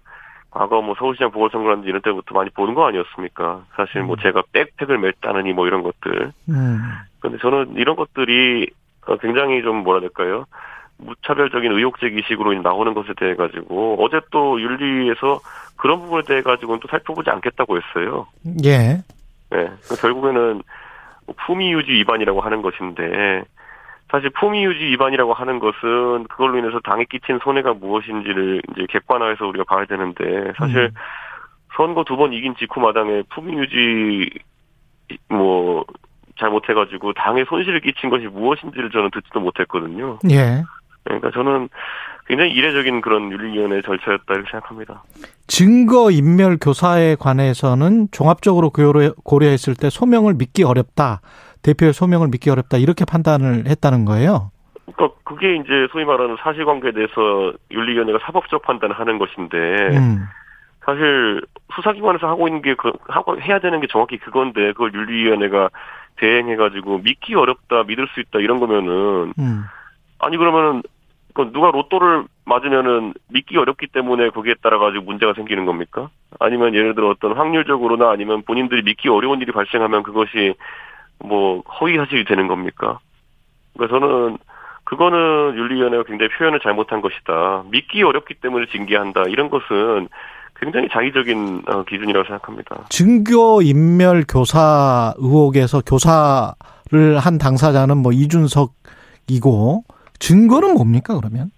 과거 0.50 0.82
뭐 0.82 0.94
서울시장 0.98 1.30
보궐선거라든지 1.30 1.88
이런 1.88 2.02
때부터 2.02 2.34
많이 2.34 2.50
보는 2.50 2.74
거 2.74 2.86
아니었습니까? 2.86 3.64
사실 3.74 4.02
뭐 4.02 4.16
음. 4.16 4.22
제가 4.22 4.42
백팩을 4.52 4.98
맸다느니 4.98 5.52
뭐 5.54 5.66
이런 5.66 5.82
것들. 5.82 6.32
음. 6.48 6.78
근데 7.20 7.38
저는 7.38 7.74
이런 7.76 7.96
것들이 7.96 8.68
어, 9.06 9.16
굉장히 9.16 9.62
좀 9.62 9.76
뭐라 9.82 10.00
될까요? 10.00 10.44
무차별적인 10.98 11.72
의혹 11.72 11.98
제기식으로 12.00 12.54
나오는 12.62 12.94
것에 12.94 13.12
대해 13.16 13.34
가지고 13.34 13.96
어제 14.04 14.20
또 14.30 14.60
윤리에서 14.60 15.40
그런 15.76 16.00
부분에 16.00 16.22
대해 16.22 16.42
가지고는 16.42 16.80
또 16.80 16.88
살펴보지 16.88 17.30
않겠다고 17.30 17.76
했어요. 17.76 18.26
예. 18.64 19.02
네. 19.52 19.70
결국에는 20.00 20.62
품위 21.46 21.72
유지 21.72 21.92
위반이라고 21.92 22.40
하는 22.40 22.62
것인데 22.62 23.42
사실 24.10 24.30
품위 24.30 24.64
유지 24.64 24.84
위반이라고 24.84 25.32
하는 25.32 25.58
것은 25.58 26.24
그걸로 26.28 26.58
인해서 26.58 26.80
당에 26.80 27.04
끼친 27.04 27.38
손해가 27.42 27.72
무엇인지를 27.74 28.62
이제 28.72 28.86
객관화해서 28.90 29.46
우리가 29.46 29.64
봐야 29.64 29.84
되는데 29.86 30.52
사실 30.58 30.78
음. 30.78 30.90
선거 31.74 32.04
두 32.04 32.16
번 32.16 32.32
이긴 32.32 32.54
직후 32.56 32.80
마당에 32.80 33.22
품위 33.30 33.56
유지 33.56 34.30
뭐 35.28 35.84
잘못해가지고 36.38 37.12
당에 37.14 37.44
손실을 37.44 37.80
끼친 37.80 38.10
것이 38.10 38.26
무엇인지를 38.26 38.90
저는 38.90 39.10
듣지도 39.12 39.40
못했거든요. 39.40 40.18
예. 40.30 40.62
그러니까 41.04 41.30
저는 41.30 41.68
굉장히 42.32 42.52
이례적인 42.52 43.02
그런 43.02 43.30
윤리위원회 43.30 43.82
절차였다 43.82 44.24
이렇게 44.32 44.50
생각합니다. 44.50 45.02
증거 45.48 46.10
인멸 46.10 46.56
교사에 46.62 47.14
관해서는 47.14 48.08
종합적으로 48.10 48.70
고려했을 48.70 49.74
때 49.74 49.90
소명을 49.90 50.32
믿기 50.38 50.64
어렵다. 50.64 51.20
대표의 51.62 51.92
소명을 51.92 52.28
믿기 52.28 52.48
어렵다. 52.48 52.78
이렇게 52.78 53.04
판단을 53.04 53.66
했다는 53.66 54.06
거예요. 54.06 54.50
그러니까 54.86 55.14
그게 55.24 55.56
이제 55.56 55.86
소위 55.92 56.06
말하는 56.06 56.38
사실관계에 56.40 56.92
대해서 56.92 57.52
윤리위원회가 57.70 58.20
사법적 58.22 58.62
판단을 58.62 58.98
하는 58.98 59.18
것인데 59.18 59.58
음. 59.98 60.24
사실 60.86 61.42
수사기관에서 61.74 62.28
하고 62.28 62.48
있는 62.48 62.62
게 62.62 62.74
그, 62.76 62.92
하고 63.08 63.38
해야 63.38 63.58
되는 63.58 63.78
게 63.82 63.88
정확히 63.88 64.16
그건데 64.16 64.72
그걸 64.72 64.94
윤리위원회가 64.94 65.68
대행해가지고 66.16 67.00
믿기 67.00 67.34
어렵다, 67.34 67.82
믿을 67.82 68.08
수 68.14 68.20
있다 68.20 68.38
이런 68.38 68.58
거면은 68.58 69.34
음. 69.38 69.64
아니 70.18 70.38
그러면은 70.38 70.82
그 71.34 71.50
누가 71.52 71.70
로또를 71.70 72.24
맞으면은 72.44 73.14
믿기 73.28 73.56
어렵기 73.56 73.88
때문에 73.88 74.30
거기에 74.30 74.54
따라 74.62 74.78
가지고 74.78 75.04
문제가 75.04 75.32
생기는 75.34 75.64
겁니까? 75.64 76.10
아니면 76.40 76.74
예를 76.74 76.94
들어 76.94 77.08
어떤 77.08 77.32
확률적으로나 77.32 78.10
아니면 78.10 78.42
본인들이 78.42 78.82
믿기 78.82 79.08
어려운 79.08 79.40
일이 79.40 79.52
발생하면 79.52 80.02
그것이 80.02 80.54
뭐 81.18 81.62
허위 81.80 81.96
사실이 81.96 82.24
되는 82.24 82.48
겁니까? 82.48 82.98
그러니까 83.74 83.98
저는 83.98 84.38
그거는 84.84 85.56
윤리위원회가 85.56 86.02
굉장히 86.04 86.30
표현을 86.36 86.60
잘못한 86.60 87.00
것이다. 87.00 87.64
믿기 87.70 88.02
어렵기 88.02 88.34
때문에 88.34 88.66
징계한다. 88.66 89.22
이런 89.28 89.48
것은 89.48 90.08
굉장히 90.56 90.88
장의적인 90.90 91.62
어, 91.66 91.84
기준이라고 91.84 92.26
생각합니다. 92.26 92.84
증거 92.88 93.60
인멸 93.62 94.24
교사 94.28 95.14
의혹에서 95.16 95.80
교사를 95.80 97.18
한 97.18 97.38
당사자는 97.38 97.96
뭐 97.96 98.12
이준석이고 98.12 99.84
증거는 100.22 100.74
뭡니까 100.74 101.16
그러면? 101.16 101.50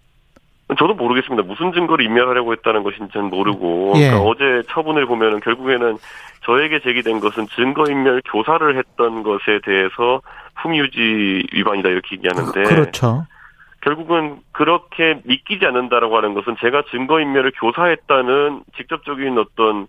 저도 0.78 0.94
모르겠습니다. 0.94 1.42
무슨 1.46 1.72
증거를 1.72 2.04
인멸하려고 2.06 2.52
했다는 2.52 2.82
것인지 2.82 3.18
는 3.18 3.26
모르고 3.28 3.92
예. 3.96 4.08
그러니까 4.08 4.22
어제 4.22 4.62
처분을 4.70 5.06
보면은 5.06 5.40
결국에는 5.40 5.98
저에게 6.44 6.80
제기된 6.80 7.20
것은 7.20 7.46
증거인멸 7.54 8.22
교사를 8.24 8.76
했던 8.76 9.22
것에 9.22 9.60
대해서 9.64 10.22
품유지 10.62 11.46
위반이다 11.52 11.90
이렇게 11.90 12.16
얘기하는데 12.16 12.62
그렇죠. 12.62 13.26
결국은 13.82 14.38
그렇게 14.52 15.20
믿기지 15.24 15.66
않는다라고 15.66 16.16
하는 16.16 16.32
것은 16.32 16.56
제가 16.60 16.84
증거인멸을 16.90 17.52
교사했다는 17.60 18.62
직접적인 18.78 19.36
어떤 19.36 19.86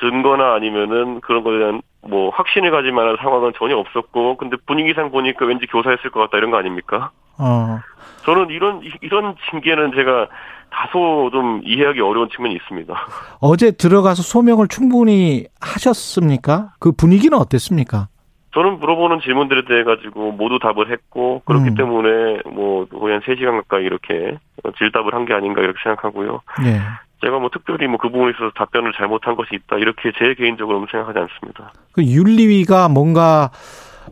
증거나 0.00 0.54
아니면은 0.54 1.20
그런 1.20 1.44
것에 1.44 1.58
대한 1.58 1.80
뭐 2.02 2.30
확신을 2.30 2.72
가질 2.72 2.90
만한 2.90 3.16
상황은 3.20 3.52
전혀 3.56 3.76
없었고 3.76 4.36
근데 4.36 4.56
분위기상 4.66 5.12
보니까 5.12 5.46
왠지 5.46 5.66
교사였을 5.66 6.10
것 6.10 6.20
같다 6.20 6.38
이런 6.38 6.50
거 6.50 6.56
아닙니까? 6.56 7.12
어. 7.38 7.78
저는 8.24 8.50
이런 8.50 8.82
이런 9.02 9.34
징계는 9.50 9.92
제가 9.94 10.28
다소 10.70 11.30
좀 11.32 11.60
이해하기 11.64 12.00
어려운 12.00 12.28
측면이 12.28 12.54
있습니다. 12.56 12.94
어제 13.40 13.70
들어가서 13.70 14.22
소명을 14.22 14.68
충분히 14.68 15.46
하셨습니까? 15.60 16.72
그 16.80 16.92
분위기는 16.92 17.36
어땠습니까? 17.38 18.08
저는 18.54 18.78
물어보는 18.80 19.20
질문들에 19.20 19.64
대해 19.66 19.84
가지고 19.84 20.32
모두 20.32 20.58
답을 20.58 20.90
했고 20.90 21.42
그렇기 21.44 21.68
음. 21.70 21.74
때문에 21.74 22.40
뭐 22.50 22.86
거의 22.86 23.12
한 23.14 23.20
3시간 23.22 23.52
가까이 23.62 23.84
이렇게 23.84 24.38
질답을 24.78 25.14
한 25.14 25.26
게 25.26 25.34
아닌가 25.34 25.60
이렇게 25.60 25.78
생각하고요. 25.82 26.40
네. 26.64 26.80
제가 27.22 27.38
뭐 27.38 27.48
특별히 27.52 27.86
뭐 27.86 27.98
그 27.98 28.08
부분에 28.08 28.30
있어서 28.30 28.50
답변을 28.56 28.92
잘못한 28.96 29.36
것이 29.36 29.50
있다 29.54 29.76
이렇게 29.76 30.10
제 30.18 30.34
개인적으로는 30.34 30.86
생각하지 30.90 31.18
않습니다. 31.18 31.72
그 31.92 32.02
윤리위가 32.02 32.88
뭔가 32.88 33.50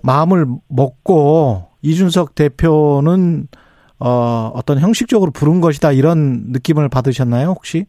마음을 0.03 0.47
먹고 0.69 1.69
이준석 1.85 2.35
대표는 2.35 3.47
어 4.01 4.51
어떤 4.55 4.81
형식적으로 4.81 5.31
부른 5.31 5.61
것이다 5.61 5.93
이런 5.93 6.47
느낌을 6.49 6.89
받으셨나요 6.89 7.49
혹시? 7.49 7.85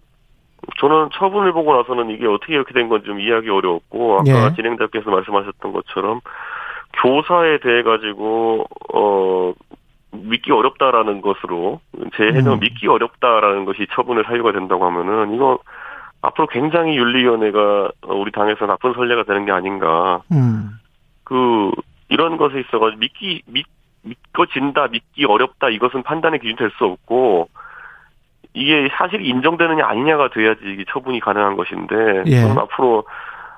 저는 0.80 1.10
처분을 1.14 1.54
보고 1.54 1.76
나서는 1.76 2.10
이게 2.12 2.28
어떻게 2.28 2.54
이렇게 2.54 2.74
된 2.74 2.89
건지 2.89 3.06
좀 3.06 3.20
이해하기 3.20 3.50
어려웠고 3.50 4.20
아까 4.20 4.48
예. 4.52 4.56
진행자께서 4.56 5.10
말씀하셨던 5.10 5.72
것처럼 5.72 6.22
교사에 7.02 7.60
대해 7.60 7.84
가지고 7.84 8.66
어 8.93 9.54
믿기 10.12 10.52
어렵다라는 10.52 11.22
것으로 11.22 11.80
제 12.16 12.24
해명 12.24 12.54
음. 12.54 12.60
믿기 12.60 12.88
어렵다라는 12.88 13.66
것이 13.66 13.88
처분의 13.93 14.24
사유가 14.26 14.52
된다고 14.52 14.86
하면은 14.86 15.34
이거 15.36 15.60
앞으로 16.22 16.48
굉장히 16.48 16.98
윤리위원회가 16.98 17.91
우리 18.08 18.32
당에서 18.32 18.66
나쁜 18.66 18.93
선례가 18.93 19.24
되는 19.24 19.46
게 19.46 19.52
아닌가. 19.52 20.22
음. 20.32 20.72
그 21.24 21.72
이런 22.10 22.38
것에 22.38 22.60
있어가지고 22.60 23.00
믿기 23.00 23.41
믿 23.48 23.66
믿거진다 24.06 24.88
믿기 24.88 25.26
어렵다 25.26 25.70
이것은 25.70 26.03
판단의 26.03 26.39
기준 26.39 26.56
될 26.56 26.72
수 26.78 26.86
없고 26.86 27.49
이게 28.53 28.88
사실 28.97 29.22
인정되느냐 29.26 29.86
아니냐가 29.86 30.30
돼야지 30.30 30.62
이게 30.64 30.86
처분이 30.89 31.20
가능한 31.20 31.58
것인데 31.58 32.24
예. 32.28 32.41
저는 32.41 32.58
앞으로 32.58 33.03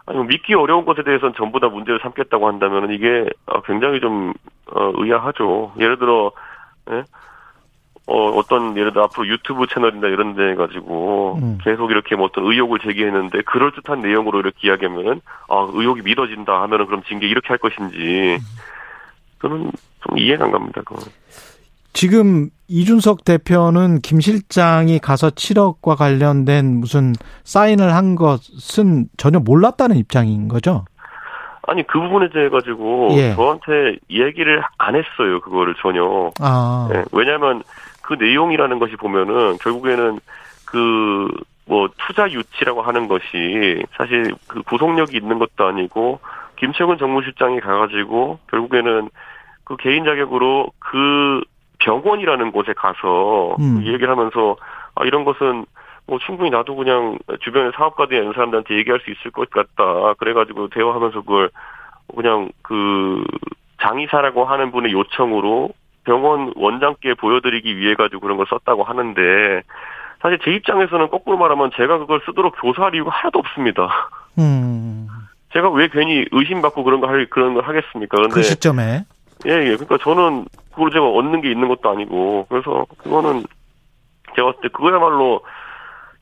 아니 0.08 0.24
믿기 0.26 0.56
어려운 0.56 0.86
것에 0.86 1.04
대해서는 1.04 1.34
전부 1.38 1.60
다 1.60 1.68
문제를 1.68 2.00
삼겠다고 2.02 2.48
한다면 2.48 2.92
이게 2.92 3.26
어, 3.46 3.62
굉장히 3.62 4.00
좀 4.00 4.34
어, 4.72 4.92
의아하죠. 4.96 5.74
예를 5.80 6.00
들어 6.00 6.32
예? 6.92 7.04
어, 8.08 8.30
어떤 8.32 8.76
예를 8.78 8.94
들어 8.94 9.04
앞으로 9.04 9.28
유튜브 9.28 9.68
채널이나 9.68 10.08
이런 10.08 10.34
데 10.34 10.56
가지고 10.56 11.40
음. 11.44 11.58
계속 11.62 11.92
이렇게 11.92 12.16
뭐 12.16 12.26
어떤 12.26 12.46
의혹을 12.46 12.80
제기했는데 12.80 13.42
그럴 13.44 13.72
듯한 13.74 14.00
내용으로 14.00 14.40
이렇게 14.40 14.68
이야기하면은 14.70 15.22
아 15.50 15.68
의혹이 15.74 16.02
믿어진다 16.04 16.62
하면은 16.64 16.86
그럼 16.86 17.04
징계 17.04 17.28
이렇게 17.28 17.50
할 17.50 17.58
것인지 17.58 18.38
음. 18.40 18.46
저는 19.42 19.72
좀 20.02 20.18
이해가 20.18 20.46
안 20.46 20.52
갑니다. 20.52 20.82
그건. 20.86 21.04
지금 21.94 22.50
이준석 22.68 23.26
대표는 23.26 24.02
김 24.02 24.20
실장이 24.20 25.00
가서 25.00 25.30
7억과 25.30 25.98
관련된 25.98 26.80
무슨 26.80 27.14
사인을 27.44 27.96
한 27.96 28.16
것은 28.16 29.08
전혀 29.18 29.40
몰랐다는 29.40 29.96
입장인 29.96 30.48
거죠? 30.48 30.86
아니 31.64 31.86
그 31.86 32.00
부분에 32.00 32.30
대해 32.30 32.50
가지고 32.50 33.10
예. 33.12 33.34
저한테 33.36 33.98
얘기를 34.10 34.64
안 34.78 34.96
했어요 34.96 35.42
그거를 35.42 35.76
전혀. 35.82 36.32
아. 36.40 36.88
네, 36.92 37.04
왜냐하면 37.12 37.64
그 38.02 38.14
내용이라는 38.14 38.80
것이 38.80 38.96
보면은 38.96 39.58
결국에는 39.58 40.20
그 40.66 41.28
뭐 41.68 41.90
투자 41.98 42.30
유치라고 42.32 42.82
하는 42.82 43.08
것이 43.08 43.84
사실 43.96 44.34
그 44.48 44.62
구속력이 44.64 45.18
있는 45.18 45.38
것도 45.38 45.68
아니고 45.68 46.20
김채근 46.58 46.98
정무실장이 46.98 47.60
가가지고 47.60 48.40
결국에는 48.50 49.10
그 49.64 49.78
개인 49.78 50.06
자격으로 50.06 50.72
그 50.80 51.42
병원이라는 51.80 52.52
곳에 52.52 52.74
가서 52.74 53.56
음. 53.60 53.84
얘기를 53.86 54.10
하면서 54.10 54.56
아 54.96 55.06
이런 55.06 55.24
것은 55.24 55.66
뭐 56.08 56.20
충분히 56.20 56.50
나도 56.50 56.76
그냥 56.76 57.18
주변에 57.42 57.72
사업가들이 57.76 58.20
있는 58.20 58.34
사람들한테 58.34 58.76
얘기할 58.78 59.00
수 59.02 59.12
있을 59.12 59.32
것 59.32 59.50
같다. 59.50 60.14
그래가지고 60.18 60.70
대화하면서 60.70 61.22
그걸 61.22 61.50
그냥 62.16 62.50
그 62.62 63.24
장의사라고 63.82 64.46
하는 64.46 64.72
분의 64.72 64.94
요청으로 64.94 65.72
병원 66.06 66.54
원장께 66.56 67.16
보여드리기 67.16 67.78
위해 67.78 67.96
가지고 67.96 68.22
그런 68.22 68.38
걸 68.38 68.46
썼다고 68.50 68.84
하는데 68.84 69.62
사실 70.22 70.40
제 70.44 70.52
입장에서는 70.52 71.10
거꾸로 71.10 71.38
말하면 71.38 71.72
제가 71.76 72.00
그걸 72.00 72.22
쓰도록 72.26 72.56
교사할 72.62 72.96
이유가 72.96 73.12
하나도 73.12 73.40
없습니다. 73.40 74.10
음. 74.40 75.08
제가 75.54 75.70
왜 75.70 75.88
괜히 75.88 76.26
의심받고 76.32 76.84
그런 76.84 77.00
거 77.00 77.08
할, 77.08 77.26
그런 77.30 77.54
걸 77.54 77.64
하겠습니까? 77.64 78.18
근데. 78.18 78.34
그 78.34 78.44
시점에? 78.44 79.06
예, 79.46 79.52
예. 79.52 79.76
그러니까 79.76 79.98
저는 80.02 80.46
그걸 80.72 80.92
제가 80.92 81.06
얻는 81.06 81.42
게 81.42 81.52
있는 81.52 81.68
것도 81.68 81.90
아니고 81.90 82.48
그래서 82.50 82.86
그거는 82.98 83.44
제가 84.36 84.48
봤을 84.48 84.62
때 84.62 84.68
그거야말로 84.70 85.42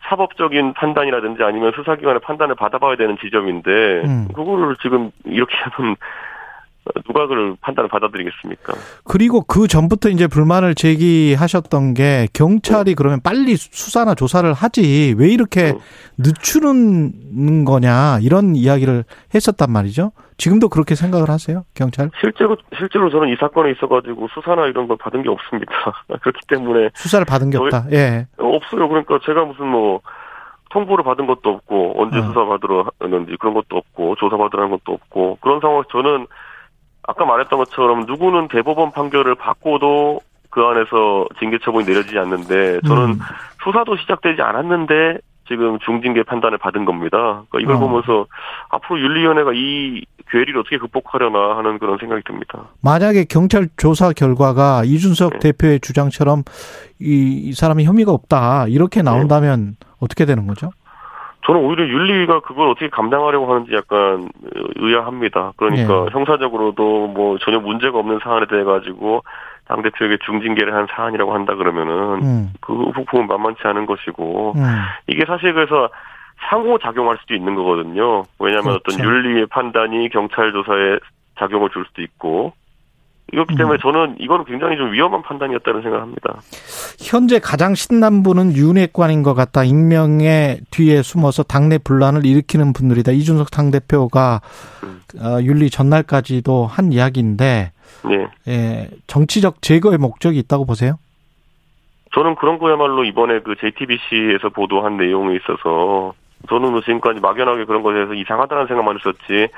사법적인 0.08 0.74
판단이라든지 0.74 1.44
아니면 1.44 1.72
수사기관의 1.76 2.22
판단을 2.22 2.56
받아봐야 2.56 2.96
되는 2.96 3.18
지점인데 3.18 3.72
음. 4.06 4.28
그거를 4.34 4.76
지금 4.82 5.12
이렇게 5.24 5.56
하면 5.58 5.96
누가 7.06 7.28
그걸 7.28 7.56
판단을 7.62 7.90
받아들이겠습니까? 7.90 8.74
그리고 9.04 9.42
그 9.42 9.68
전부터 9.68 10.10
이제 10.10 10.28
불만을 10.28 10.76
제기하셨던 10.76 11.94
게 11.94 12.28
경찰이 12.34 12.92
네. 12.92 12.94
그러면 12.96 13.20
빨리 13.24 13.56
수사나 13.56 14.14
조사를 14.14 14.52
하지 14.54 15.16
왜 15.18 15.30
이렇게 15.30 15.74
네. 15.74 15.80
늦추는 16.18 17.66
거냐 17.66 18.20
이런 18.22 18.56
이야기를 18.56 19.04
했었단 19.34 19.72
말이죠. 19.72 20.12
지금도 20.38 20.70
그렇게 20.70 20.96
생각을 20.96 21.30
하세요, 21.30 21.64
경찰? 21.74 22.12
실제로 22.20 22.58
실제로 22.78 23.10
저는 23.10 23.30
이 23.30 23.36
사건에 23.40 23.72
있어가지고 23.72 24.28
수사나 24.34 24.68
이런 24.68 24.88
걸 24.88 24.98
받은 24.98 25.24
게 25.24 25.30
없습니다. 25.30 25.72
그렇기 26.22 26.40
때문에 26.48 26.90
수사를 26.94 27.26
받은 27.26 27.50
게 27.50 27.58
없다. 27.58 27.86
예, 27.94 28.28
없어요. 28.38 28.88
그러니까 28.90 29.20
제가 29.26 29.46
무슨 29.46 29.68
뭐 29.68 30.02
통보를 30.72 31.06
받은 31.06 31.26
것도 31.26 31.50
없고 31.50 32.02
언제 32.02 32.20
어. 32.20 32.24
수사 32.24 32.44
받으러 32.46 32.86
하는지 33.00 33.36
그런 33.40 33.54
것도 33.54 33.78
없고 33.78 34.16
조사 34.16 34.36
받으라는 34.36 34.72
것도 34.72 34.94
없고 34.94 35.38
그런 35.40 35.62
상황에서 35.62 35.88
저는 35.90 36.28
아까 37.08 37.26
말했던 37.26 37.60
것처럼 37.60 38.06
누구는 38.06 38.48
대법원 38.48 38.92
판결을 38.92 39.36
받고도 39.36 40.22
그 40.50 40.62
안에서 40.62 41.28
징계 41.40 41.58
처분이 41.60 41.86
내려지지 41.86 42.18
않는데 42.18 42.80
저는 42.88 43.04
음. 43.04 43.20
수사도 43.64 43.98
시작되지 43.98 44.42
않았는데 44.42 45.20
지금 45.48 45.78
중징계 45.80 46.24
판단을 46.24 46.58
받은 46.58 46.86
겁니다. 46.86 47.44
그러니까 47.50 47.60
이걸 47.60 47.76
어. 47.76 47.80
보면서 47.80 48.26
앞으로 48.70 49.00
윤리위원회가 49.00 49.52
이 49.54 50.06
괴리를 50.32 50.58
어떻게 50.60 50.78
극복하려나 50.78 51.58
하는 51.58 51.78
그런 51.78 51.98
생각이 52.00 52.24
듭니다. 52.26 52.64
만약에 52.82 53.26
경찰 53.26 53.68
조사 53.78 54.12
결과가 54.12 54.84
이준석 54.86 55.34
네. 55.34 55.40
대표의 55.40 55.82
주장처럼 55.82 56.44
이, 57.00 57.42
이 57.46 57.54
사람이 57.54 57.86
혐의가 57.86 58.12
없다 58.12 58.68
이렇게 58.70 59.02
나온다면 59.02 59.76
네. 59.80 59.88
어떻게 60.00 60.26
되는 60.26 60.48
거죠? 60.48 60.72
저는 61.46 61.62
오히려 61.62 61.88
윤리위가 61.88 62.40
그걸 62.40 62.70
어떻게 62.70 62.90
감당하려고 62.90 63.54
하는지 63.54 63.74
약간 63.74 64.30
의아합니다. 64.76 65.54
그러니까 65.58 66.06
네. 66.06 66.10
형사적으로도 66.12 67.08
뭐 67.08 67.38
전혀 67.38 67.60
문제가 67.60 68.00
없는 68.00 68.20
사안에 68.24 68.48
대해 68.48 68.64
가지고 68.64 69.24
당 69.68 69.84
대표에게 69.84 70.18
중징계를 70.26 70.74
한 70.74 70.88
사안이라고 70.90 71.34
한다 71.34 71.56
그러면은 71.56 72.24
음. 72.24 72.54
그 72.62 72.74
부분은 72.94 73.28
만만치 73.28 73.62
않은 73.64 73.86
것이고 73.86 74.54
음. 74.56 74.62
이게 75.08 75.26
사실 75.26 75.54
그래서 75.54 75.90
상호 76.50 76.78
작용할 76.80 77.18
수도 77.22 77.36
있는 77.36 77.56
거거든요. 77.56 78.24
왜냐하면 78.40 78.80
그렇죠. 78.80 78.82
어떤 78.94 79.06
윤리의 79.06 79.46
판단이 79.48 80.10
경찰 80.10 80.52
조사에 80.52 80.98
작용을 81.40 81.70
줄 81.70 81.86
수도 81.86 82.02
있고 82.02 82.54
이렇기 83.32 83.56
때문에 83.56 83.78
음. 83.78 83.80
저는 83.82 84.16
이거는 84.20 84.46
굉장히 84.46 84.78
좀 84.78 84.92
위험한 84.92 85.24
판단이었다는 85.24 85.82
생각을 85.82 86.02
합니다. 86.02 86.40
현재 87.00 87.40
가장 87.40 87.74
신난 87.74 88.24
분은 88.24 88.54
윤핵관인 88.54 89.24
것 89.24 89.34
같다. 89.34 89.64
익명의 89.64 90.60
뒤에 90.72 91.02
숨어서 91.02 91.44
당내 91.44 91.80
분란을 91.80 92.26
일으키는 92.26 92.74
분들이다. 92.74 93.12
이준석 93.12 93.52
당대표가 93.52 94.42
음. 94.84 95.02
어, 95.20 95.42
윤리 95.42 95.70
전날까지도 95.70 96.68
한 96.68 96.94
이야기인데 96.94 97.72
네. 98.08 98.28
예, 98.48 98.90
정치적 99.08 99.62
제거의 99.62 99.98
목적이 99.98 100.40
있다고 100.40 100.66
보세요? 100.66 100.98
저는 102.14 102.36
그런 102.36 102.60
거야말로 102.60 103.04
이번에 103.04 103.40
그 103.40 103.56
JTBC에서 103.56 104.50
보도한 104.50 104.98
내용에 104.98 105.36
있어서 105.36 106.14
저는 106.48 106.72
뭐 106.72 106.82
지금까지 106.82 107.20
막연하게 107.20 107.66
그런 107.66 107.84
것에 107.84 107.96
대해서 107.96 108.14
이상하다는 108.14 108.68
생각만 108.68 108.98
했었지 108.98 109.50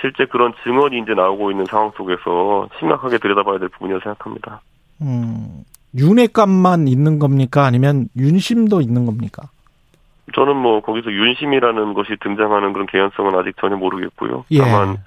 실제 0.00 0.26
그런 0.26 0.52
증언이 0.62 0.98
이제 0.98 1.14
나오고 1.14 1.50
있는 1.50 1.64
상황 1.66 1.90
속에서 1.96 2.68
심각하게 2.78 3.18
들여다봐야 3.18 3.58
될 3.58 3.68
부분이라고 3.68 4.02
생각합니다. 4.02 4.60
음, 5.02 5.64
윤회감만 5.96 6.88
있는 6.88 7.18
겁니까? 7.18 7.64
아니면 7.64 8.08
윤심도 8.16 8.80
있는 8.80 9.06
겁니까? 9.06 9.48
저는 10.34 10.56
뭐 10.56 10.80
거기서 10.80 11.10
윤심이라는 11.10 11.94
것이 11.94 12.16
등장하는 12.20 12.72
그런 12.72 12.86
개연성은 12.86 13.34
아직 13.34 13.56
전혀 13.58 13.76
모르겠고요. 13.76 14.44
예. 14.50 14.58
다만 14.58 14.98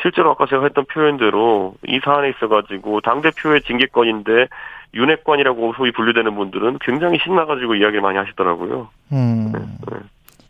실제로 0.00 0.32
아까 0.32 0.46
제가 0.46 0.64
했던 0.64 0.84
표현대로 0.86 1.74
이 1.86 2.00
사안에 2.04 2.30
있어가지고 2.30 3.02
당대표의 3.02 3.62
징계권인데 3.62 4.48
윤핵관이라고 4.94 5.74
소위 5.76 5.92
분류되는 5.92 6.34
분들은 6.34 6.78
굉장히 6.80 7.18
신나가지고 7.22 7.76
이야기를 7.76 8.00
많이 8.00 8.18
하시더라고요. 8.18 8.88
음. 9.12 9.52
네, 9.52 9.58
네. 9.90 9.98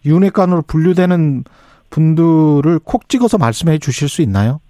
윤핵관으로 0.05 0.63
분류되는 0.67 1.45
분들을 1.93 2.81
콕 2.85 3.09
찍어서 3.09 3.39
말씀해 3.39 3.79
주실 3.79 4.09
수 4.09 4.23
있나요? 4.23 4.61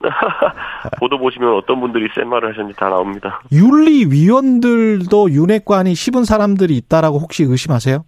보도 0.98 1.18
보시면 1.18 1.54
어떤 1.56 1.80
분들이 1.80 2.08
센 2.14 2.28
말을 2.28 2.50
하셨는지 2.50 2.78
다 2.78 2.88
나옵니다. 2.88 3.40
윤리위원들도 3.52 5.30
윤핵관이 5.30 5.94
씹은 5.94 6.24
사람들이 6.24 6.76
있다라고 6.76 7.18
혹시 7.18 7.44
의심하세요? 7.44 8.04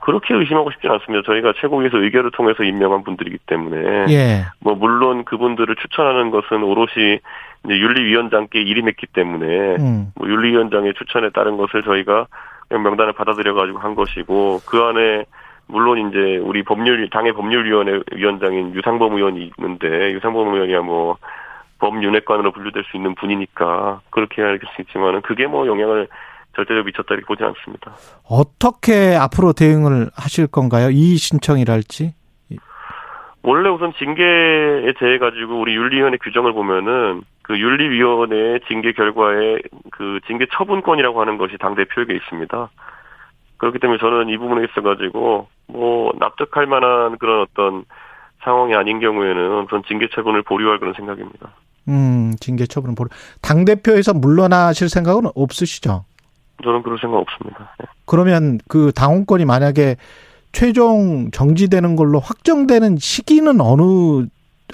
그렇게 0.00 0.34
의심하고 0.34 0.70
싶지는 0.72 0.94
않습니다. 0.94 1.24
저희가 1.26 1.52
최고위에서 1.60 1.98
의결을 1.98 2.30
통해서 2.32 2.64
임명한 2.64 3.04
분들이기 3.04 3.38
때문에 3.46 4.06
예. 4.08 4.46
뭐 4.58 4.74
물론 4.74 5.24
그분들을 5.24 5.76
추천하는 5.76 6.30
것은 6.30 6.62
오롯이 6.62 7.20
이제 7.64 7.78
윤리위원장께 7.78 8.62
일임했기 8.62 9.06
때문에 9.12 9.76
음. 9.76 10.12
뭐 10.14 10.26
윤리위원장의 10.28 10.94
추천에 10.94 11.30
따른 11.30 11.58
것을 11.58 11.82
저희가 11.82 12.26
명단을 12.70 13.12
받아들여 13.12 13.54
가지고 13.54 13.78
한 13.78 13.94
것이고 13.94 14.60
그 14.64 14.78
안에 14.78 15.24
물론 15.70 16.08
이제 16.08 16.38
우리 16.38 16.62
법률 16.62 17.08
당의 17.10 17.32
법률위원회 17.32 18.00
위원장인 18.12 18.74
유상범 18.74 19.14
의원이 19.14 19.52
있는데 19.58 20.12
유상범 20.12 20.54
의원이야 20.54 20.80
뭐 20.82 21.16
법윤회관으로 21.78 22.52
분류될 22.52 22.84
수 22.84 22.96
있는 22.96 23.14
분이니까 23.14 24.00
그렇게 24.10 24.42
알 24.42 24.58
수 24.74 24.82
있지만은 24.82 25.22
그게 25.22 25.46
뭐 25.46 25.66
영향을 25.66 26.08
절대적으로 26.54 26.84
미쳤다 26.84 27.14
이렇게 27.14 27.26
보지 27.26 27.44
않습니다. 27.44 27.92
어떻게 28.28 29.16
앞으로 29.16 29.52
대응을 29.52 30.10
하실 30.14 30.46
건가요? 30.46 30.90
이 30.90 31.16
신청이랄지? 31.16 32.14
원래 33.42 33.70
우선 33.70 33.94
징계에 33.94 34.92
대해 34.98 35.18
가지고 35.18 35.60
우리 35.60 35.74
윤리위원회 35.74 36.18
규정을 36.22 36.52
보면은 36.52 37.22
그 37.42 37.58
윤리위원회의 37.58 38.60
징계 38.68 38.92
결과에 38.92 39.58
그 39.90 40.20
징계 40.26 40.46
처분권이라고 40.52 41.20
하는 41.20 41.38
것이 41.38 41.56
당 41.58 41.74
대표에게 41.74 42.14
있습니다. 42.14 42.68
그렇기 43.60 43.78
때문에 43.78 43.98
저는 43.98 44.30
이 44.30 44.38
부분에 44.38 44.64
있어 44.64 44.80
가지고 44.80 45.46
뭐 45.66 46.12
납득할 46.18 46.66
만한 46.66 47.18
그런 47.18 47.42
어떤 47.42 47.84
상황이 48.42 48.74
아닌 48.74 49.00
경우에는 49.00 49.66
전 49.68 49.82
징계 49.86 50.08
처분을 50.08 50.42
보류할 50.42 50.78
그런 50.78 50.94
생각입니다. 50.94 51.50
음, 51.88 52.32
징계 52.40 52.64
처분을 52.64 52.94
보류. 52.94 53.10
당 53.42 53.66
대표에서 53.66 54.14
물러나실 54.14 54.88
생각은 54.88 55.30
없으시죠? 55.34 56.06
저는 56.64 56.82
그럴 56.82 56.98
생각 56.98 57.18
없습니다. 57.18 57.70
네. 57.78 57.86
그러면 58.06 58.58
그 58.66 58.92
당원권이 58.92 59.44
만약에 59.44 59.96
최종 60.52 61.30
정지되는 61.30 61.96
걸로 61.96 62.18
확정되는 62.18 62.96
시기는 62.96 63.60
어느 63.60 64.26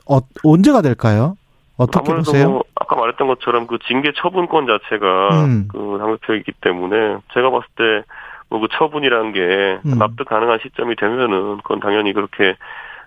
어, 0.09 0.19
언제가 0.45 0.81
될까요? 0.81 1.35
어떻게 1.77 2.15
보세요? 2.15 2.51
뭐 2.51 2.63
아까 2.77 2.95
말했던 2.95 3.27
것처럼 3.27 3.67
그 3.67 3.79
징계 3.89 4.13
처분권 4.17 4.67
자체가 4.67 5.45
음. 5.45 5.69
그 5.69 5.97
당대표이기 5.99 6.53
때문에 6.61 7.19
제가 7.35 7.51
봤을 7.51 7.67
때 7.77 8.07
뭐 8.49 8.61
그 8.61 8.69
처분이라는 8.73 9.33
게 9.33 9.79
음. 9.87 9.99
납득 9.99 10.25
가능한 10.25 10.61
시점이 10.63 10.97
되면은 10.97 11.59
그건 11.59 11.81
당연히 11.81 12.13
그렇게 12.13 12.57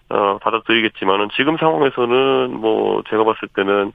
어 0.10 0.38
받아들이겠지만은 0.42 1.30
지금 1.36 1.58
상황에서는 1.58 2.60
뭐 2.60 3.04
제가 3.10 3.24
봤을 3.24 3.48
때는 3.56 3.92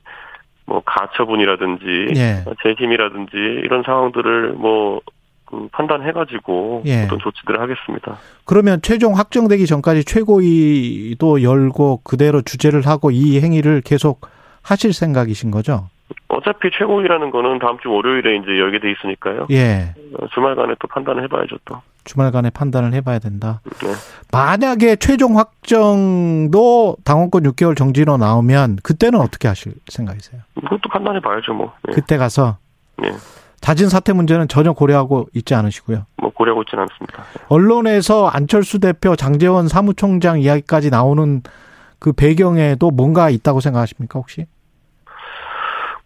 뭐 0.67 0.83
가처분이라든지 0.85 2.15
예. 2.17 2.45
재심이라든지 2.63 3.37
이런 3.37 3.83
상황들을 3.83 4.53
뭐그 4.53 5.69
판단해가지고 5.73 6.85
예. 6.87 7.05
어떤 7.05 7.19
조치들을 7.19 7.61
하겠습니다. 7.61 8.17
그러면 8.47 8.81
최종 8.83 9.17
확정되기 9.17 9.67
전까지 9.67 10.05
최고위도 10.05 11.43
열고 11.43 12.01
그대로 12.05 12.43
주재를 12.43 12.87
하고 12.87 13.11
이 13.11 13.41
행위를 13.41 13.83
계속 13.85 14.23
하실 14.63 14.93
생각이신 14.93 15.51
거죠? 15.51 15.89
어차피 16.29 16.71
최고위라는 16.77 17.31
거는 17.31 17.59
다음 17.59 17.79
주 17.81 17.91
월요일에 17.91 18.37
이제 18.37 18.59
열게 18.59 18.81
돼 18.81 18.91
있으니까요. 18.91 19.47
예. 19.51 19.95
주말간에 20.33 20.75
또 20.81 20.89
판단을 20.89 21.23
해봐야죠 21.25 21.57
또. 21.65 21.81
주말간에 22.05 22.51
판단을 22.51 22.93
해봐야 22.93 23.19
된다. 23.19 23.61
네. 23.83 23.93
만약에 24.31 24.97
최종 24.97 25.39
확정도 25.39 26.97
당원권 27.05 27.45
6개월 27.45 27.77
정지로 27.77 28.19
나오면 28.19 28.79
그때는 28.83 29.21
어떻게 29.21 29.49
하실 29.49 29.75
생각이세요? 29.89 30.43
그것도 30.57 30.89
판단해 30.91 31.21
봐야죠 31.21 31.55
뭐. 31.55 31.73
네. 31.85 31.95
그때 31.95 32.17
가서. 32.19 32.59
네. 32.99 33.11
자진 33.61 33.89
사퇴 33.89 34.13
문제는 34.13 34.49
전혀 34.49 34.73
고려하고 34.73 35.29
있지 35.33 35.55
않으시고요. 35.55 36.05
뭐 36.19 36.31
고려하고 36.35 36.63
있지는 36.63 36.83
않습니다. 36.83 37.25
언론에서 37.49 38.29
안철수 38.29 38.79
대표, 38.79 39.17
장재원 39.17 39.69
사무총장 39.69 40.41
이야기까지 40.41 40.91
나오는 40.91 41.43
그 41.99 42.13
배경에도 42.13 42.91
뭔가 42.91 43.31
있다고 43.31 43.61
생각하십니까 43.61 44.19
혹시? 44.19 44.45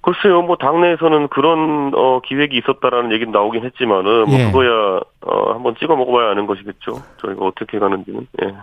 글쎄요, 0.01 0.43
뭐 0.43 0.57
당내에서는 0.57 1.29
그런 1.29 1.93
어 1.95 2.21
기획이 2.25 2.57
있었다라는 2.59 3.13
얘기는 3.13 3.31
나오긴 3.33 3.65
했지만은 3.65 4.27
뭐 4.27 4.39
예. 4.39 4.47
그거야 4.47 5.01
어 5.27 5.53
한번 5.53 5.75
찍어 5.79 5.97
먹어봐야 5.97 6.31
아는 6.31 6.47
것이겠죠. 6.47 7.03
저희가 7.21 7.45
어떻게 7.45 7.79
가는지는. 7.79 8.27
예. 8.43 8.55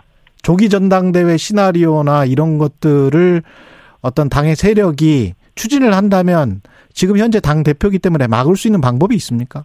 조기 0.42 0.68
전당대회 0.68 1.36
시나리오나 1.36 2.24
이런 2.24 2.58
것들을 2.58 3.42
어떤 4.00 4.28
당의 4.28 4.56
세력이 4.56 5.34
추진을 5.56 5.94
한다면 5.94 6.60
지금 6.92 7.18
현재 7.18 7.40
당 7.40 7.62
대표기 7.62 7.98
때문에 7.98 8.26
막을 8.26 8.56
수 8.56 8.68
있는 8.68 8.80
방법이 8.80 9.14
있습니까? 9.16 9.64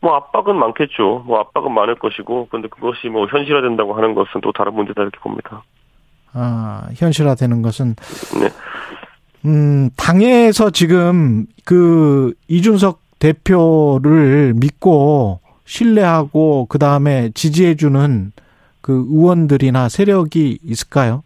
뭐 0.00 0.16
압박은 0.16 0.56
많겠죠. 0.56 1.22
뭐 1.26 1.38
압박은 1.38 1.72
많을 1.72 1.94
것이고, 1.94 2.48
근데 2.50 2.66
그것이 2.66 3.08
뭐 3.08 3.26
현실화된다고 3.26 3.94
하는 3.94 4.14
것은 4.14 4.40
또 4.42 4.50
다른 4.50 4.74
문제다 4.74 5.02
이렇게 5.02 5.18
봅니다. 5.20 5.62
아 6.34 6.88
현실화되는 6.96 7.62
것은 7.62 7.94
네. 8.40 8.48
음, 9.44 9.90
당에서 9.96 10.70
지금 10.70 11.46
그 11.64 12.34
이준석 12.48 13.00
대표를 13.18 14.54
믿고 14.56 15.40
신뢰하고 15.64 16.66
그 16.68 16.78
다음에 16.78 17.30
지지해주는 17.34 18.32
그 18.80 19.06
의원들이나 19.10 19.88
세력이 19.88 20.58
있을까요? 20.64 21.22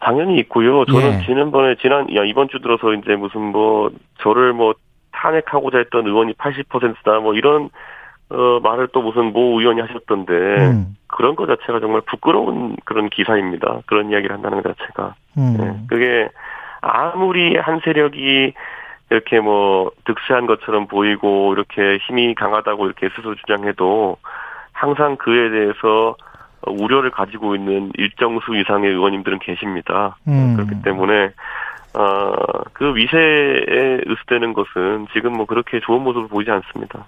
당연히 0.00 0.38
있고요. 0.40 0.84
저는 0.86 1.20
예. 1.20 1.26
지난번에 1.26 1.76
지난 1.80 2.06
야 2.16 2.24
이번 2.24 2.48
주 2.48 2.58
들어서 2.60 2.94
이제 2.94 3.14
무슨 3.16 3.42
뭐 3.42 3.90
저를 4.20 4.54
뭐 4.54 4.74
탄핵하고자 5.12 5.78
했던 5.78 6.06
의원이 6.06 6.32
80%다 6.34 7.20
뭐 7.20 7.34
이런 7.34 7.68
어 8.30 8.60
말을 8.62 8.88
또 8.92 9.02
무슨 9.02 9.32
모 9.32 9.60
의원이 9.60 9.80
하셨던데 9.82 10.32
음. 10.32 10.96
그런 11.06 11.36
것 11.36 11.46
자체가 11.46 11.80
정말 11.80 12.00
부끄러운 12.02 12.76
그런 12.84 13.10
기사입니다. 13.10 13.82
그런 13.86 14.10
이야기를 14.10 14.34
한다는 14.34 14.62
것 14.62 14.76
자체가. 14.78 15.14
음. 15.36 15.56
네. 15.58 15.86
그게 15.88 16.28
아무리 16.80 17.56
한 17.56 17.80
세력이 17.84 18.54
이렇게 19.10 19.40
뭐 19.40 19.90
득세한 20.04 20.46
것처럼 20.46 20.86
보이고 20.86 21.52
이렇게 21.52 21.98
힘이 22.06 22.34
강하다고 22.34 22.86
이렇게 22.86 23.08
스스로 23.14 23.34
주장해도 23.34 24.16
항상 24.72 25.16
그에 25.16 25.50
대해서 25.50 26.16
우려를 26.66 27.10
가지고 27.10 27.54
있는 27.54 27.90
일정 27.94 28.38
수 28.40 28.56
이상의 28.56 28.90
의원님들은 28.90 29.40
계십니다. 29.40 30.16
음. 30.28 30.54
그렇기 30.56 30.82
때문에 30.82 31.30
어 31.94 32.60
그 32.80 32.96
위세에 32.96 34.00
의습되는 34.06 34.54
것은 34.54 35.06
지금 35.12 35.34
뭐 35.34 35.44
그렇게 35.44 35.80
좋은 35.80 36.00
모습을 36.00 36.28
보이지 36.28 36.50
않습니다. 36.50 37.04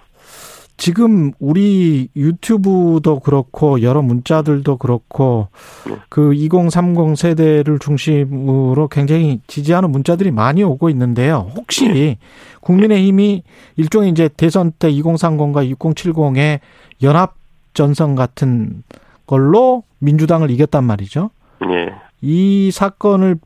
지금 0.77 1.31
우리 1.39 2.09
유튜브도 2.15 3.19
그렇고 3.19 3.81
여러 3.81 4.01
문자들도 4.01 4.77
그렇고 4.77 5.47
네. 5.87 5.97
그2030 6.09 7.15
세대를 7.15 7.79
중심으로 7.79 8.87
굉장히 8.87 9.39
지지하는 9.47 9.91
문자들이 9.91 10.31
많이 10.31 10.63
오고 10.63 10.89
있는데요. 10.89 11.51
혹시 11.55 11.87
네. 11.89 12.17
국민의힘이 12.61 13.43
일종의 13.77 14.09
이제 14.09 14.29
대선 14.35 14.71
때 14.71 14.91
2030과 14.91 15.75
6070의 15.77 16.59
연합 17.03 17.35
전선 17.73 18.15
같은 18.15 18.83
걸로 19.25 19.83
민주당을 19.99 20.51
이겼단 20.51 20.83
말이죠. 20.83 21.29
네. 21.61 21.93
이 22.21 22.71
사건을 22.71 23.37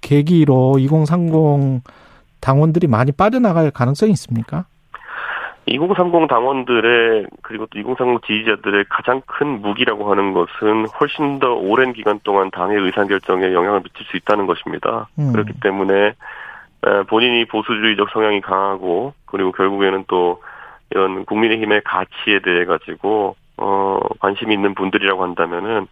계기로 0.00 0.78
2030 0.78 1.82
당원들이 2.40 2.86
많이 2.86 3.12
빠져나갈 3.12 3.70
가능성이 3.70 4.12
있습니까? 4.12 4.66
2030 5.66 6.28
당원들의 6.28 7.26
그리고 7.42 7.66
또 7.66 7.78
2030 7.78 8.24
지지자들의 8.24 8.84
가장 8.88 9.20
큰 9.26 9.60
무기라고 9.60 10.10
하는 10.10 10.32
것은 10.32 10.86
훨씬 11.00 11.40
더 11.40 11.54
오랜 11.54 11.92
기간 11.92 12.20
동안 12.22 12.50
당의 12.50 12.78
의사 12.78 13.04
결정에 13.04 13.52
영향을 13.52 13.80
미칠 13.82 14.06
수 14.06 14.16
있다는 14.16 14.46
것입니다. 14.46 15.08
음. 15.18 15.32
그렇기 15.32 15.60
때문에 15.60 16.14
본인이 17.08 17.44
보수주의적 17.46 18.10
성향이 18.10 18.40
강하고 18.42 19.14
그리고 19.26 19.50
결국에는 19.52 20.04
또 20.06 20.40
이런 20.90 21.24
국민의힘의 21.24 21.82
가치에 21.84 22.38
대해 22.44 22.64
가지고 22.64 23.34
어 23.56 23.98
관심이 24.20 24.54
있는 24.54 24.74
분들이라고 24.74 25.22
한다면은 25.22 25.88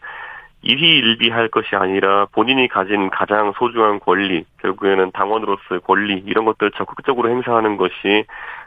일희일비할 0.63 1.49
것이 1.49 1.77
아니라 1.77 2.27
본인이 2.33 2.69
가진 2.69 3.11
가장 3.11 3.53
소중한 3.59 4.01
권리, 4.01 4.45
결국에는 4.63 5.11
당원으로서의 5.13 5.81
권리 5.81 6.23
이런 6.27 6.45
것들을 6.47 6.73
적극적으로 6.73 7.29
행사하는 7.29 7.77
것이 7.77 8.25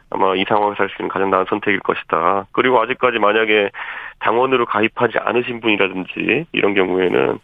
아마 0.09 0.35
이 0.35 0.45
상황에서 0.47 0.83
할 0.83 0.89
수 0.89 0.95
있는 0.99 1.09
가장 1.09 1.29
나은 1.29 1.45
선택일 1.49 1.79
것이다. 1.79 2.47
그리고 2.51 2.81
아직까지 2.81 3.19
만약에 3.19 3.71
당원으로 4.19 4.65
가입하지 4.65 5.17
않으신 5.19 5.59
분이라든지 5.59 6.45
이런 6.53 6.73
경우에는 6.73 7.39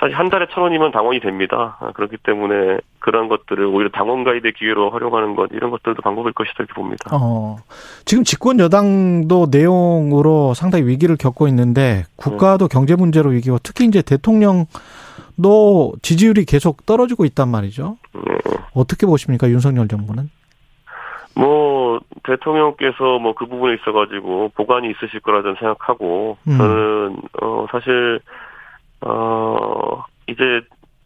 사실 0.00 0.16
한 0.16 0.28
달에 0.30 0.46
천 0.52 0.62
원이면 0.62 0.92
당원이 0.92 1.20
됩니다. 1.20 1.76
아, 1.80 1.90
그렇기 1.92 2.18
때문에 2.22 2.78
그런 3.00 3.28
것들을 3.28 3.64
오히려 3.66 3.90
당원 3.90 4.22
가입의 4.24 4.52
기회로 4.52 4.90
활용하는 4.90 5.34
것 5.34 5.50
이런 5.52 5.70
것들도 5.70 6.00
방법일 6.02 6.32
것이다 6.32 6.54
이렇게 6.60 6.72
봅니다. 6.72 7.10
어, 7.12 7.56
지금 8.04 8.22
집권 8.22 8.60
여당도 8.60 9.48
내용으로 9.50 10.54
상당히 10.54 10.86
위기를 10.86 11.16
겪고 11.16 11.48
있는데 11.48 12.04
국가도 12.16 12.68
네. 12.68 12.72
경제 12.72 12.94
문제로 12.94 13.30
위기고 13.30 13.58
특히 13.62 13.86
이제 13.86 14.00
대통령도 14.02 14.66
지지율이 16.02 16.44
계속 16.44 16.86
떨어지고 16.86 17.24
있단 17.24 17.48
말이죠. 17.48 17.98
네. 18.14 18.38
어떻게 18.74 19.06
보십니까 19.06 19.48
윤석열 19.48 19.88
정부는? 19.88 20.30
뭐 21.38 22.00
대통령께서 22.24 23.18
뭐 23.18 23.32
그 23.34 23.46
부분에 23.46 23.74
있어가지고 23.74 24.50
보관이 24.56 24.90
있으실 24.90 25.20
거라 25.20 25.42
저는 25.42 25.56
생각하고 25.60 26.36
음. 26.48 26.58
저는 26.58 27.16
어 27.40 27.66
사실 27.70 28.20
어, 29.00 30.04
이제 30.26 30.60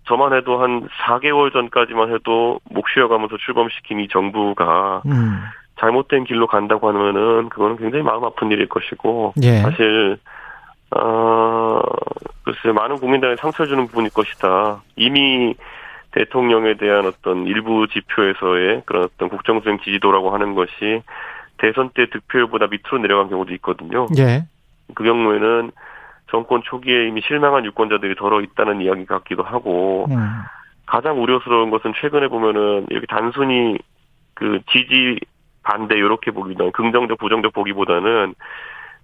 저만 0.08 0.32
해도 0.32 0.60
한 0.60 0.88
4개월 1.06 1.52
전까지만 1.52 2.12
해도 2.12 2.58
목 2.70 2.88
쉬어가면서 2.88 3.36
출범시킨 3.36 4.00
이 4.00 4.08
정부가 4.08 5.02
음. 5.06 5.42
잘못된 5.78 6.24
길로 6.24 6.46
간다고 6.46 6.88
하면은 6.88 7.48
그거는 7.50 7.76
굉장히 7.76 8.02
마음 8.02 8.24
아픈 8.24 8.50
일일 8.50 8.68
것이고 8.68 9.34
예. 9.42 9.58
사실 9.58 10.16
어 10.96 11.80
글쎄 12.44 12.72
많은 12.72 12.96
국민들에게 12.96 13.36
상처 13.36 13.66
주는 13.66 13.86
부분일 13.86 14.10
것이다. 14.12 14.82
이미 14.96 15.54
대통령에 16.12 16.74
대한 16.74 17.06
어떤 17.06 17.46
일부 17.46 17.86
지표에서의 17.88 18.82
그런 18.86 19.04
어떤 19.04 19.28
국정수행 19.28 19.78
지지도라고 19.80 20.32
하는 20.32 20.54
것이 20.54 21.02
대선 21.58 21.90
때 21.94 22.06
득표율보다 22.06 22.66
밑으로 22.66 22.98
내려간 22.98 23.28
경우도 23.28 23.52
있거든요. 23.54 24.06
예. 24.18 24.44
그 24.94 25.04
경우에는 25.04 25.70
정권 26.30 26.62
초기에 26.64 27.08
이미 27.08 27.20
실망한 27.22 27.64
유권자들이 27.64 28.14
덜어 28.16 28.40
있다는 28.40 28.80
이야기 28.80 29.06
같기도 29.06 29.42
하고 29.42 30.06
음. 30.10 30.16
가장 30.86 31.22
우려스러운 31.22 31.70
것은 31.70 31.92
최근에 32.00 32.28
보면은 32.28 32.86
이렇게 32.90 33.06
단순히 33.06 33.78
그 34.34 34.60
지지 34.70 35.18
반대 35.62 35.96
이렇게 35.96 36.30
보기보다는 36.30 36.72
긍정적 36.72 37.18
부정적 37.18 37.52
보기보다는 37.52 38.34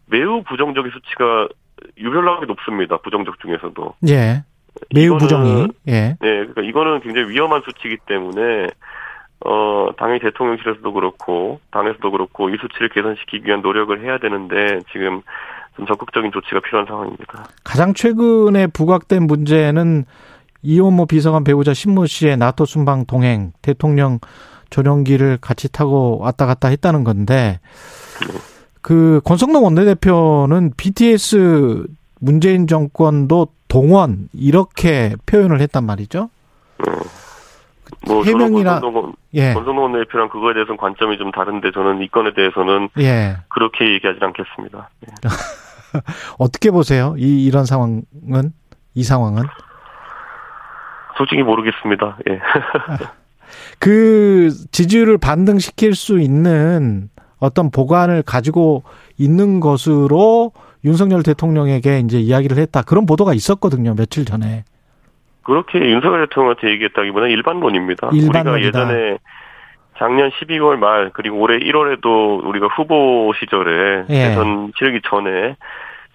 매우 0.07 0.43
부정적인 0.43 0.91
수치가 0.91 1.49
유별나게 1.97 2.47
높습니다. 2.47 2.97
부정적 2.99 3.39
중에서도. 3.41 3.95
예. 4.09 4.43
매우 4.95 5.19
부정이. 5.19 5.69
예. 5.89 5.93
네, 5.93 6.17
그러니까 6.21 6.63
이거는 6.63 7.01
굉장히 7.01 7.29
위험한 7.29 7.63
수치이기 7.65 7.99
때문에 8.07 8.69
어 9.45 9.89
당연히 9.97 10.21
대통령실에서도 10.21 10.93
그렇고 10.93 11.61
당에서도 11.71 12.11
그렇고 12.11 12.51
이 12.51 12.57
수치를 12.61 12.89
개선시키기 12.89 13.47
위한 13.47 13.63
노력을 13.63 14.03
해야 14.03 14.19
되는데 14.19 14.81
지금 14.93 15.23
좀 15.77 15.87
적극적인 15.87 16.33
조치가 16.33 16.61
필요한 16.61 16.87
상황입니다. 16.87 17.47
가장 17.63 17.95
최근에 17.95 18.67
부각된 18.69 19.27
문제는 19.27 20.05
이원모 20.63 21.07
비서관 21.07 21.45
배우자 21.45 21.73
신모 21.73 22.07
씨의 22.07 22.37
나토 22.37 22.65
순방 22.65 23.07
동행 23.07 23.53
대통령 23.63 24.19
전용기를 24.71 25.39
같이 25.41 25.71
타고 25.71 26.19
왔다 26.19 26.47
갔다 26.47 26.69
했다는 26.69 27.05
건데 27.05 27.61
그 28.83 29.21
권성동 29.25 29.65
원내대표는 29.65 30.73
BTS 30.77 31.87
문재인 32.21 32.67
정권도 32.67 33.49
동원 33.69 34.29
이렇게 34.33 35.15
표현을 35.27 35.61
했단 35.61 35.85
말이죠. 35.85 36.31
네. 36.85 36.93
뭐 38.07 38.25
해명이나 38.25 38.81
권성동, 38.81 39.15
예. 39.35 39.55
권성동 39.55 39.85
원내대표랑 39.85 40.29
그거에 40.29 40.55
대해서는 40.55 40.77
관점이 40.77 41.19
좀 41.19 41.31
다른데 41.31 41.73
저는 41.73 42.03
이 42.03 42.09
건에 42.09 42.33
대해서는 42.35 42.89
예. 42.99 43.39
그렇게 43.49 43.93
얘기하지 43.95 44.19
않겠습니다. 44.23 44.91
예. 45.07 45.13
어떻게 46.39 46.71
보세요? 46.71 47.15
이 47.19 47.45
이런 47.45 47.65
상황은 47.65 48.05
이 48.95 49.03
상황은 49.03 49.45
솔직히 51.17 51.43
모르겠습니다. 51.43 52.19
예. 52.31 52.41
그 53.79 54.51
지지율을 54.73 55.19
반등시킬 55.19 55.95
수 55.95 56.21
있는 56.21 57.09
어떤 57.39 57.71
보관을 57.71 58.23
가지고 58.23 58.83
있는 59.17 59.61
것으로 59.61 60.53
윤석열 60.85 61.23
대통령에게 61.23 62.01
이제 62.01 62.19
이야기를 62.19 62.57
했다. 62.59 62.83
그런 62.83 63.07
보도가 63.07 63.35
있었거든요. 63.35 63.95
며칠 63.95 64.25
전에. 64.25 64.65
그렇게 65.43 65.79
윤석열 65.79 66.27
대통령한테 66.27 66.71
얘기했다기보다는 66.73 67.35
일반론입니다. 67.35 68.11
일반론이다. 68.13 68.51
우리가 68.51 68.61
예전에 68.61 69.19
작년 69.97 70.31
12월 70.31 70.77
말 70.77 71.11
그리고 71.13 71.39
올해 71.39 71.59
1월에도 71.59 72.45
우리가 72.47 72.69
후보 72.69 73.33
시절에 73.39 74.05
예. 74.11 74.29
대선 74.29 74.73
치르기 74.79 75.01
전에 75.09 75.57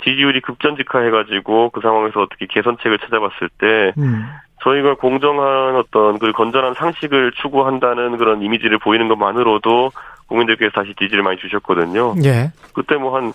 지지율이 0.04 0.42
급전직하해가지고 0.42 1.72
그 1.72 1.82
상황에서 1.82 2.22
어떻게 2.22 2.46
개선책을 2.46 3.00
찾아봤을 3.00 3.50
때 3.58 3.94
음. 3.98 4.26
저희가 4.62 4.96
공정한 4.96 5.76
어떤 5.76 6.20
그 6.20 6.32
건전한 6.32 6.74
상식을 6.76 7.34
추구한다는 7.42 8.18
그런 8.18 8.42
이미지를 8.42 8.78
보이는 8.78 9.08
것만으로도 9.08 9.92
국민들께서 10.28 10.72
다시 10.72 10.94
지지를 10.98 11.22
많이 11.24 11.38
주셨거든요. 11.38 12.16
예. 12.24 12.52
그때 12.74 12.96
뭐 12.96 13.16
한 13.16 13.34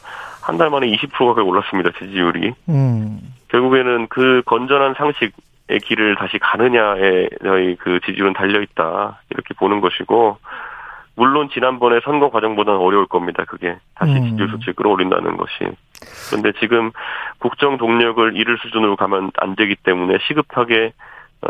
한 0.49 0.57
달 0.57 0.71
만에 0.71 0.87
20% 0.87 1.11
가까이 1.27 1.45
올랐습니다 1.45 1.91
지지율이. 1.99 2.55
음. 2.71 3.21
결국에는 3.49 4.07
그 4.09 4.43
건전한 4.47 4.95
상식의 4.97 5.81
길을 5.85 6.17
다시 6.17 6.39
가느냐에 6.39 7.29
저희 7.45 7.77
그 7.77 8.01
지지율은 8.07 8.33
달려 8.33 8.63
있다 8.63 9.21
이렇게 9.31 9.53
보는 9.59 9.81
것이고 9.83 10.39
물론 11.17 11.51
지난번에 11.53 12.01
선거 12.03 12.31
과정보다는 12.31 12.81
어려울 12.81 13.07
겁니다. 13.07 13.45
그게 13.47 13.77
다시 13.95 14.13
음. 14.13 14.31
지지율 14.31 14.49
수치를 14.51 14.73
끌어올린다는 14.75 15.37
것이. 15.37 15.53
그런데 16.31 16.53
지금 16.61 16.93
국정 17.41 17.77
동력을 17.77 18.35
잃을 18.35 18.57
수준으로 18.63 18.97
가면 18.97 19.33
안 19.37 19.55
되기 19.55 19.77
때문에 19.77 20.17
시급하게 20.27 20.93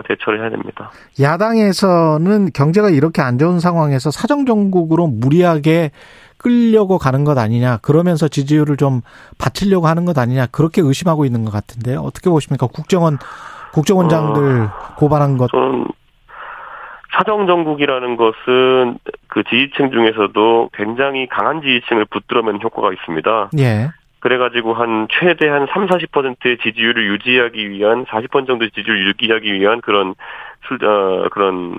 대처를 0.06 0.40
해야 0.40 0.50
됩니다. 0.50 0.90
야당에서는 1.20 2.50
경제가 2.52 2.90
이렇게 2.90 3.22
안 3.22 3.38
좋은 3.38 3.60
상황에서 3.60 4.10
사정 4.10 4.44
정국으로 4.44 5.06
무리하게 5.06 5.92
끌려고 6.38 6.98
가는 6.98 7.24
것 7.24 7.36
아니냐. 7.36 7.78
그러면서 7.78 8.28
지지율을 8.28 8.76
좀 8.76 9.02
받치려고 9.38 9.86
하는 9.86 10.04
것 10.04 10.16
아니냐. 10.18 10.46
그렇게 10.46 10.80
의심하고 10.80 11.24
있는 11.24 11.44
것 11.44 11.52
같은데 11.52 11.96
어떻게 11.96 12.30
보십니까? 12.30 12.66
국정원 12.66 13.18
국정원장들 13.72 14.62
어, 14.62 14.94
고발한 14.96 15.36
것. 15.36 15.50
저는 15.50 15.86
사정정국이라는 17.12 18.16
것은 18.16 18.98
그 19.26 19.42
지지층 19.44 19.90
중에서도 19.90 20.70
굉장히 20.72 21.26
강한 21.26 21.60
지지층을 21.60 22.06
붙들어매는 22.06 22.62
효과가 22.62 22.92
있습니다. 22.92 23.50
예. 23.58 23.90
그래가지고 24.20 24.74
한 24.74 25.06
최대 25.10 25.48
한 25.48 25.66
3, 25.72 25.86
40%의 25.86 26.58
지지율을 26.62 27.06
유지하기 27.12 27.70
위한 27.70 28.04
40% 28.06 28.46
정도의 28.46 28.70
지지율을 28.72 29.08
유지하기 29.08 29.52
위한 29.54 29.80
그런 29.80 30.14
술, 30.66 30.84
어, 30.84 31.28
그런 31.30 31.76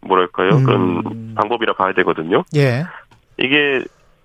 뭐랄까요 0.00 0.50
음. 0.50 0.64
그런 0.64 1.34
방법이라 1.34 1.74
봐야 1.74 1.92
되거든요. 1.94 2.44
예. 2.56 2.84
이게 3.42 3.82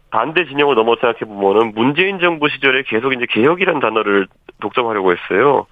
반대 0.09 0.45
진영을 0.45 0.76
넘어 0.76 0.95
생각해 0.95 1.20
보면은 1.20 1.74
문재인 1.76 2.20
정부 2.20 2.47
시절에 2.49 2.84
계속 2.84 3.13
이제 3.13 3.26
개혁이라는 3.30 3.82
단어를 3.82 4.28
독점하려고 4.61 5.11
했어요. 5.11 5.65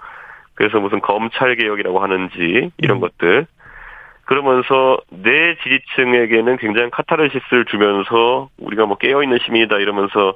그래서 0.56 0.80
무슨 0.80 1.00
검찰 1.02 1.56
개혁이라고 1.56 2.00
하는지 2.00 2.72
이런 2.78 2.98
음. 2.98 3.02
것들 3.02 3.48
그러면서 4.26 4.98
내 5.10 5.56
지지층에게는 5.64 6.58
굉장히 6.58 6.90
카타르시스를 6.92 7.66
주면서 7.66 8.50
우리가 8.58 8.86
뭐 8.86 8.98
깨어있는 8.98 9.40
시민이다 9.46 9.78
이러면서 9.78 10.34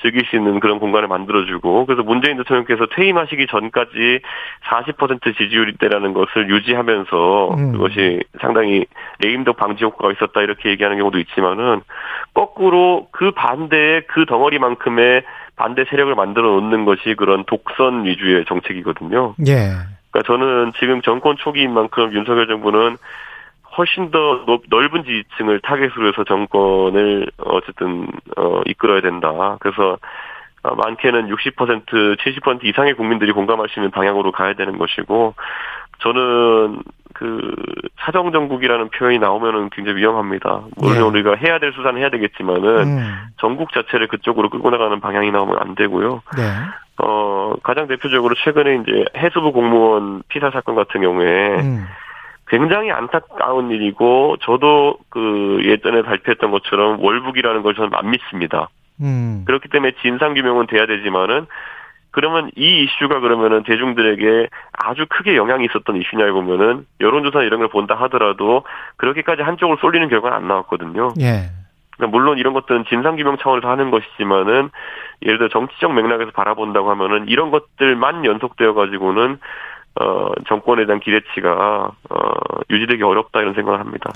즐길 0.00 0.24
수 0.26 0.36
있는 0.36 0.60
그런 0.60 0.78
공간을 0.78 1.08
만들어주고 1.08 1.86
그래서 1.86 2.02
문재인 2.02 2.36
대통령께서 2.36 2.86
퇴임하시기 2.94 3.46
전까지 3.48 4.20
40% 4.70 5.36
지지율이 5.36 5.76
때라는 5.78 6.12
것을 6.12 6.48
유지하면서 6.50 7.54
음. 7.54 7.72
그것이 7.72 8.20
상당히 8.40 8.86
레임덕 9.20 9.56
방지 9.56 9.84
효과가 9.84 10.12
있었다 10.12 10.40
이렇게 10.42 10.70
얘기하는 10.70 10.98
경우도 10.98 11.18
있지만은 11.18 11.80
거꾸로 12.34 13.08
그 13.10 13.32
반대의 13.32 14.02
그 14.06 14.24
덩어리만큼의 14.26 15.22
반대 15.56 15.84
세력을 15.90 16.14
만들어 16.14 16.48
놓는 16.60 16.84
것이 16.84 17.14
그런 17.16 17.44
독선 17.44 18.04
위주의 18.04 18.44
정책이거든요. 18.46 19.34
예. 19.48 19.70
그러니까 20.10 20.22
저는 20.26 20.72
지금 20.78 21.02
정권 21.02 21.36
초기인 21.36 21.74
만큼 21.74 22.12
윤석열 22.12 22.46
정부는 22.46 22.96
훨씬 23.78 24.10
더 24.10 24.44
넓은 24.68 25.04
지지층을 25.04 25.60
타겟으로 25.60 26.08
해서 26.08 26.24
정권을 26.24 27.30
어쨌든 27.38 28.08
어 28.36 28.60
이끌어야 28.66 29.00
된다. 29.00 29.56
그래서 29.60 29.98
어, 30.64 30.74
많게는 30.74 31.28
60% 31.28 32.18
70% 32.18 32.64
이상의 32.64 32.94
국민들이 32.94 33.32
공감할 33.32 33.68
수 33.68 33.78
있는 33.78 33.90
방향으로 33.90 34.32
가야 34.32 34.54
되는 34.54 34.76
것이고 34.76 35.34
저는 36.00 36.82
그 37.14 37.54
사정 38.00 38.32
정국이라는 38.32 38.90
표현이 38.90 39.18
나오면은 39.18 39.70
굉장히 39.70 39.98
위험합니다. 39.98 40.62
물론 40.76 40.96
예. 40.96 41.00
우리가 41.00 41.34
해야 41.36 41.58
될 41.58 41.72
수사는 41.72 42.00
해야 42.00 42.10
되겠지만은 42.10 42.68
음. 42.86 43.14
전국 43.40 43.72
자체를 43.72 44.08
그쪽으로 44.08 44.50
끌고 44.50 44.70
나가는 44.70 45.00
방향이 45.00 45.30
나오면 45.30 45.56
안 45.60 45.74
되고요. 45.74 46.22
네. 46.36 46.42
어 47.00 47.54
가장 47.62 47.86
대표적으로 47.86 48.34
최근에 48.44 48.82
이제 48.82 49.04
해수부 49.16 49.52
공무원 49.52 50.22
피살 50.28 50.50
사건 50.52 50.74
같은 50.74 51.00
경우에 51.00 51.60
음. 51.60 51.86
굉장히 52.48 52.90
안타까운 52.90 53.70
일이고 53.70 54.36
저도 54.40 54.98
그 55.10 55.60
예전에 55.64 56.02
발표했던 56.02 56.50
것처럼 56.50 57.02
월북이라는 57.02 57.62
걸 57.62 57.74
저는 57.74 57.90
안 57.94 58.10
믿습니다. 58.10 58.68
음. 59.00 59.44
그렇기 59.46 59.68
때문에 59.68 59.92
진상 60.02 60.34
규명은 60.34 60.66
돼야 60.66 60.86
되지만은 60.86 61.46
그러면 62.10 62.50
이 62.56 62.84
이슈가 62.84 63.20
그러면은 63.20 63.62
대중들에게 63.64 64.48
아주 64.72 65.06
크게 65.08 65.36
영향이 65.36 65.66
있었던 65.66 65.96
이슈냐 65.96 66.32
보면은 66.32 66.86
여론조사 67.00 67.42
이런 67.42 67.60
걸 67.60 67.68
본다 67.68 67.94
하더라도 67.94 68.64
그렇게까지 68.96 69.42
한쪽을 69.42 69.76
쏠리는 69.80 70.08
결과는 70.08 70.36
안 70.36 70.48
나왔거든요. 70.48 71.12
예. 71.20 71.50
그러니까 71.96 72.16
물론 72.16 72.38
이런 72.38 72.54
것들은 72.54 72.86
진상규명 72.88 73.36
차원에서 73.38 73.68
하는 73.68 73.90
것이지만은 73.90 74.70
예를 75.22 75.38
들어 75.38 75.48
정치적 75.48 75.92
맥락에서 75.92 76.30
바라본다고 76.30 76.90
하면은 76.90 77.28
이런 77.28 77.50
것들만 77.50 78.24
연속되어 78.24 78.72
가지고는 78.72 79.38
어, 80.00 80.32
정권에 80.48 80.86
대한 80.86 81.00
기대치가 81.00 81.90
어, 82.10 82.16
유지되기 82.70 83.02
어렵다 83.02 83.40
이런 83.40 83.54
생각을 83.54 83.80
합니다. 83.80 84.12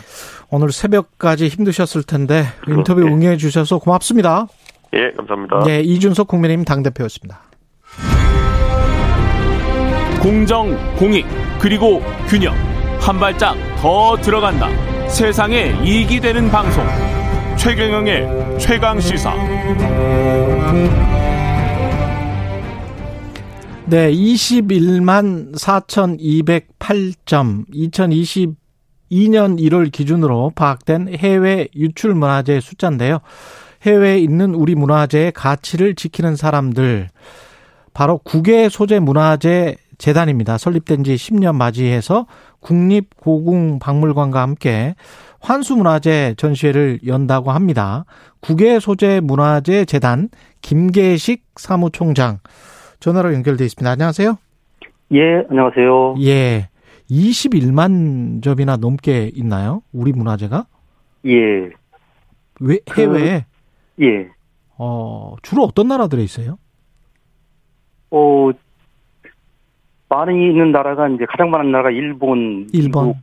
오늘 0.50 0.70
새벽까지 0.70 1.48
힘드셨을 1.48 2.04
텐데 2.04 2.44
인터뷰 2.68 3.00
네. 3.00 3.10
응해 3.12 3.36
주셔서 3.36 3.78
고맙습니다. 3.78 4.46
예, 4.94 5.10
감사합니다. 5.16 5.64
네, 5.64 5.80
이준석 5.80 6.28
국민의힘 6.28 6.64
당대표였습니다. 6.64 7.40
공정, 10.22 10.76
공익, 10.96 11.26
그리고 11.60 12.00
균형. 12.28 12.54
한 13.00 13.18
발짝 13.18 13.56
더 13.80 14.16
들어간다. 14.16 14.68
세상에 15.08 15.74
이익이 15.82 16.20
되는 16.20 16.48
방송. 16.48 16.84
최경영의 17.56 18.58
최강 18.60 19.00
시사. 19.00 19.34
네, 23.92 24.10
21만 24.10 25.52
4,208점. 25.52 27.66
2022년 27.70 29.60
1월 29.60 29.92
기준으로 29.92 30.52
파악된 30.54 31.16
해외 31.18 31.68
유출 31.76 32.14
문화재 32.14 32.60
숫자인데요. 32.60 33.18
해외에 33.82 34.18
있는 34.18 34.54
우리 34.54 34.74
문화재의 34.74 35.32
가치를 35.32 35.94
지키는 35.94 36.36
사람들. 36.36 37.10
바로 37.92 38.16
국외 38.16 38.70
소재 38.70 38.98
문화재 38.98 39.76
재단입니다. 39.98 40.56
설립된 40.56 41.04
지 41.04 41.16
10년 41.16 41.54
맞이해서 41.56 42.24
국립고궁박물관과 42.60 44.40
함께 44.40 44.94
환수문화재 45.40 46.36
전시회를 46.38 47.00
연다고 47.06 47.52
합니다. 47.52 48.06
국외 48.40 48.80
소재 48.80 49.20
문화재 49.20 49.84
재단 49.84 50.30
김계식 50.62 51.44
사무총장 51.56 52.38
전화로 53.02 53.34
연결돼 53.34 53.64
있습니다. 53.64 53.90
안녕하세요. 53.90 54.38
예, 55.12 55.44
안녕하세요. 55.50 56.14
예. 56.20 56.68
21만 57.10 58.42
점이나 58.42 58.76
넘게 58.76 59.32
있나요? 59.34 59.82
우리 59.92 60.12
문화재가? 60.12 60.66
예. 61.26 61.70
왜 62.60 62.78
해외에? 62.96 63.44
그, 63.96 64.04
예. 64.04 64.28
어, 64.78 65.34
주로 65.42 65.64
어떤 65.64 65.88
나라들에 65.88 66.22
있어요? 66.22 66.58
어, 68.12 68.50
많이 70.08 70.50
있는 70.50 70.70
나라가 70.70 71.08
이제 71.08 71.26
가장 71.26 71.50
많은 71.50 71.72
나라가 71.72 71.90
일본, 71.90 72.68
일본, 72.72 73.08
미국, 73.08 73.16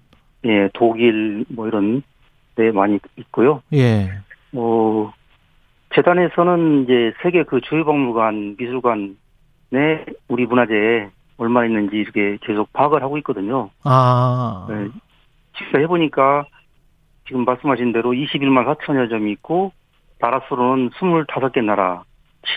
예, 0.46 0.70
독일 0.74 1.46
뭐 1.48 1.70
이런 1.70 2.04
데 2.56 2.72
많이 2.72 3.00
있고요. 3.16 3.62
예. 3.74 4.10
어, 4.54 5.14
재단에서는 5.96 6.84
이제 6.84 7.14
세계 7.24 7.44
그 7.44 7.62
주요 7.62 7.86
박물관, 7.86 8.58
미술관 8.60 9.16
에 9.74 10.06
우리 10.28 10.46
문화재에 10.46 11.10
얼마나 11.38 11.68
있는지 11.68 11.98
이렇게 11.98 12.38
계속 12.42 12.72
파악을 12.74 13.04
하고 13.04 13.18
있거든요. 13.20 13.70
아. 13.84 14.66
네. 14.70 14.88
직접 15.58 15.80
해보니까 15.80 16.46
지금 17.28 17.46
말씀하신 17.46 17.94
대로 17.94 18.12
21만 18.12 18.66
4천여 18.66 19.10
점이 19.10 19.32
있고 19.34 19.72
나라 20.20 20.42
수로는 20.48 20.90
25개 20.90 21.64
나라 21.64 22.04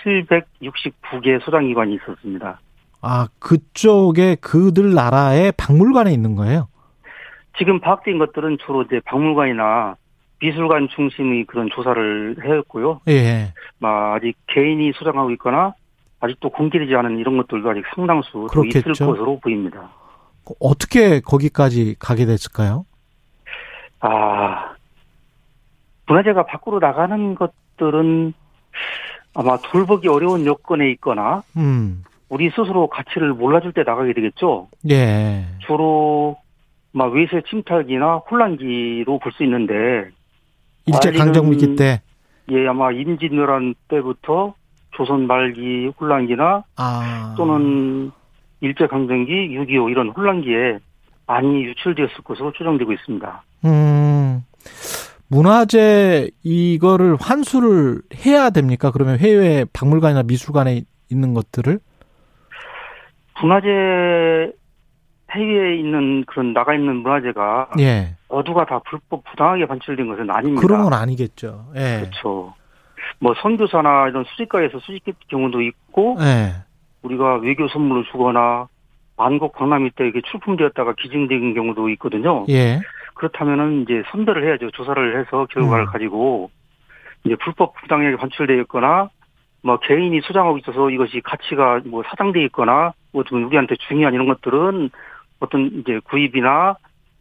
769개 0.03 1.43
소장기관이 1.43 1.95
있었습니다. 1.95 2.59
아, 3.01 3.27
그쪽에 3.39 4.35
그들 4.35 4.93
나라의 4.93 5.53
박물관에 5.57 6.11
있는 6.11 6.35
거예요? 6.35 6.67
지금 7.57 7.79
파악된 7.79 8.17
것들은 8.17 8.57
주로 8.65 8.81
이제 8.83 8.99
박물관이나 9.05 9.95
미술관 10.41 10.89
중심의 10.95 11.45
그런 11.45 11.69
조사를 11.69 12.37
했고요. 12.43 13.01
예. 13.07 13.53
아직 13.81 14.35
개인이 14.47 14.91
소장하고 14.93 15.31
있거나 15.31 15.73
아직도 16.23 16.51
공개되지 16.51 16.95
않은 16.95 17.17
이런 17.17 17.35
것들도 17.35 17.69
아직 17.69 17.83
상당수 17.93 18.47
그렇겠죠. 18.49 18.91
있을 18.91 19.05
것으로 19.05 19.39
보입니다. 19.39 19.89
어떻게 20.61 21.19
거기까지 21.19 21.95
가게 21.99 22.25
됐을까요? 22.25 22.85
아, 23.99 24.73
문화재가 26.07 26.45
밖으로 26.45 26.79
나가는 26.79 27.35
것들은 27.35 28.33
아마 29.33 29.57
돌보기 29.57 30.07
어려운 30.07 30.45
여건에 30.45 30.91
있거나 30.91 31.43
음. 31.57 32.03
우리 32.29 32.49
스스로 32.51 32.87
가치를 32.87 33.33
몰라줄 33.33 33.73
때 33.73 33.83
나가게 33.83 34.13
되겠죠. 34.13 34.69
예. 34.89 35.45
주로 35.65 36.37
막 36.93 37.11
외세 37.13 37.41
침탈기나 37.49 38.15
혼란기로 38.29 39.19
볼 39.19 39.31
수 39.33 39.43
있는데 39.43 40.09
일제 40.85 41.11
강점기 41.11 41.75
때. 41.75 42.01
예, 42.49 42.67
아마 42.67 42.91
임진왜란 42.91 43.75
때부터 43.89 44.53
조선 44.95 45.27
말기 45.27 45.91
혼란기나 45.99 46.63
아. 46.77 47.33
또는 47.37 48.11
일제 48.61 48.87
강점기 48.87 49.31
6.25 49.57 49.91
이런 49.91 50.09
혼란기에 50.09 50.79
많이 51.27 51.63
유출되었을 51.63 52.23
것으로 52.23 52.51
추정되고 52.53 52.91
있습니다. 52.93 53.43
음. 53.65 54.43
문화재 55.27 56.29
이거를 56.43 57.17
환수를 57.19 58.01
해야 58.25 58.49
됩니까? 58.49 58.91
그러면 58.91 59.17
해외 59.17 59.65
박물관이나 59.73 60.23
미술관에 60.23 60.83
있는 61.09 61.33
것들을 61.33 61.79
문화재 63.41 64.53
해외에 65.31 65.79
있는 65.79 66.23
그런 66.25 66.53
나가 66.53 66.75
있는 66.75 66.97
문화재가 66.97 67.71
예. 67.79 68.15
어두가 68.27 68.65
다 68.65 68.79
불법 68.87 69.23
부당하게 69.23 69.65
반출된 69.65 70.07
것은 70.07 70.29
아닙니다. 70.29 70.61
그런 70.61 70.83
건 70.83 70.93
아니겠죠. 70.93 71.65
예. 71.75 72.01
그렇죠. 72.01 72.53
뭐 73.19 73.33
선교사나 73.41 74.09
이런 74.09 74.23
수집가에서 74.25 74.79
수집했 74.79 75.15
경우도 75.27 75.61
있고 75.61 76.17
예. 76.19 76.53
우리가 77.01 77.37
외교 77.37 77.67
선물을 77.67 78.05
주거나 78.11 78.67
만국 79.17 79.53
광남이 79.53 79.91
때 79.91 80.07
이게 80.07 80.21
출품되었다가 80.21 80.93
기증된 80.97 81.53
경우도 81.53 81.89
있거든요. 81.89 82.45
예. 82.49 82.79
그렇다면은 83.15 83.83
이제 83.83 84.03
선별을 84.11 84.45
해야죠. 84.45 84.71
조사를 84.71 85.19
해서 85.19 85.45
결과를 85.51 85.85
음. 85.85 85.91
가지고 85.91 86.49
이제 87.23 87.35
불법 87.35 87.75
부당하게 87.75 88.15
반출되어 88.17 88.57
있거나 88.61 89.09
뭐 89.61 89.77
개인이 89.77 90.19
수장하고 90.21 90.57
있어서 90.57 90.89
이것이 90.89 91.21
가치가 91.21 91.79
뭐 91.85 92.03
사장돼 92.09 92.43
있거나 92.45 92.93
뭐 93.11 93.23
우리한테 93.31 93.75
중요한 93.87 94.13
이런 94.13 94.27
것들은 94.27 94.89
어떤 95.39 95.65
이제 95.79 95.99
구입이나 96.05 96.75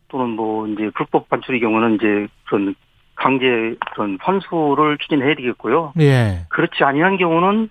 또는 0.09 0.30
뭐 0.30 0.66
이제 0.68 0.91
불법 0.95 1.28
반출의 1.28 1.61
경우는 1.61 1.95
이제 1.97 2.26
그런 2.47 2.74
강제 3.14 3.76
그런 3.92 4.18
환수를 4.20 4.98
추진해야 4.98 5.34
되겠고요. 5.34 5.92
예. 6.00 6.46
그렇지 6.48 6.84
아니한 6.84 7.16
경우는 7.18 7.68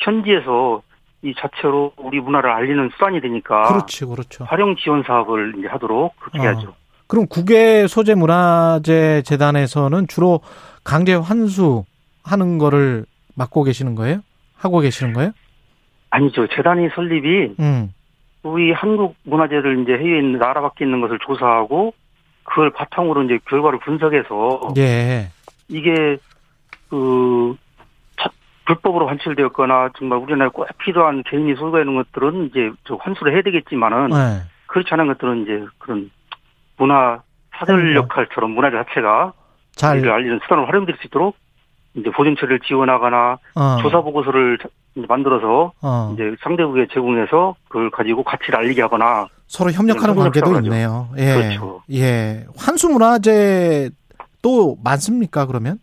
현지에서 0.00 0.82
이 1.22 1.34
자체로 1.38 1.92
우리 1.96 2.20
문화를 2.20 2.50
알리는 2.50 2.90
수단이 2.92 3.20
되니까 3.20 3.62
그렇죠, 3.68 4.08
그렇죠. 4.08 4.44
활용 4.44 4.76
지원 4.76 5.02
사업을 5.02 5.54
이제 5.58 5.68
하도록 5.68 6.14
그렇게 6.20 6.38
어. 6.38 6.42
해야죠. 6.42 6.74
그럼 7.06 7.26
국외 7.28 7.86
소재 7.86 8.14
문화재 8.14 9.22
재단에서는 9.22 10.06
주로 10.08 10.40
강제 10.84 11.14
환수 11.14 11.84
하는 12.22 12.58
거를 12.58 13.04
맡고 13.36 13.62
계시는 13.64 13.94
거예요? 13.94 14.20
하고 14.56 14.80
계시는 14.80 15.12
거예요? 15.12 15.32
아니죠. 16.10 16.46
재단이 16.48 16.88
설립이 16.94 17.54
음. 17.58 17.92
우리 18.42 18.72
한국 18.72 19.16
문화재를 19.24 19.82
이제 19.82 19.92
해외에 19.92 20.18
있는 20.18 20.38
나라 20.38 20.60
밖에 20.60 20.84
있는 20.84 21.00
것을 21.00 21.18
조사하고 21.26 21.94
그걸 22.44 22.70
바탕으로 22.70 23.24
이제 23.24 23.38
결과를 23.48 23.80
분석해서 23.80 24.74
예. 24.76 25.30
이게 25.68 26.18
그 26.88 27.56
불법으로 28.66 29.08
환출되었거나 29.08 29.90
정말 29.98 30.18
우리나라에 30.18 30.48
꼭 30.48 30.66
필요한 30.78 31.22
개인이 31.24 31.54
소유가 31.56 31.80
있는 31.80 31.96
것들은 31.96 32.46
이제 32.46 32.70
저 32.84 32.96
환수를 32.96 33.34
해야 33.34 33.42
되겠지만은 33.42 34.08
네. 34.08 34.42
그렇지 34.66 34.88
않은 34.92 35.06
것들은 35.08 35.42
이제 35.42 35.66
그런 35.78 36.10
문화 36.76 37.20
사설 37.56 37.94
역할처럼 37.94 38.50
문화재 38.52 38.76
자체가 38.76 39.32
잘 39.72 40.08
알리는 40.08 40.40
수단으로 40.42 40.66
활용될 40.66 40.96
수 40.96 41.06
있도록 41.06 41.36
이제 41.94 42.10
보존 42.10 42.36
처리를 42.36 42.60
지원하거나 42.60 43.38
어. 43.54 43.76
조사 43.82 44.00
보고서를 44.00 44.58
만들어서 44.94 45.72
어. 45.82 46.10
이제 46.14 46.34
상대국에 46.40 46.88
제공해서 46.92 47.54
그걸 47.68 47.90
가지고 47.90 48.24
가치를 48.24 48.58
알리게 48.58 48.82
하거나 48.82 49.28
서로 49.46 49.70
협력하는 49.70 50.14
관계도 50.14 50.58
있네요. 50.60 51.08
예. 51.16 51.34
그렇죠. 51.34 51.82
예. 51.92 52.46
환수 52.56 52.88
문화재 52.88 53.90
또 54.42 54.76
많습니까, 54.82 55.46
그러면? 55.46 55.78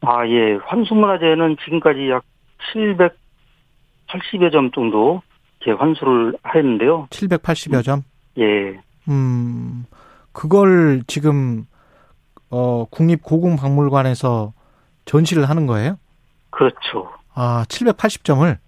아, 0.00 0.26
예. 0.26 0.58
환수 0.66 0.94
문화재는 0.94 1.56
지금까지 1.64 2.10
약 2.10 2.24
780여 4.08 4.52
점 4.52 4.70
정도 4.72 5.22
이렇게 5.60 5.78
환수를 5.78 6.36
했는데요. 6.54 7.08
780여 7.10 7.84
점? 7.84 8.02
예. 8.38 8.80
음. 9.08 9.84
그걸 10.32 11.02
지금 11.06 11.66
어 12.50 12.84
국립고궁박물관에서 12.90 14.52
전시를 15.06 15.48
하는 15.48 15.66
거예요? 15.66 15.98
그렇죠. 16.50 17.10
아, 17.34 17.64
780점을? 17.68 18.58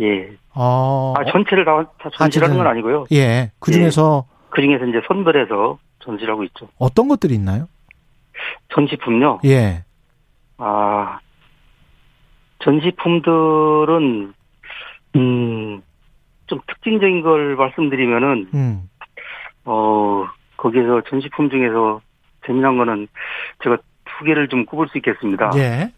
예. 0.00 0.36
아, 0.52 1.14
아 1.16 1.24
전체를 1.30 1.64
다, 1.64 1.84
다 1.98 2.10
전시하는 2.12 2.56
건 2.56 2.66
아니고요. 2.66 3.06
예. 3.12 3.50
그 3.58 3.72
중에서 3.72 4.24
예. 4.26 4.36
그 4.50 4.62
중에서 4.62 4.86
이제 4.86 5.00
선별해서 5.06 5.78
전시를 6.00 6.32
하고 6.32 6.44
있죠. 6.44 6.68
어떤 6.78 7.08
것들이 7.08 7.34
있나요? 7.34 7.68
전시품요? 8.74 9.40
예. 9.44 9.84
아, 10.58 11.20
전시품들은, 12.60 14.34
음, 15.16 15.82
좀 16.46 16.60
특징적인 16.66 17.22
걸 17.22 17.56
말씀드리면은, 17.56 18.48
음. 18.54 18.90
어, 19.64 20.24
거기에서 20.56 21.02
전시품 21.08 21.50
중에서 21.50 22.00
재미난 22.46 22.76
거는 22.78 23.08
제가 23.62 23.76
두 24.04 24.24
개를 24.24 24.48
좀 24.48 24.64
꼽을 24.66 24.88
수 24.88 24.98
있겠습니다. 24.98 25.50
예. 25.56 25.92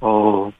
어, 0.00 0.50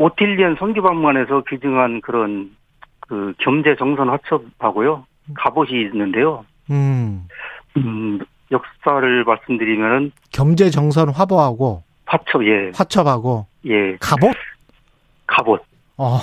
오틸리안 0.00 0.56
선교박물관에서 0.58 1.42
기증한 1.46 2.00
그런 2.00 2.56
그 3.00 3.34
겸재 3.38 3.76
정선 3.76 4.08
화첩하고요. 4.08 5.04
갑옷이 5.34 5.78
있는데요. 5.82 6.46
음. 6.70 7.28
음, 7.76 8.18
역사를 8.50 9.24
말씀드리면은 9.24 10.12
겸재 10.32 10.70
정선 10.70 11.10
화보하고 11.10 11.82
화첩 12.06 12.42
예. 12.46 12.72
화첩하고 12.74 13.46
예. 13.66 13.96
갑옷? 14.00 14.34
갑옷. 15.26 15.62
어. 15.98 16.18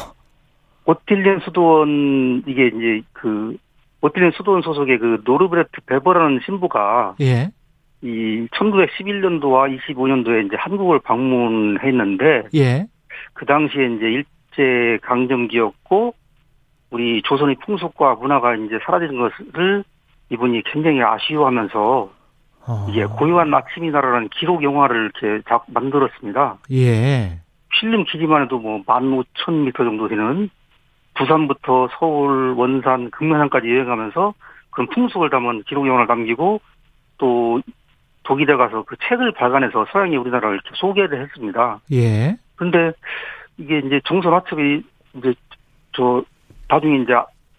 오틸리안 0.85 1.41
수도원 1.41 2.43
이게 2.47 2.67
이제 2.67 3.01
그 3.13 3.57
오틸리안 4.01 4.31
수도원 4.31 4.63
소속의 4.63 4.97
그 4.97 5.21
노르브레트 5.23 5.81
베버라는 5.85 6.39
신부가 6.45 7.13
예. 7.21 7.51
이 8.01 8.47
1911년도와 8.55 9.77
25년도에 9.77 10.47
이제 10.47 10.55
한국을 10.57 10.99
방문했는데 10.99 12.43
예. 12.55 12.87
그 13.33 13.45
당시에 13.45 13.85
이제 13.85 14.05
일제 14.05 14.99
강점기였고 15.03 16.13
우리 16.89 17.21
조선의 17.23 17.57
풍속과 17.65 18.15
문화가 18.15 18.55
이제 18.55 18.79
사라지는 18.85 19.17
것을 19.17 19.83
이분이 20.29 20.63
굉장히 20.63 21.01
아쉬워하면서 21.01 22.11
어. 22.67 22.87
이게 22.89 23.05
고요한 23.05 23.53
아침이나라는 23.53 24.29
기록 24.29 24.61
영화를 24.61 25.11
이렇게 25.21 25.41
작 25.47 25.65
만들었습니다. 25.67 26.57
예. 26.71 27.39
필름 27.69 28.03
기기만 28.03 28.43
해도 28.43 28.59
뭐 28.59 28.81
15,000m 28.83 29.77
정도 29.77 30.07
되는 30.07 30.49
부산부터 31.15 31.89
서울, 31.97 32.53
원산, 32.57 33.09
금강산까지 33.11 33.67
여행하면서 33.67 34.33
그런 34.71 34.87
풍속을 34.89 35.29
담은 35.29 35.63
기록 35.63 35.87
영화를 35.87 36.07
남기고 36.07 36.61
또 37.17 37.61
독일에 38.23 38.55
가서 38.55 38.83
그 38.83 38.95
책을 39.07 39.31
발간해서 39.31 39.87
서양의 39.91 40.17
우리나라를 40.17 40.55
이렇게 40.55 40.69
소개를 40.75 41.21
했습니다. 41.23 41.79
예. 41.93 42.37
근데 42.57 42.91
이게 43.57 43.79
이제 43.79 44.01
정선 44.05 44.33
화첩이 44.33 44.83
이제 45.15 45.33
저 45.93 46.23
나중에 46.67 46.97
이제 46.97 47.13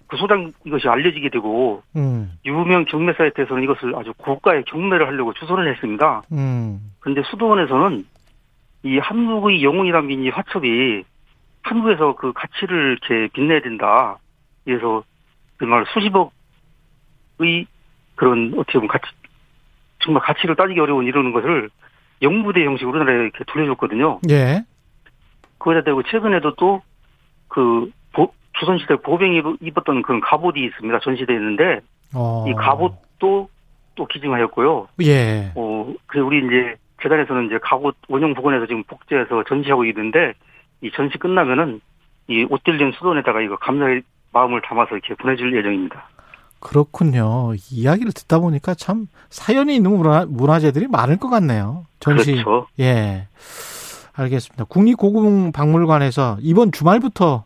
그 0.06 0.16
소장 0.16 0.52
이것이 0.64 0.88
알려지게 0.88 1.30
되고 1.30 1.82
음. 1.96 2.32
유명 2.44 2.84
경매 2.84 3.12
사이트에서는 3.14 3.62
이것을 3.62 3.94
아주 3.94 4.12
고가의 4.16 4.64
경매를 4.64 5.06
하려고 5.06 5.32
주선을 5.34 5.72
했습니다. 5.72 6.22
음. 6.32 6.92
그런데 7.00 7.22
수도원에서는 7.30 8.04
이 8.84 8.98
한국의 8.98 9.62
영웅이란 9.62 10.10
이 10.10 10.28
화첩이 10.28 11.04
한국에서 11.62 12.14
그 12.16 12.32
가치를 12.32 12.98
이렇게 13.02 13.32
빛내야 13.32 13.60
된다. 13.60 14.18
그래서 14.64 15.02
정말 15.58 15.84
수십억의 15.92 17.66
그런 18.14 18.54
어떻게 18.56 18.74
보면 18.74 18.88
가치 18.88 19.06
정말 20.00 20.22
가치를 20.22 20.56
따지기 20.56 20.80
어려운 20.80 21.06
이러는 21.06 21.32
것을 21.32 21.68
영부대 22.22 22.64
형식으로 22.64 22.98
우리나라에 22.98 23.24
이렇게 23.24 23.44
돌려줬거든요. 23.44 24.20
예. 24.30 24.64
그거다 25.58 25.82
대고 25.82 26.02
최근에도 26.04 26.54
또 26.54 26.82
그 27.48 27.90
조선시대 28.60 28.96
보병이 28.96 29.42
입었던 29.60 30.02
그런 30.02 30.20
갑옷이 30.20 30.64
있습니다. 30.64 31.00
전시되어 31.00 31.36
있는데 31.36 31.80
어. 32.14 32.44
이 32.48 32.54
갑옷도 32.54 33.48
또 33.94 34.06
기증하였고요. 34.06 34.88
예. 35.02 35.52
어, 35.54 35.92
그 36.06 36.18
우리 36.20 36.38
이제 36.38 36.76
재단에서는 37.02 37.46
이제 37.46 37.58
갑옷 37.62 37.96
원형 38.08 38.34
복원해서 38.34 38.66
지금 38.66 38.82
복제해서 38.84 39.44
전시하고 39.48 39.84
있는데 39.86 40.34
이 40.82 40.90
전시 40.92 41.18
끝나면은 41.18 41.80
이 42.28 42.46
옷들린 42.48 42.92
수돈에다가 42.92 43.40
이거 43.40 43.56
감사의 43.56 44.02
마음을 44.32 44.60
담아서 44.62 44.96
이렇게 44.96 45.14
보내줄 45.14 45.56
예정입니다. 45.56 46.08
그렇군요. 46.60 47.52
이야기를 47.70 48.12
듣다 48.12 48.40
보니까 48.40 48.74
참 48.74 49.06
사연이 49.30 49.76
있는 49.76 49.96
문화, 49.96 50.26
문화재들이 50.28 50.88
많을 50.88 51.16
것 51.16 51.28
같네요. 51.28 51.86
전시. 52.00 52.32
그렇죠. 52.32 52.66
예. 52.80 53.28
알겠습니다. 54.18 54.64
국립고궁박물관에서 54.64 56.38
이번 56.40 56.72
주말부터 56.72 57.44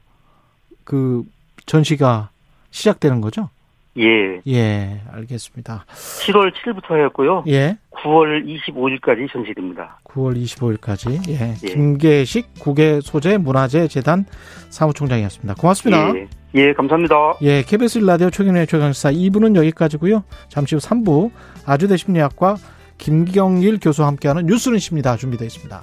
그 0.84 1.22
전시가 1.66 2.30
시작되는 2.70 3.20
거죠? 3.20 3.50
예. 3.98 4.40
예, 4.46 5.02
알겠습니다. 5.12 5.84
7월 5.90 6.50
7일부터 6.52 6.88
하였고요. 6.88 7.44
예. 7.48 7.76
9월 7.90 8.42
25일까지 8.46 9.30
전시됩니다. 9.30 10.00
9월 10.04 10.42
25일까지. 10.42 11.28
예. 11.28 11.54
예. 11.62 11.66
김계식 11.68 12.54
국외 12.58 13.00
소재 13.02 13.36
문화재 13.36 13.86
재단 13.88 14.24
사무총장이었습니다. 14.70 15.54
고맙습니다. 15.54 16.14
예. 16.16 16.26
예, 16.54 16.72
감사합니다. 16.72 17.14
예, 17.42 17.62
KBS 17.62 17.98
라디오 17.98 18.30
최경의 18.30 18.66
최강사 18.66 19.10
2부는 19.10 19.56
여기까지고요. 19.56 20.24
잠시 20.48 20.74
후 20.74 20.80
3부 20.80 21.30
아주대 21.66 21.96
심리학과 21.96 22.56
김경일 22.98 23.78
교수와 23.80 24.08
함께하는 24.08 24.46
뉴스는 24.46 24.78
십니다. 24.78 25.16
준비되어 25.16 25.46
있습니다. 25.46 25.82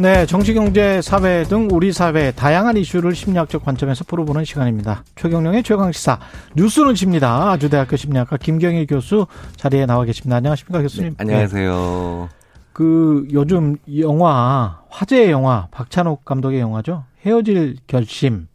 네, 0.00 0.26
정치, 0.26 0.54
경제, 0.54 1.02
사회 1.02 1.42
등 1.42 1.66
우리 1.72 1.92
사회의 1.92 2.32
다양한 2.32 2.76
이슈를 2.76 3.16
심리학적 3.16 3.64
관점에서 3.64 4.04
풀어보는 4.04 4.44
시간입니다. 4.44 5.02
최경령의 5.16 5.64
최강 5.64 5.90
시사 5.90 6.20
뉴스는 6.54 6.94
집니다. 6.94 7.50
아주대학교 7.50 7.96
심리학과 7.96 8.36
김경일 8.36 8.86
교수 8.86 9.26
자리에 9.56 9.86
나와 9.86 10.04
계십니다. 10.04 10.36
안녕하십니까, 10.36 10.82
교수님. 10.82 11.10
네, 11.10 11.16
안녕하세요. 11.18 12.28
네. 12.30 12.36
그 12.72 13.26
요즘 13.32 13.76
영화 13.98 14.82
화제의 14.88 15.32
영화 15.32 15.66
박찬욱 15.72 16.24
감독의 16.24 16.60
영화죠. 16.60 17.02
헤어질 17.26 17.78
결심. 17.88 18.46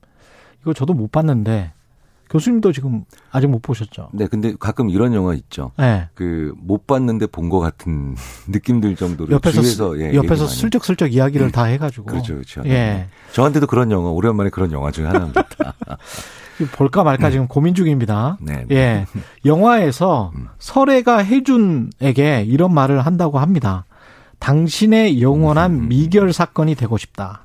이거 0.61 0.73
저도 0.73 0.93
못 0.93 1.11
봤는데 1.11 1.73
교수님도 2.33 2.71
지금 2.71 3.05
아직 3.31 3.45
못 3.47 3.61
보셨죠? 3.61 4.09
네, 4.11 4.25
근데 4.25 4.55
가끔 4.59 4.89
이런 4.89 5.13
영화 5.13 5.35
있죠. 5.35 5.71
네. 5.77 6.09
그못 6.15 6.87
봤는데 6.87 7.27
본 7.27 7.43
것 7.49 7.59
같은 7.59 8.15
느낌 8.51 8.81
들 8.81 8.95
정도로 8.95 9.31
옆에서 9.31 9.61
주위에서 9.61 9.99
예, 9.99 10.15
옆에서 10.15 10.47
슬쩍슬쩍 10.47 11.13
이야기를 11.13 11.47
음. 11.47 11.51
다 11.51 11.65
해가지고 11.65 12.05
그렇죠, 12.07 12.33
그렇죠. 12.33 12.61
예. 12.65 12.69
네. 12.69 13.07
저한테도 13.33 13.67
그런 13.67 13.91
영화 13.91 14.09
오랜만에 14.09 14.49
그런 14.49 14.71
영화 14.71 14.89
중에 14.89 15.05
하나입니다. 15.05 15.45
볼까 16.73 17.03
말까 17.03 17.29
지금 17.29 17.47
고민 17.47 17.75
중입니다. 17.75 18.37
네, 18.41 18.65
네. 18.67 18.75
예, 18.75 19.05
영화에서 19.45 20.31
음. 20.35 20.47
설애가 20.57 21.23
혜준에게 21.23 22.45
이런 22.47 22.73
말을 22.73 23.01
한다고 23.05 23.37
합니다. 23.37 23.85
당신의 24.39 25.21
영원한 25.21 25.71
음. 25.83 25.87
미결 25.87 26.33
사건이 26.33 26.73
되고 26.75 26.97
싶다. 26.97 27.43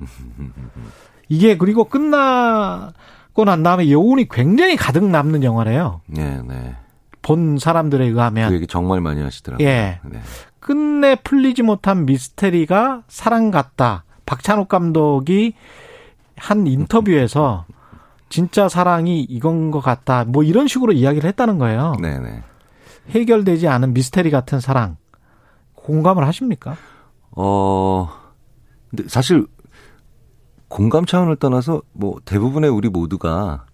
이게 1.29 1.57
그리고 1.57 1.83
끝나 1.85 2.91
찍고 3.29 3.45
난 3.45 3.63
다음에 3.63 3.89
여운이 3.89 4.27
굉장히 4.29 4.75
가득 4.75 5.03
남는 5.05 5.43
영화래요. 5.43 6.01
네, 6.07 6.41
네. 6.47 6.75
본 7.21 7.57
사람들에 7.57 8.05
의하면. 8.05 8.49
그 8.49 8.55
얘기 8.55 8.67
정말 8.67 9.01
많이 9.01 9.21
하시더라고요. 9.21 9.67
예. 9.67 9.99
네. 10.03 10.19
끝내 10.59 11.15
풀리지 11.15 11.63
못한 11.63 12.05
미스테리가 12.05 13.03
사랑 13.07 13.51
같다. 13.51 14.03
박찬욱 14.25 14.67
감독이 14.67 15.53
한 16.37 16.67
인터뷰에서 16.67 17.65
진짜 18.29 18.69
사랑이 18.69 19.21
이건 19.21 19.71
것 19.71 19.79
같다. 19.79 20.23
뭐 20.25 20.43
이런 20.43 20.67
식으로 20.67 20.93
이야기를 20.93 21.27
했다는 21.29 21.57
거예요. 21.57 21.95
네네. 22.01 22.19
네. 22.19 22.43
해결되지 23.09 23.67
않은 23.67 23.93
미스테리 23.93 24.29
같은 24.29 24.59
사랑. 24.59 24.97
공감을 25.73 26.27
하십니까? 26.27 26.75
어, 27.31 28.09
근데 28.89 29.07
사실 29.07 29.47
공감 30.69 31.05
차원을 31.05 31.35
떠나서 31.35 31.81
뭐 31.91 32.19
대부분의 32.23 32.69
우리 32.69 32.89
모두가 32.89 33.65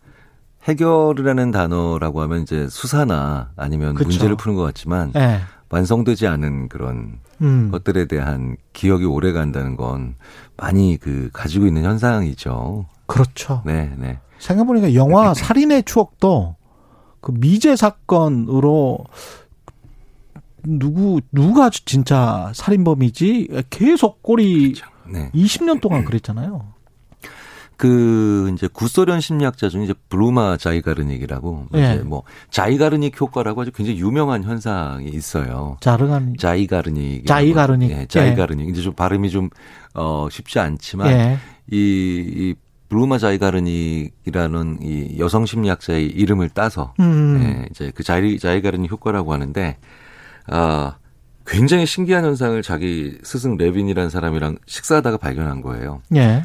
해결이라는 0.64 1.52
단어라고 1.52 2.22
하면 2.22 2.42
이제 2.42 2.68
수사나 2.70 3.52
아니면 3.56 3.94
그쵸. 3.94 4.10
문제를 4.10 4.36
푸는 4.36 4.58
것 4.58 4.64
같지만 4.64 5.12
네. 5.14 5.42
완성되지 5.70 6.26
않은 6.26 6.70
그런 6.70 7.20
음. 7.42 7.70
것들에 7.72 8.06
대한 8.08 8.56
기억이 8.74 9.06
오래 9.06 9.32
간다는 9.32 9.76
건 9.76 10.16
많이 10.58 10.98
그 10.98 11.30
가지고 11.34 11.68
있는 11.68 11.84
현상이죠. 11.84 12.86
그렇죠. 13.06 13.62
네, 13.66 13.94
네. 13.98 14.20
생각해보니까 14.40 14.96
영화 14.96 15.34
살인의 15.36 15.84
추억도 15.84 16.56
그 17.20 17.32
미제 17.32 17.76
사건으로 17.76 19.06
누구 20.64 21.22
누가 21.32 21.70
진짜 21.70 22.52
살인범이지 22.56 23.50
계속 23.70 24.24
꼬리 24.24 24.74
그렇죠. 24.74 24.88
네. 25.08 25.30
20년 25.34 25.82
동안 25.82 26.06
그랬잖아요. 26.06 26.75
그 27.78 28.52
이제 28.54 28.68
구소련 28.68 29.20
심리학자 29.20 29.70
중에 29.70 29.84
이제 29.84 29.94
브루마 30.10 30.58
자이가르닉이라고 30.58 31.68
네. 31.72 31.96
이제 31.96 32.04
뭐 32.04 32.24
자이가르닉 32.50 33.20
효과라고 33.20 33.62
아주 33.62 33.72
굉장히 33.72 34.00
유명한 34.00 34.44
현상이 34.44 35.10
있어요. 35.10 35.78
자르간 35.82 36.36
자이가르닉 36.38 37.26
자이가르닉 37.26 37.92
예, 37.92 38.06
자이가르닉 38.06 38.68
예. 38.68 38.72
이제 38.72 38.82
좀 38.82 38.94
발음이 38.94 39.30
좀어 39.30 40.30
쉽지 40.30 40.60
않지만 40.60 41.08
예. 41.10 41.38
이, 41.70 41.78
이 41.78 42.56
브루마 42.88 43.18
자이가르닉이라는 43.18 44.80
이 44.82 45.20
여성 45.20 45.46
심리학자의 45.46 46.08
이름을 46.08 46.50
따서 46.50 46.94
음. 47.00 47.42
예, 47.44 47.68
이제 47.72 47.92
그 47.94 48.04
자이 48.04 48.40
자이가르닉 48.40 48.90
효과라고 48.90 49.34
하는데 49.34 49.78
아 50.48 50.96
굉장히 51.46 51.86
신기한 51.86 52.24
현상을 52.24 52.60
자기 52.62 53.18
스승 53.24 53.58
레빈이라는 53.58 54.10
사람이랑 54.10 54.58
식사하다가 54.66 55.18
발견한 55.18 55.62
거예요. 55.62 56.02
예. 56.16 56.44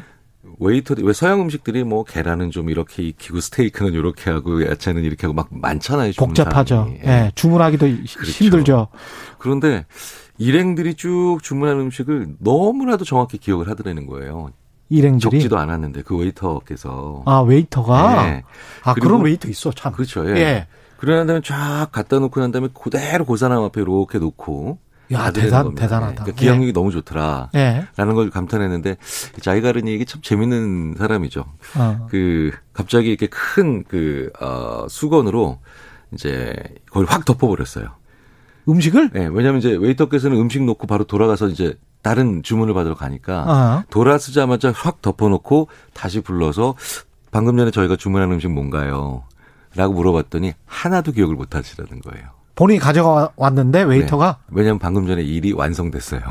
웨이터 0.61 0.95
왜 1.01 1.11
서양 1.11 1.41
음식들이 1.41 1.83
뭐 1.83 2.03
계란은 2.03 2.51
좀 2.51 2.69
이렇게 2.69 3.01
익히고 3.01 3.39
스테이크는 3.39 3.93
이렇게 3.93 4.29
하고 4.29 4.63
야채는 4.63 5.03
이렇게 5.03 5.25
하고 5.25 5.33
막 5.33 5.47
많잖아요. 5.49 6.11
복잡하죠. 6.15 6.93
예. 6.97 7.01
네, 7.03 7.31
주문하기도 7.33 7.87
그렇죠. 7.87 8.31
힘들죠. 8.31 8.87
그런데 9.39 9.85
일행들이 10.37 10.93
쭉 10.93 11.39
주문한 11.41 11.79
음식을 11.79 12.35
너무나도 12.37 13.05
정확히 13.05 13.39
기억을 13.39 13.69
하더라는 13.69 14.05
거예요. 14.05 14.51
일행들이 14.89 15.39
적지도 15.39 15.57
않았는데 15.57 16.03
그 16.03 16.15
웨이터께서 16.15 17.23
아 17.25 17.39
웨이터가 17.39 18.25
네. 18.25 18.43
아 18.83 18.93
그런 18.93 19.23
웨이터 19.23 19.49
있어 19.49 19.71
참 19.71 19.93
그렇죠. 19.93 20.29
예. 20.29 20.39
예. 20.39 20.67
그러난 20.97 21.25
다음에 21.25 21.41
쫙 21.43 21.87
갖다 21.91 22.19
놓고 22.19 22.39
난 22.39 22.51
다음에 22.51 22.67
그대로 22.71 23.25
고 23.25 23.35
사람 23.35 23.63
앞에 23.63 23.81
이렇게 23.81 24.19
놓고 24.19 24.77
야, 25.11 25.31
대단, 25.31 25.75
대단하다. 25.75 26.23
그러니까 26.23 26.39
기억력이 26.39 26.69
예. 26.69 26.73
너무 26.73 26.91
좋더라. 26.91 27.49
예. 27.55 27.85
라는 27.97 28.15
걸 28.15 28.29
감탄했는데, 28.29 28.97
자이가르닉이 29.41 30.05
참 30.05 30.21
재밌는 30.21 30.95
사람이죠. 30.97 31.45
어. 31.77 32.07
그, 32.09 32.51
갑자기 32.73 33.09
이렇게 33.09 33.27
큰 33.27 33.83
그, 33.83 34.31
어, 34.39 34.85
수건으로 34.89 35.59
이제 36.13 36.55
그걸 36.85 37.05
확 37.05 37.25
덮어버렸어요. 37.25 37.87
음식을? 38.67 39.11
네, 39.13 39.27
왜냐면 39.31 39.57
이제 39.57 39.71
웨이터께서는 39.71 40.37
음식 40.37 40.63
놓고 40.63 40.87
바로 40.87 41.03
돌아가서 41.03 41.47
이제 41.47 41.77
다른 42.01 42.43
주문을 42.43 42.73
받으러 42.73 42.95
가니까 42.95 43.43
어. 43.47 43.83
돌아서자마자 43.89 44.71
확 44.71 45.01
덮어놓고 45.01 45.67
다시 45.93 46.21
불러서 46.21 46.75
방금 47.31 47.57
전에 47.57 47.71
저희가 47.71 47.95
주문한 47.95 48.31
음식 48.31 48.49
뭔가요? 48.49 49.23
라고 49.75 49.93
물어봤더니 49.93 50.53
하나도 50.65 51.11
기억을 51.13 51.35
못 51.35 51.55
하시더라는 51.55 52.01
거예요. 52.01 52.27
본인이 52.55 52.79
가져왔는데 52.79 53.83
웨이터가 53.83 54.37
네. 54.47 54.55
왜냐면 54.55 54.79
방금 54.79 55.07
전에 55.07 55.21
일이 55.21 55.51
완성됐어요. 55.53 56.21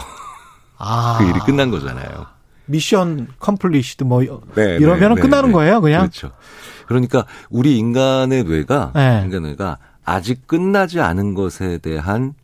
아. 0.79 1.17
그 1.19 1.25
일이 1.29 1.39
끝난 1.41 1.71
거잖아요. 1.71 2.27
mission 2.67 3.29
accomplished 3.39 4.05
뭐 4.05 4.23
네, 4.55 4.77
이러면은 4.77 5.17
네, 5.17 5.23
끝나는 5.23 5.49
네. 5.49 5.55
거예요, 5.55 5.81
그냥. 5.81 6.03
그렇죠. 6.03 6.31
그러니까 6.87 7.27
우리 7.51 7.77
인간의 7.79 8.45
뇌가 8.45 8.93
네. 8.95 9.23
인간의 9.25 9.51
뇌가 9.51 9.79
아직 10.05 10.47
끝나지 10.47 11.01
않은 11.01 11.35
것에 11.35 11.79
대한 11.79 12.35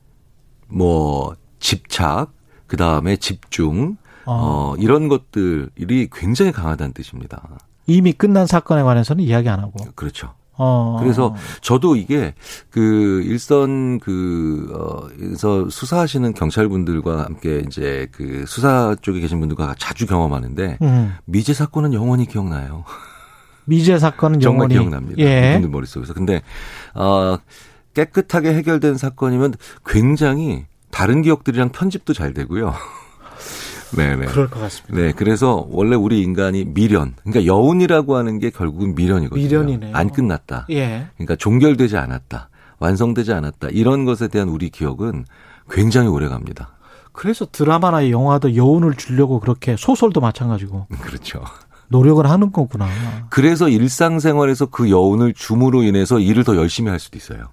뭐 0.68 1.34
집착, 1.58 2.32
그다음에 2.66 3.16
집중 3.16 3.96
어. 4.24 4.74
어 4.74 4.76
이런 4.78 5.08
것들이 5.08 6.08
굉장히 6.12 6.52
강하다는 6.52 6.92
뜻입니다. 6.92 7.48
이미 7.86 8.12
끝난 8.12 8.46
사건에 8.46 8.82
관해서는 8.82 9.22
이야기 9.22 9.48
안 9.48 9.60
하고. 9.60 9.72
그렇죠. 9.94 10.34
어. 10.58 10.96
그래서 11.00 11.34
저도 11.60 11.96
이게 11.96 12.34
그 12.70 13.22
일선 13.24 13.98
그, 14.00 14.72
어, 14.74 15.08
에서 15.20 15.68
수사하시는 15.68 16.32
경찰분들과 16.34 17.24
함께 17.24 17.62
이제 17.66 18.08
그 18.12 18.44
수사 18.46 18.96
쪽에 19.00 19.20
계신 19.20 19.38
분들과 19.40 19.74
자주 19.78 20.06
경험하는데 20.06 20.78
음. 20.82 21.14
미제 21.24 21.54
사건은 21.54 21.92
영원히 21.92 22.26
기억나요. 22.26 22.84
미제 23.66 23.98
사건은 23.98 24.40
정말 24.40 24.70
영원히 24.70 24.74
기억납니다. 24.74 25.22
예. 25.22 25.52
분들 25.54 25.70
머릿속에서. 25.70 26.14
근데, 26.14 26.40
어, 26.94 27.38
깨끗하게 27.94 28.54
해결된 28.54 28.96
사건이면 28.96 29.54
굉장히 29.84 30.66
다른 30.90 31.22
기억들이랑 31.22 31.70
편집도 31.70 32.12
잘 32.12 32.32
되고요. 32.32 32.72
네네. 33.96 34.26
그럴 34.26 34.48
것 34.48 34.60
같습니다. 34.60 34.96
네, 34.96 35.12
그래서 35.12 35.66
원래 35.70 35.96
우리 35.96 36.22
인간이 36.22 36.64
미련, 36.64 37.14
그러니까 37.22 37.46
여운이라고 37.46 38.16
하는 38.16 38.38
게 38.38 38.50
결국은 38.50 38.94
미련이거든요. 38.94 39.42
미련이네요. 39.44 39.96
안 39.96 40.10
끝났다. 40.10 40.66
예. 40.70 41.06
그러니까 41.16 41.36
종결되지 41.36 41.96
않았다. 41.96 42.50
완성되지 42.78 43.32
않았다. 43.32 43.68
이런 43.70 44.04
것에 44.04 44.28
대한 44.28 44.48
우리 44.48 44.68
기억은 44.70 45.24
굉장히 45.70 46.08
오래 46.08 46.28
갑니다. 46.28 46.70
그래서 47.12 47.46
드라마나 47.50 48.10
영화도 48.10 48.54
여운을 48.56 48.94
주려고 48.94 49.40
그렇게 49.40 49.76
소설도 49.76 50.20
마찬가지고. 50.20 50.86
그렇죠. 51.00 51.42
노력을 51.88 52.24
하는 52.28 52.52
거구나. 52.52 52.88
그래서 53.30 53.68
일상생활에서 53.68 54.66
그 54.66 54.90
여운을 54.90 55.32
줌으로 55.34 55.82
인해서 55.82 56.18
일을 56.18 56.44
더 56.44 56.56
열심히 56.56 56.90
할 56.90 56.98
수도 56.98 57.16
있어요. 57.16 57.48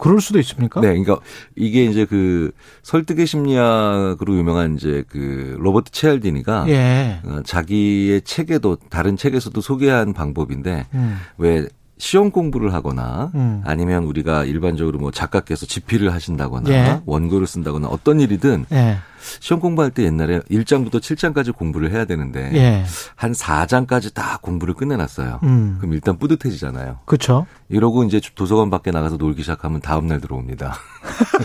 그럴 0.00 0.20
수도 0.20 0.38
있습니까? 0.38 0.80
네, 0.80 0.88
그러니까 0.88 1.18
이게 1.56 1.84
이제 1.84 2.04
그 2.04 2.52
설득의 2.82 3.26
심리학으로 3.26 4.36
유명한 4.36 4.74
이제 4.74 5.04
그 5.08 5.56
로버트 5.60 5.92
체알디니가 5.92 6.64
예. 6.68 7.20
어, 7.24 7.40
자기의 7.44 8.22
책에도 8.22 8.76
다른 8.88 9.16
책에서도 9.16 9.60
소개한 9.60 10.12
방법인데 10.12 10.86
음. 10.94 11.18
왜 11.38 11.66
시험 12.00 12.30
공부를 12.30 12.72
하거나 12.72 13.30
음. 13.34 13.62
아니면 13.64 14.04
우리가 14.04 14.44
일반적으로 14.44 14.98
뭐 14.98 15.10
작가께서 15.10 15.66
집필을 15.66 16.12
하신다거나 16.12 16.70
예. 16.70 17.00
원고를 17.04 17.46
쓴다거나 17.46 17.88
어떤 17.88 18.20
일이든 18.20 18.64
예. 18.72 18.96
시험 19.38 19.60
공부할 19.60 19.90
때 19.90 20.04
옛날에 20.04 20.40
1장부터 20.50 20.94
7장까지 20.94 21.54
공부를 21.54 21.92
해야 21.92 22.06
되는데 22.06 22.50
예. 22.54 22.84
한 23.16 23.32
4장까지 23.32 24.14
다 24.14 24.38
공부를 24.40 24.72
끝내놨어요. 24.72 25.40
음. 25.42 25.76
그럼 25.78 25.92
일단 25.92 26.16
뿌듯해지잖아요. 26.16 27.00
그렇죠. 27.04 27.46
이러고 27.68 28.04
이제 28.04 28.18
도서관 28.34 28.70
밖에 28.70 28.90
나가서 28.90 29.18
놀기 29.18 29.42
시작하면 29.42 29.82
다음 29.82 30.06
날 30.06 30.22
들어옵니다. 30.22 30.74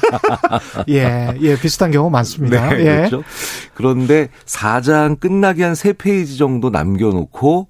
예, 0.88 1.36
예, 1.42 1.60
비슷한 1.60 1.92
경우 1.92 2.10
많습니다. 2.10 2.70
네, 2.70 2.80
예. 2.80 2.96
그렇죠. 3.10 3.24
그런데 3.74 4.30
4장 4.46 5.20
끝나기 5.20 5.64
한 5.64 5.74
3페이지 5.74 6.38
정도 6.38 6.70
남겨놓고 6.70 7.68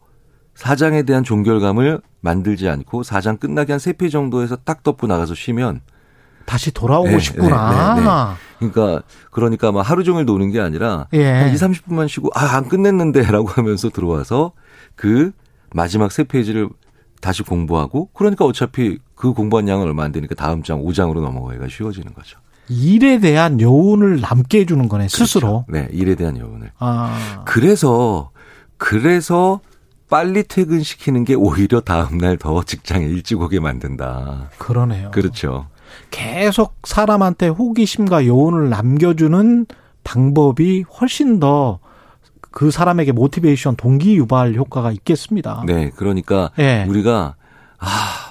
사장에 0.53 1.01
대한 1.03 1.23
종결감을 1.23 2.01
만들지 2.25 2.67
않고 2.67 3.03
사장 3.03 3.37
끝나기 3.37 3.71
한 3.71 3.79
3페이지 3.79 4.11
정도에서 4.11 4.55
딱 4.57 4.81
덮고 4.83 5.05
나가서 5.05 5.35
쉬면 5.35 5.81
다시 6.45 6.71
돌아오고 6.71 7.09
네, 7.09 7.19
싶구나. 7.19 7.95
네, 7.95 8.01
네, 8.01 8.07
네. 8.07 8.71
그러니까 8.71 9.03
그러니까 9.31 9.71
막 9.71 9.81
하루 9.81 10.03
종일 10.03 10.25
노는 10.25 10.51
게 10.51 10.59
아니라 10.59 11.07
예. 11.13 11.23
한 11.23 11.49
2, 11.51 11.53
30분만 11.53 12.07
쉬고 12.07 12.29
아, 12.33 12.57
안 12.57 12.67
끝냈는데라고 12.67 13.47
하면서 13.53 13.89
들어와서 13.89 14.51
그 14.95 15.31
마지막 15.73 16.11
세 16.11 16.23
페이지를 16.23 16.69
다시 17.21 17.43
공부하고 17.43 18.09
그러니까 18.13 18.45
어차피 18.45 18.97
그 19.15 19.33
공부한 19.33 19.67
양은 19.67 19.85
얼마 19.85 20.03
안 20.03 20.11
되니까 20.11 20.35
다음 20.35 20.63
장 20.63 20.83
5장으로 20.83 21.21
넘어가기가 21.21 21.67
쉬워지는 21.69 22.13
거죠. 22.13 22.39
일에 22.69 23.19
대한 23.19 23.61
여운을 23.61 24.21
남게 24.21 24.61
해주는 24.61 24.89
거네 24.89 25.07
스스로. 25.09 25.65
그렇죠. 25.65 25.87
네, 25.87 25.95
일에 25.95 26.15
대한 26.15 26.37
여운을. 26.37 26.71
아. 26.79 27.43
그래서 27.45 28.31
그래서 28.77 29.61
빨리 30.09 30.43
퇴근시키는 30.43 31.25
게 31.25 31.33
오히려 31.33 31.81
다음날 31.81 32.37
더 32.37 32.63
직장에 32.63 33.05
일찍 33.05 33.41
오게 33.41 33.59
만든다. 33.59 34.49
그러네요. 34.57 35.11
그렇죠. 35.11 35.67
계속 36.11 36.75
사람한테 36.83 37.47
호기심과 37.47 38.27
여운을 38.27 38.69
남겨주는 38.69 39.65
방법이 40.03 40.83
훨씬 40.99 41.39
더 41.39 41.79
그 42.55 42.71
사람에게 42.71 43.11
모티베이션, 43.11 43.75
동기 43.75 44.15
유발 44.15 44.55
효과가 44.55 44.93
있겠습니다. 44.93 45.61
네, 45.67 45.91
그러니까 45.93 46.51
네. 46.55 46.85
우리가 46.87 47.35
아, 47.77 47.87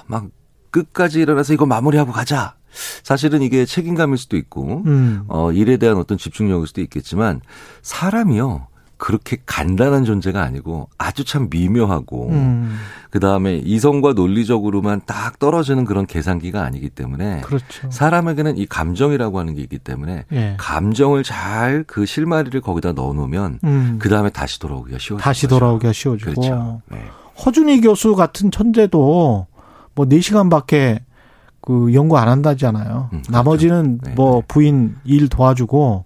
막 0.07 0.25
끝까지 0.71 1.21
일어나서 1.21 1.53
이거 1.53 1.67
마무리하고 1.67 2.11
가자. 2.11 2.55
사실은 3.03 3.43
이게 3.43 3.65
책임감일 3.65 4.17
수도 4.17 4.35
있고, 4.35 4.81
음. 4.87 5.25
어, 5.27 5.51
일에 5.51 5.77
대한 5.77 5.97
어떤 5.97 6.17
집중력일 6.17 6.65
수도 6.67 6.81
있겠지만, 6.81 7.39
사람이요, 7.83 8.67
그렇게 8.97 9.37
간단한 9.45 10.05
존재가 10.05 10.41
아니고 10.41 10.89
아주 10.97 11.23
참 11.25 11.47
미묘하고 11.49 12.29
음. 12.29 12.77
그다음에 13.09 13.55
이성과 13.57 14.13
논리적으로만 14.13 15.01
딱 15.05 15.39
떨어지는 15.39 15.85
그런 15.85 16.05
계산기가 16.05 16.63
아니기 16.63 16.89
때문에 16.89 17.41
그렇죠. 17.41 17.89
사람에게는 17.89 18.57
이 18.57 18.65
감정이라고 18.65 19.39
하는 19.39 19.53
게 19.55 19.61
있기 19.61 19.79
때문에 19.79 20.25
예. 20.31 20.55
감정을 20.57 21.23
잘 21.23 21.85
그 21.87 22.05
실마리를 22.05 22.59
거기다 22.61 22.93
넣어 22.93 23.13
놓으면 23.13 23.59
음. 23.63 23.97
그다음에 23.99 24.29
다시 24.29 24.59
돌아오기가 24.59 24.97
쉬워지죠. 24.99 25.23
다시 25.23 25.47
돌아오기가 25.47 25.93
쉬워지고. 25.93 26.31
그렇죠. 26.31 26.81
네. 26.91 27.03
허준희 27.45 27.81
교수 27.81 28.15
같은 28.15 28.51
천재도 28.51 29.47
뭐 29.93 30.05
4시간밖에 30.05 30.99
그 31.61 31.93
연구 31.93 32.17
안 32.17 32.27
한다잖아요. 32.27 33.09
음, 33.11 33.21
그렇죠. 33.21 33.31
나머지는 33.31 33.99
네, 34.03 34.13
뭐 34.13 34.41
네. 34.41 34.45
부인 34.47 34.95
일 35.03 35.27
도와주고 35.29 36.04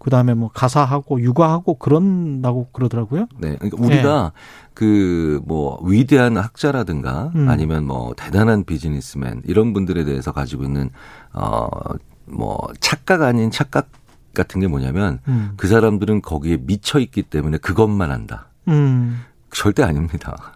그다음에 0.00 0.34
뭐 0.34 0.50
가사하고 0.52 1.20
육아하고 1.20 1.74
그런다고 1.74 2.68
그러더라고요. 2.72 3.26
네. 3.38 3.56
그러니까 3.56 3.76
우리가 3.78 4.32
네. 4.34 4.70
그뭐 4.74 5.80
위대한 5.84 6.36
학자라든가 6.36 7.30
음. 7.34 7.48
아니면 7.48 7.86
뭐 7.86 8.14
대단한 8.16 8.64
비즈니스맨 8.64 9.42
이런 9.44 9.72
분들에 9.72 10.04
대해서 10.04 10.32
가지고 10.32 10.64
있는 10.64 10.90
어뭐 11.32 12.68
착각 12.80 13.22
아닌 13.22 13.50
착각 13.50 13.88
같은 14.34 14.60
게 14.60 14.68
뭐냐면 14.68 15.20
음. 15.28 15.52
그 15.56 15.68
사람들은 15.68 16.22
거기에 16.22 16.58
미쳐 16.62 16.98
있기 16.98 17.22
때문에 17.22 17.58
그것만 17.58 18.10
한다. 18.10 18.48
음. 18.68 19.20
절대 19.52 19.82
아닙니다. 19.82 20.54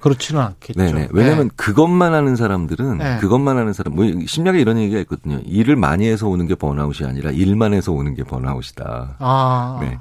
그렇지는 0.00 0.40
않겠죠. 0.40 0.80
네네. 0.80 1.08
왜냐하면 1.12 1.48
네. 1.48 1.54
그것만 1.56 2.14
하는 2.14 2.36
사람들은 2.36 2.98
네. 2.98 3.18
그것만 3.18 3.56
하는 3.56 3.72
사람 3.72 3.94
뭐 3.94 4.04
심리학에 4.26 4.60
이런 4.60 4.78
얘기가 4.78 5.00
있거든요. 5.00 5.40
일을 5.44 5.76
많이 5.76 6.06
해서 6.06 6.28
오는 6.28 6.46
게 6.46 6.54
번아웃이 6.54 7.08
아니라 7.08 7.30
일만 7.30 7.74
해서 7.74 7.92
오는 7.92 8.14
게 8.14 8.22
번아웃이다. 8.22 9.16
아. 9.18 9.78
네. 9.80 9.98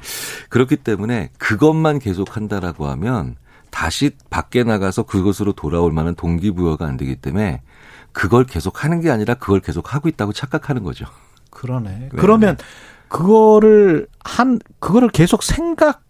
그렇기 0.50 0.78
때문에 0.78 1.32
그것만 1.38 2.00
계속 2.00 2.36
한다라고 2.36 2.88
하면 2.88 3.36
다시 3.72 4.12
밖에 4.30 4.64
나가서 4.64 5.04
그것으로 5.04 5.54
돌아올 5.54 5.92
만한 5.92 6.16
동기부여가 6.16 6.86
안 6.86 6.98
되기 6.98 7.16
때문에 7.16 7.62
그걸 8.12 8.46
계속 8.46 8.84
하는 8.84 9.02
게 9.02 9.12
아니라 9.12 9.36
그걸 9.36 9.60
계속 9.60 9.94
하고 9.94 10.10
있다고 10.10 10.34
착각하는 10.34 10.84
거죠. 10.84 11.06
그러네. 11.52 11.90
네. 11.90 12.10
그러면 12.12 12.58
그거를 13.08 14.08
한 14.24 14.60
그거를 14.80 15.10
계속 15.10 15.44
생각 15.44 16.02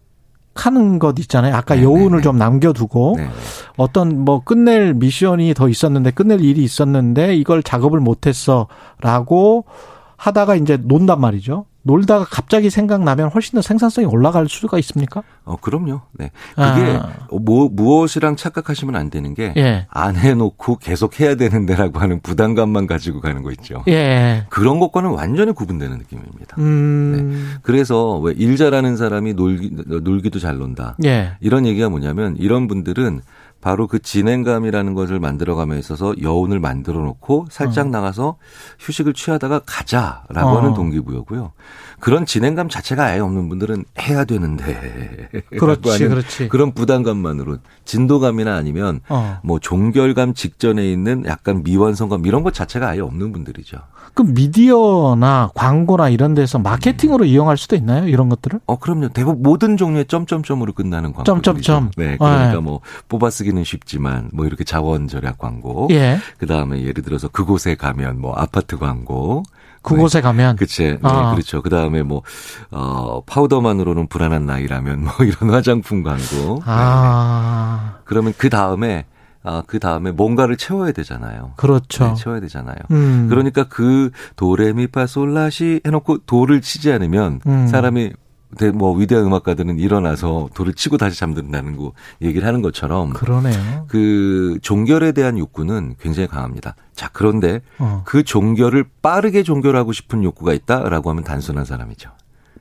하는 0.58 1.00
것 1.00 1.18
있잖아요. 1.20 1.56
아까 1.56 1.76
네네. 1.76 1.86
여운을 1.86 2.10
네, 2.10 2.18
네. 2.18 2.22
좀 2.22 2.38
남겨두고 2.38 3.16
네네. 3.18 3.30
어떤 3.78 4.20
뭐 4.26 4.44
끝낼 4.44 4.94
미션이 4.94 5.54
더 5.54 5.70
있었는데 5.70 6.12
끝낼 6.12 6.42
일이 6.42 6.64
있었는데 6.64 7.36
이걸 7.36 7.64
작업을 7.64 8.00
못했어라고 8.00 9.66
하다가 10.18 10.56
이제 10.56 10.78
논단 10.78 11.22
말이죠. 11.22 11.66
놀다가 11.88 12.26
갑자기 12.26 12.70
생각나면 12.70 13.30
훨씬 13.30 13.56
더 13.56 13.62
생산성이 13.62 14.06
올라갈 14.06 14.48
수가 14.50 14.78
있습니까? 14.80 15.24
어, 15.46 15.56
그럼요. 15.56 16.02
네. 16.14 16.32
그게 16.56 17.00
아. 17.02 17.10
뭐, 17.32 17.70
무엇이랑 17.72 18.36
착각하시면 18.36 18.96
안 18.96 19.10
되는 19.10 19.34
게, 19.34 19.54
예. 19.56 19.88
안 19.90 20.18
해놓고 20.18 20.78
계속 20.78 21.20
해야 21.22 21.36
되는데라고 21.36 22.00
하는 22.00 22.20
부담감만 22.20 22.86
가지고 22.88 23.22
가는 23.22 23.42
거 23.42 23.52
있죠. 23.52 23.84
예. 23.88 24.46
그런 24.50 24.80
것과는 24.80 25.12
완전히 25.12 25.54
구분되는 25.54 25.98
느낌입니다. 25.98 26.56
음. 26.60 27.32
네. 27.54 27.60
그래서 27.64 28.18
왜 28.20 28.34
일 28.38 28.56
잘하는 28.58 28.98
사람이 28.98 29.34
놀기, 29.34 29.72
놀기도 29.88 30.40
잘 30.40 30.58
논다. 30.58 30.96
예. 31.06 31.32
이런 31.40 31.66
얘기가 31.66 31.90
뭐냐면, 31.90 32.36
이런 32.38 32.68
분들은 32.68 33.22
바로 33.68 33.86
그 33.86 34.00
진행감이라는 34.00 34.94
것을 34.94 35.20
만들어감에 35.20 35.78
있어서 35.78 36.14
여운을 36.22 36.58
만들어 36.62 37.02
놓고 37.02 37.48
살짝 37.52 37.88
어. 37.88 37.90
나가서 37.90 38.38
휴식을 38.80 39.14
취하다가 39.14 39.64
가자라고 39.66 40.48
어. 40.48 40.58
하는 40.60 40.74
동기부여고요. 40.74 41.52
그런 42.00 42.26
진행감 42.26 42.70
자체가 42.70 43.04
아예 43.04 43.20
없는 43.20 43.50
분들은 43.50 43.84
해야 44.00 44.24
되는데. 44.24 45.28
그렇지, 45.60 46.08
그렇지. 46.08 46.48
그런 46.48 46.72
부담감만으로 46.72 47.58
진도감이나 47.84 48.56
아니면 48.56 49.02
어. 49.10 49.42
뭐 49.44 49.60
종결감 49.60 50.34
직전에 50.34 50.90
있는 50.90 51.26
약간 51.26 51.62
미완성감 51.62 52.26
이런 52.26 52.44
것 52.44 52.54
자체가 52.54 52.88
아예 52.88 53.02
없는 53.02 53.34
분들이죠. 53.34 53.80
그 54.18 54.24
미디어나 54.24 55.52
광고나 55.54 56.10
이런 56.10 56.34
데서 56.34 56.58
마케팅으로 56.58 57.24
음. 57.24 57.28
이용할 57.28 57.56
수도 57.56 57.76
있나요? 57.76 58.08
이런 58.08 58.30
것들을? 58.30 58.60
어, 58.66 58.80
그럼요. 58.80 59.10
대부분 59.10 59.44
모든 59.44 59.78
종류의 59.78 60.06
점점점으로 60.06 60.74
끝나는 60.74 61.14
광고. 61.14 61.24
점점점. 61.24 61.92
네. 61.96 62.18
그러니까 62.18 62.54
네. 62.54 62.58
뭐 62.58 62.80
뽑아쓰기는 63.10 63.64
쉽지만 63.64 64.32
뭐 64.34 64.48
이렇게 64.48 64.64
자원 64.64 65.08
절약 65.08 65.38
광고. 65.38 65.88
예. 65.92 66.18
그다음에 66.40 66.82
예를 66.82 67.04
들어서 67.04 67.28
그곳에 67.28 67.76
가면 67.76 68.20
뭐 68.20 68.34
아파트 68.34 68.80
광고. 68.80 69.44
그곳에 69.84 70.18
네. 70.18 70.24
가면. 70.24 70.56
그치. 70.56 70.84
네, 70.84 71.00
아. 71.04 71.30
그렇죠. 71.34 71.62
그 71.62 71.70
다음에 71.70 72.02
뭐, 72.02 72.24
어, 72.72 73.22
파우더만으로는 73.24 74.08
불안한 74.08 74.48
나이라면 74.48 75.04
뭐 75.04 75.14
이런 75.20 75.54
화장품 75.54 76.02
광고. 76.02 76.64
아. 76.66 77.92
네. 77.94 78.02
그러면 78.06 78.34
그 78.36 78.50
다음에 78.50 79.06
아, 79.48 79.64
그 79.66 79.80
다음에 79.80 80.12
뭔가를 80.12 80.58
채워야 80.58 80.92
되잖아요. 80.92 81.54
그렇죠. 81.56 82.08
네, 82.08 82.14
채워야 82.16 82.42
되잖아요. 82.42 82.76
음. 82.92 83.28
그러니까 83.30 83.64
그 83.64 84.12
도레미파솔라시 84.36 85.82
해놓고 85.86 86.26
도를 86.26 86.60
치지 86.60 86.92
않으면 86.92 87.40
음. 87.48 87.66
사람이 87.68 88.12
뭐 88.74 88.94
위대한 88.94 89.26
음악가들은 89.26 89.80
일어나서 89.80 90.50
돌을 90.54 90.74
치고 90.74 90.98
다시 90.98 91.18
잠든다는 91.18 91.78
거 91.78 91.94
얘기를 92.22 92.46
하는 92.46 92.62
것처럼 92.62 93.12
그러네요. 93.12 93.86
그 93.88 94.58
종결에 94.62 95.14
대한 95.14 95.38
욕구는 95.38 95.96
굉장히 96.00 96.28
강합니다. 96.28 96.76
자 96.94 97.10
그런데 97.14 97.62
어. 97.78 98.04
그 98.06 98.24
종결을 98.24 98.86
빠르게 99.02 99.44
종결하고 99.44 99.94
싶은 99.94 100.24
욕구가 100.26 100.54
있다라고 100.54 101.10
하면 101.10 101.24
단순한 101.24 101.64
사람이죠. 101.64 102.10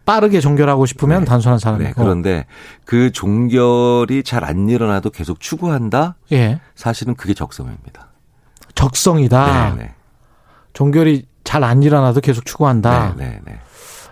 빠르게 0.06 0.40
종결하고 0.40 0.86
싶으면 0.86 1.20
네. 1.20 1.24
단순한 1.26 1.58
사람이고. 1.58 1.88
네. 1.88 1.94
그런데 1.94 2.46
그 2.86 3.12
종결이 3.12 4.22
잘 4.22 4.44
안 4.44 4.68
일어나도 4.68 5.10
계속 5.10 5.40
추구한다. 5.40 6.14
예. 6.32 6.60
사실은 6.76 7.14
그게 7.16 7.34
적성입니다. 7.34 8.08
적성이다. 8.74 9.74
네. 9.76 9.82
네. 9.82 9.94
종결이 10.72 11.26
잘 11.44 11.64
안 11.64 11.82
일어나도 11.82 12.20
계속 12.20 12.44
추구한다. 12.46 13.14
네, 13.16 13.24
네, 13.26 13.40
네. 13.44 13.58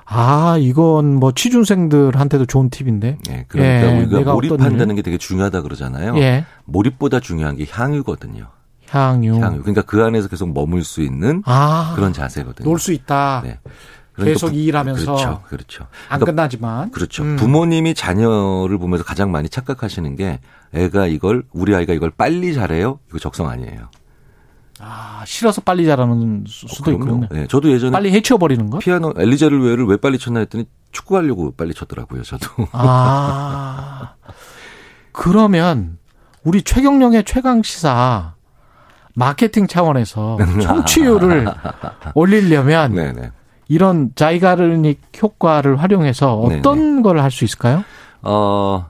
아, 0.06 0.56
이건 0.58 1.14
뭐 1.16 1.32
취준생들한테도 1.32 2.46
좋은 2.46 2.68
팁인데. 2.70 3.18
네, 3.26 3.44
그러니까 3.48 3.92
예, 3.96 4.04
우리가 4.04 4.32
몰입한다는 4.34 4.94
게 4.96 5.02
되게 5.02 5.16
중요하다 5.18 5.62
그러잖아요. 5.62 6.16
예. 6.18 6.44
몰입보다 6.64 7.20
중요한 7.20 7.56
게 7.56 7.66
향유거든요. 7.70 8.46
향유. 8.90 9.40
향유. 9.40 9.60
그러니까 9.62 9.82
그 9.82 10.02
안에서 10.04 10.28
계속 10.28 10.52
머물 10.52 10.84
수 10.84 11.00
있는 11.02 11.42
아, 11.46 11.92
그런 11.96 12.12
자세거든요. 12.12 12.68
놀 12.68 12.78
수 12.78 12.92
있다. 12.92 13.40
네. 13.44 13.58
그러니까 14.14 14.34
계속 14.34 14.48
부, 14.50 14.54
일하면서 14.54 15.04
그렇죠, 15.04 15.42
그렇죠. 15.48 15.84
안 16.08 16.20
그러니까, 16.20 16.26
끝나지만 16.26 16.90
그렇죠. 16.92 17.22
음. 17.24 17.36
부모님이 17.36 17.94
자녀를 17.94 18.78
보면서 18.78 19.04
가장 19.04 19.32
많이 19.32 19.48
착각하시는 19.48 20.14
게 20.16 20.40
애가 20.72 21.06
이걸 21.08 21.44
우리 21.52 21.74
아이가 21.74 21.92
이걸 21.92 22.10
빨리 22.10 22.54
잘해요. 22.54 23.00
이거 23.08 23.18
적성 23.18 23.48
아니에요. 23.48 23.88
아, 24.80 25.22
싫어서 25.26 25.60
빨리 25.62 25.86
자라는 25.86 26.44
수도 26.46 26.90
어, 26.90 26.94
있군요. 26.94 27.28
네, 27.30 27.46
저도 27.46 27.70
예전에 27.70 27.92
빨리 27.92 28.12
해치워 28.12 28.38
버리는 28.38 28.68
거? 28.70 28.78
피아노 28.78 29.14
엘리자르웨를 29.16 29.86
왜 29.86 29.96
빨리 29.96 30.18
쳤나 30.18 30.40
했더니 30.40 30.66
축구 30.92 31.16
하려고 31.16 31.52
빨리 31.52 31.74
쳤더라고요, 31.74 32.22
저도. 32.22 32.46
아. 32.72 34.14
그러면 35.12 35.98
우리 36.42 36.62
최경령의 36.62 37.24
최강 37.24 37.62
시사 37.62 38.34
마케팅 39.14 39.66
차원에서 39.66 40.38
청취율을 40.60 41.46
올리려면 42.14 42.94
네네. 42.94 43.30
이런 43.68 44.10
자이가르닉 44.14 45.00
효과를 45.22 45.76
활용해서 45.76 46.36
어떤 46.36 47.02
걸 47.02 47.18
할 47.18 47.30
수 47.30 47.44
있을까요? 47.44 47.84
어, 48.22 48.86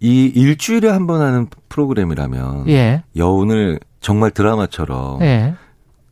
이 0.00 0.26
일주일에 0.34 0.88
한 0.88 1.06
번 1.06 1.20
하는 1.20 1.46
프로그램이라면 1.68 2.68
예. 2.68 3.02
여운을 3.16 3.80
정말 4.00 4.30
드라마처럼 4.30 5.20
예. 5.22 5.54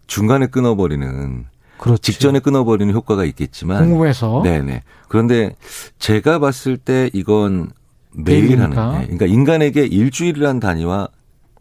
중간에 0.06 0.46
끊어버리는 0.46 1.46
그렇지. 1.78 2.12
직전에 2.12 2.38
끊어버리는 2.40 2.92
효과가 2.94 3.24
있겠지만 3.24 3.88
궁금해서 3.88 4.40
네네 4.44 4.82
그런데 5.08 5.56
제가 5.98 6.38
봤을 6.38 6.76
때 6.76 7.10
이건 7.12 7.70
매일 8.14 8.60
하는 8.60 8.76
네. 8.76 9.02
그러니까 9.04 9.26
인간에게 9.26 9.86
일주일이라는 9.86 10.60
단위와 10.60 11.08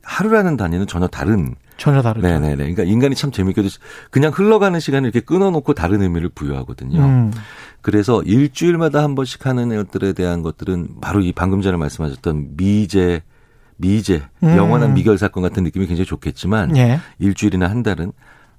하루라는 0.03 0.57
단위는 0.57 0.85
전혀 0.87 1.07
다른 1.07 1.55
전혀 1.81 2.01
다르죠. 2.01 2.27
네네네. 2.27 2.55
그러니까 2.55 2.83
인간이 2.83 3.15
참 3.15 3.31
재밌게도 3.31 3.69
그냥 4.09 4.31
흘러가는 4.33 4.79
시간을 4.79 5.09
이렇게 5.09 5.19
끊어놓고 5.19 5.73
다른 5.73 6.01
의미를 6.01 6.29
부여하거든요. 6.29 6.99
음. 6.99 7.33
그래서 7.81 8.21
일주일마다 8.23 9.03
한 9.03 9.15
번씩 9.15 9.45
하는 9.45 9.75
것들에 9.75 10.13
대한 10.13 10.41
것들은 10.41 11.01
바로 11.01 11.21
이 11.21 11.33
방금 11.33 11.61
전에 11.61 11.77
말씀하셨던 11.77 12.55
미제 12.55 13.21
미제, 13.77 14.21
음. 14.43 14.57
영원한 14.57 14.93
미결 14.93 15.17
사건 15.17 15.41
같은 15.41 15.63
느낌이 15.63 15.87
굉장히 15.87 16.05
좋겠지만 16.05 16.77
예. 16.77 16.99
일주일이나 17.17 17.67
한 17.67 17.81
달은 17.81 18.11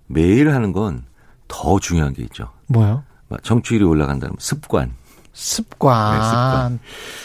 매일 0.08 0.52
하는 0.52 0.72
건 0.72 1.04
더 1.52 1.78
중요한 1.78 2.14
게 2.14 2.22
있죠. 2.22 2.48
뭐요? 2.68 3.04
정치율이 3.42 3.84
올라간다면 3.84 4.36
습관. 4.38 4.94
습관. 5.34 6.18
네, 6.18 6.24
습관. 6.24 6.78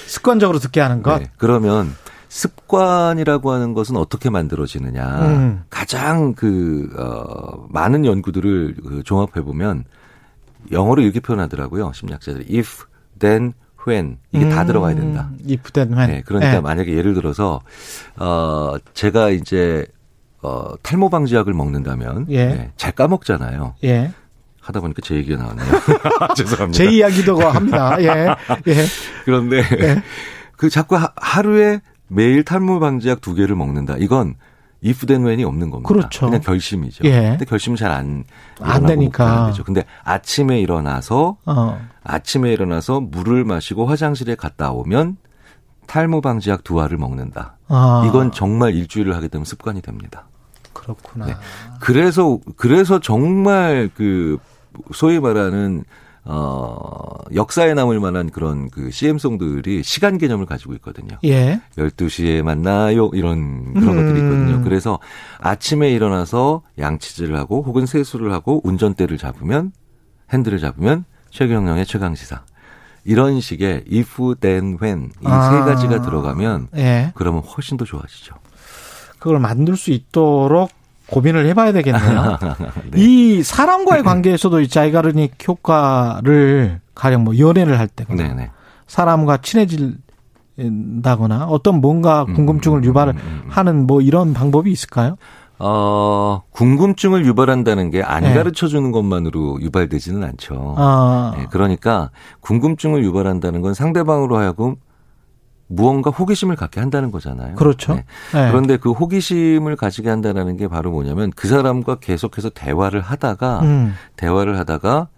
습관적으로 0.06 0.60
듣게 0.60 0.82
하는 0.82 1.02
것. 1.02 1.20
네. 1.20 1.32
그러면 1.38 1.96
습관이라고 2.38 3.52
하는 3.52 3.74
것은 3.74 3.98
어떻게 3.98 4.30
만들어지느냐. 4.30 5.22
음. 5.26 5.64
가장 5.72 6.34
그, 6.36 6.88
어, 6.96 7.66
많은 7.70 8.06
연구들을 8.06 8.76
그 8.84 9.04
종합해 9.04 9.44
보면 9.44 9.86
영어로 10.72 11.02
이렇게 11.02 11.20
표현하더라고요. 11.20 11.92
심리학자들이. 11.94 12.46
if, 12.56 12.86
then, 13.18 13.54
when 13.88 14.18
이게 14.32 14.46
음, 14.46 14.50
다 14.50 14.66
들어가야 14.66 14.94
된다. 14.96 15.32
if 15.50 15.72
then 15.72 15.94
when. 15.94 16.12
네, 16.12 16.22
그러니까 16.26 16.52
네. 16.52 16.62
만약에 16.62 16.94
예를 16.94 17.14
들어서 17.14 17.62
어 18.18 18.76
제가 18.94 19.30
이제 19.30 19.86
어 20.42 20.74
탈모 20.84 21.10
방지약을 21.10 21.54
먹는다면 21.54 22.26
예. 22.30 22.46
네, 22.48 22.72
잘 22.76 22.92
까먹잖아요. 22.92 23.76
예. 23.86 24.12
하다 24.60 24.82
보니까 24.82 25.02
제 25.02 25.16
얘기가 25.16 25.42
나왔네요. 25.42 25.68
죄송합니다. 26.36 26.84
제 26.84 26.92
이야기도 26.92 27.40
합니다. 27.40 27.96
예. 28.02 28.28
예. 28.68 28.86
그런데 29.24 29.64
예. 29.80 30.04
그 30.58 30.70
자꾸 30.70 30.98
하, 30.98 31.42
루에 31.42 31.80
매일 32.08 32.44
탈모 32.44 32.80
방지약 32.80 33.22
두 33.22 33.34
개를 33.34 33.56
먹는다. 33.56 33.96
이건 33.98 34.36
if 34.86 35.06
then 35.06 35.24
when이 35.24 35.44
없는 35.44 35.70
겁니다. 35.70 35.88
그렇죠. 35.88 36.28
그냥 36.28 36.42
결심이죠. 36.42 37.04
예. 37.06 37.30
근데 37.32 37.46
결심은 37.46 37.76
잘안 37.78 38.24
안 38.62 38.86
되니까. 38.86 39.48
되죠. 39.48 39.64
근데 39.64 39.84
아침에 40.04 40.60
일어나서 40.62 41.38
어. 41.46 41.88
아침에 42.04 42.52
일어나서 42.54 43.02
물을 43.02 43.44
마시고 43.44 43.86
화장실에 43.86 44.36
갔다 44.36 44.72
오면 44.72 45.18
탈모 45.88 46.22
방지약 46.22 46.64
두 46.64 46.82
알을 46.82 46.98
먹는다. 46.98 47.58
아. 47.68 48.04
이건 48.08 48.32
정말 48.32 48.76
일주일을 48.76 49.16
하게 49.16 49.28
되면 49.30 49.46
습관이 49.46 49.82
됩니다. 49.82 50.28
그렇구나. 50.74 51.26
네. 51.26 51.34
그래서 51.80 52.40
그래서 52.56 53.00
정말 53.00 53.90
그 53.96 54.38
소위 54.94 55.20
말하는 55.20 55.84
어, 56.30 56.90
역사에 57.34 57.74
남을 57.74 58.02
만한 58.02 58.30
그런 58.30 58.70
그 58.70 58.92
CM송들이 58.92 59.82
시간 59.84 60.18
개념을 60.18 60.46
가지고 60.46 60.74
있거든요. 60.76 61.18
예. 61.24 61.62
12시에 61.78 62.42
만나요. 62.42 63.10
이런 63.14 63.74
그런 63.74 63.98
음. 63.98 64.06
것들이 64.06 64.20
있거든요. 64.20 64.62
그래서 64.64 65.00
아침에 65.40 65.90
일어나서 65.92 66.64
양치질을 66.78 67.38
하고 67.38 67.64
혹은 67.64 67.86
세수를 67.86 68.34
하고 68.34 68.60
운전대를 68.66 69.18
잡으면 69.18 69.72
핸들을 70.34 70.60
잡으면 70.60 71.06
최경영의 71.32 71.86
최강시사. 71.86 72.44
이런 73.06 73.40
식의 73.40 73.86
if, 73.90 74.36
then, 74.42 74.78
when 74.82 75.12
이세 75.22 75.30
아. 75.30 75.64
가지가 75.64 76.02
들어가면 76.02 76.68
예. 76.76 77.14
그러면 77.16 77.42
훨씬 77.42 77.78
더 77.78 77.86
좋아지죠. 77.86 78.36
그걸 79.18 79.40
만들 79.40 79.78
수 79.78 79.92
있도록 79.92 80.70
고민을 81.10 81.46
해봐야 81.48 81.72
되겠네요. 81.72 82.38
네. 82.92 83.02
이 83.02 83.44
사람과의 83.44 84.04
관계에서도 84.04 84.60
이 84.62 84.68
자이가르닉 84.68 85.36
효과를 85.48 86.82
가령 86.96 87.24
뭐 87.24 87.38
연애를 87.38 87.80
할 87.80 87.88
때거나 87.88 88.24
네네. 88.24 88.36
네. 88.36 88.52
사람과 88.88 89.38
친해진다거나 89.38 91.46
어떤 91.46 91.82
뭔가 91.82 92.26
음, 92.28 92.34
궁금증을 92.34 92.80
음, 92.80 92.86
유발하는 92.86 93.22
음, 93.68 93.88
뭐 93.88 94.02
이런 94.02 94.34
방법이 94.34 94.72
있을까요? 94.72 95.18
어, 95.60 96.44
궁금증을 96.52 97.26
유발한다는 97.26 97.90
게안 97.90 98.24
네. 98.24 98.34
가르쳐 98.34 98.68
주는 98.68 98.92
것만으로 98.92 99.60
유발되지는 99.62 100.24
않죠. 100.24 100.76
아. 100.78 101.34
네, 101.36 101.48
그러니까 101.50 102.12
궁금증을 102.42 103.04
유발한다는 103.04 103.62
건 103.62 103.74
상대방으로 103.74 104.38
하여금 104.38 104.76
무언가 105.68 106.10
호기심을 106.10 106.56
갖게 106.56 106.80
한다는 106.80 107.12
거잖아요. 107.12 107.56
그렇죠. 107.56 107.96
네. 107.96 108.06
네. 108.34 108.50
그런데 108.50 108.78
그 108.78 108.92
호기심을 108.92 109.76
가지게 109.76 110.10
한다는 110.10 110.56
게 110.58 110.68
바로 110.68 110.92
뭐냐면 110.92 111.32
그 111.36 111.48
사람과 111.48 111.96
계속해서 111.96 112.50
대화를 112.50 113.02
하다가 113.02 113.60
음. 113.62 113.94
대화를 114.16 114.58
하다가 114.60 115.10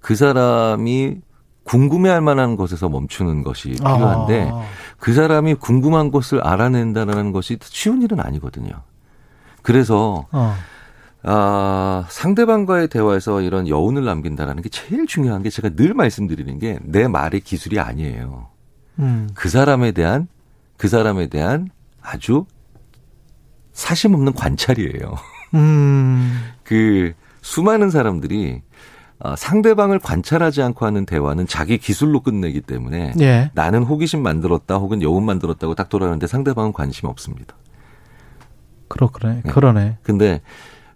그 0.00 0.14
사람이 0.16 1.18
궁금해할 1.64 2.20
만한 2.20 2.56
것에서 2.56 2.88
멈추는 2.88 3.44
것이 3.44 3.70
필요한데 3.70 4.50
아. 4.52 4.62
그 4.98 5.12
사람이 5.12 5.54
궁금한 5.54 6.10
것을 6.10 6.40
알아낸다는 6.40 7.30
것이 7.32 7.58
쉬운 7.62 8.02
일은 8.02 8.18
아니거든요. 8.18 8.72
그래서 9.62 10.26
어. 10.32 10.54
아, 11.24 12.04
상대방과의 12.08 12.88
대화에서 12.88 13.42
이런 13.42 13.68
여운을 13.68 14.04
남긴다라는 14.04 14.62
게 14.62 14.68
제일 14.70 15.06
중요한 15.06 15.42
게 15.42 15.50
제가 15.50 15.68
늘 15.76 15.94
말씀드리는 15.94 16.58
게 16.58 16.78
내 16.82 17.06
말의 17.06 17.42
기술이 17.42 17.78
아니에요. 17.78 18.48
음. 18.98 19.28
그 19.34 19.48
사람에 19.48 19.92
대한 19.92 20.28
그 20.76 20.88
사람에 20.88 21.28
대한 21.28 21.70
아주 22.00 22.46
사심 23.72 24.14
없는 24.14 24.34
관찰이에요. 24.34 25.14
음. 25.54 26.50
그 26.64 27.12
수많은 27.40 27.90
사람들이 27.90 28.62
어, 29.20 29.36
상대방을 29.36 30.00
관찰하지 30.00 30.62
않고 30.62 30.84
하는 30.84 31.06
대화는 31.06 31.46
자기 31.46 31.78
기술로 31.78 32.20
끝내기 32.20 32.60
때문에 32.60 33.12
예. 33.20 33.50
나는 33.54 33.84
호기심 33.84 34.20
만들었다 34.20 34.76
혹은 34.76 35.00
여운 35.00 35.24
만들었다고 35.24 35.76
딱 35.76 35.88
돌아가는데 35.88 36.26
상대방은 36.26 36.72
관심이 36.72 37.08
없습니다. 37.08 37.54
그렇네. 38.88 39.42
네. 39.44 39.52
그러네. 39.52 39.98
근데 40.02 40.40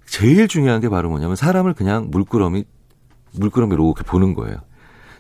제일 0.07 0.49
중요한 0.49 0.81
게 0.81 0.89
바로 0.89 1.09
뭐냐면 1.09 1.37
사람을 1.37 1.75
그냥 1.75 2.09
물끄러미 2.11 2.65
물끄러미 3.33 3.75
이렇게 3.75 4.03
보는 4.03 4.35
거예요. 4.35 4.59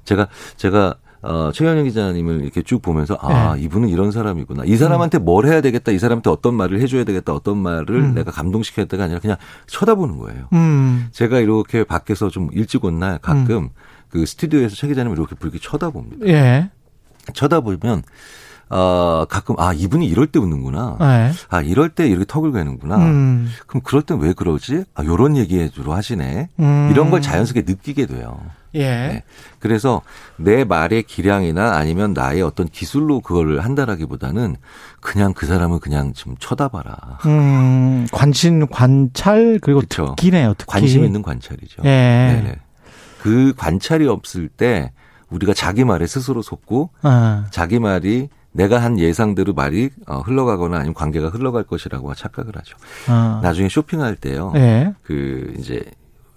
제가 0.04 0.28
제가 0.56 0.96
어, 1.26 1.52
최현영 1.52 1.84
기자님을 1.84 2.42
이렇게 2.42 2.62
쭉 2.62 2.80
보면서 2.80 3.16
아 3.20 3.54
네. 3.56 3.62
이분은 3.62 3.88
이런 3.88 4.10
사람이구나. 4.10 4.64
이 4.64 4.76
사람한테 4.76 5.18
음. 5.18 5.24
뭘 5.24 5.46
해야 5.46 5.60
되겠다. 5.60 5.92
이 5.92 5.98
사람한테 5.98 6.30
어떤 6.30 6.54
말을 6.54 6.80
해줘야 6.80 7.04
되겠다. 7.04 7.32
어떤 7.34 7.58
말을 7.58 7.90
음. 7.96 8.14
내가 8.14 8.30
감동시켜야겠다가 8.30 9.04
아니라 9.04 9.20
그냥 9.20 9.36
쳐다보는 9.66 10.18
거예요. 10.18 10.48
음. 10.52 11.08
제가 11.12 11.40
이렇게 11.40 11.84
밖에서 11.84 12.28
좀 12.30 12.48
일찍 12.52 12.84
온 12.84 12.98
날 12.98 13.18
가끔 13.18 13.56
음. 13.64 13.68
그 14.08 14.24
스튜디오에서 14.24 14.74
최 14.76 14.86
기자님을 14.88 15.18
이렇게 15.18 15.36
이렇게 15.42 15.58
쳐다봅니다. 15.58 16.26
예. 16.28 16.70
쳐다보면 17.32 18.02
어, 18.68 19.24
가끔, 19.28 19.54
아, 19.58 19.72
이분이 19.72 20.06
이럴 20.06 20.26
때 20.26 20.38
웃는구나. 20.38 20.96
네. 20.98 21.32
아, 21.48 21.62
이럴 21.62 21.88
때 21.88 22.08
이렇게 22.08 22.24
턱을 22.26 22.52
괴는구나. 22.52 22.96
음. 22.96 23.48
그럼 23.66 23.80
그럴 23.84 24.02
땐 24.02 24.18
왜 24.18 24.32
그러지? 24.32 24.84
아, 24.94 25.04
요런 25.04 25.36
얘기 25.36 25.70
주로 25.70 25.92
하시네. 25.92 26.48
음. 26.58 26.88
이런 26.90 27.10
걸 27.10 27.22
자연스럽게 27.22 27.70
느끼게 27.70 28.06
돼요. 28.06 28.40
예. 28.74 28.88
네. 28.88 29.24
그래서 29.60 30.02
내 30.36 30.64
말의 30.64 31.04
기량이나 31.04 31.76
아니면 31.76 32.12
나의 32.12 32.42
어떤 32.42 32.68
기술로 32.68 33.20
그걸 33.20 33.60
한다라기보다는 33.60 34.56
그냥 35.00 35.32
그 35.32 35.46
사람을 35.46 35.78
그냥 35.78 36.12
좀 36.12 36.34
쳐다봐라. 36.38 37.18
음, 37.26 38.06
관심, 38.12 38.66
관찰, 38.66 39.60
그리고 39.62 39.80
그쵸. 39.80 40.14
특기네요, 40.16 40.54
특기. 40.58 40.70
관심 40.70 41.04
있는 41.04 41.22
관찰이죠. 41.22 41.82
예. 41.84 41.88
네. 41.88 42.56
그 43.22 43.54
관찰이 43.56 44.06
없을 44.08 44.48
때 44.48 44.92
우리가 45.30 45.54
자기 45.54 45.84
말에 45.84 46.06
스스로 46.06 46.42
속고 46.42 46.90
아. 47.02 47.46
자기 47.50 47.78
말이 47.78 48.28
내가 48.56 48.82
한 48.82 48.98
예상대로 48.98 49.52
말이 49.52 49.90
어, 50.06 50.20
흘러가거나 50.20 50.76
아니면 50.78 50.94
관계가 50.94 51.28
흘러갈 51.28 51.62
것이라고 51.64 52.14
착각을 52.14 52.56
하죠. 52.56 52.76
아. 53.06 53.40
나중에 53.42 53.68
쇼핑할 53.68 54.16
때요. 54.16 54.50
네. 54.54 54.94
그 55.02 55.54
이제 55.58 55.84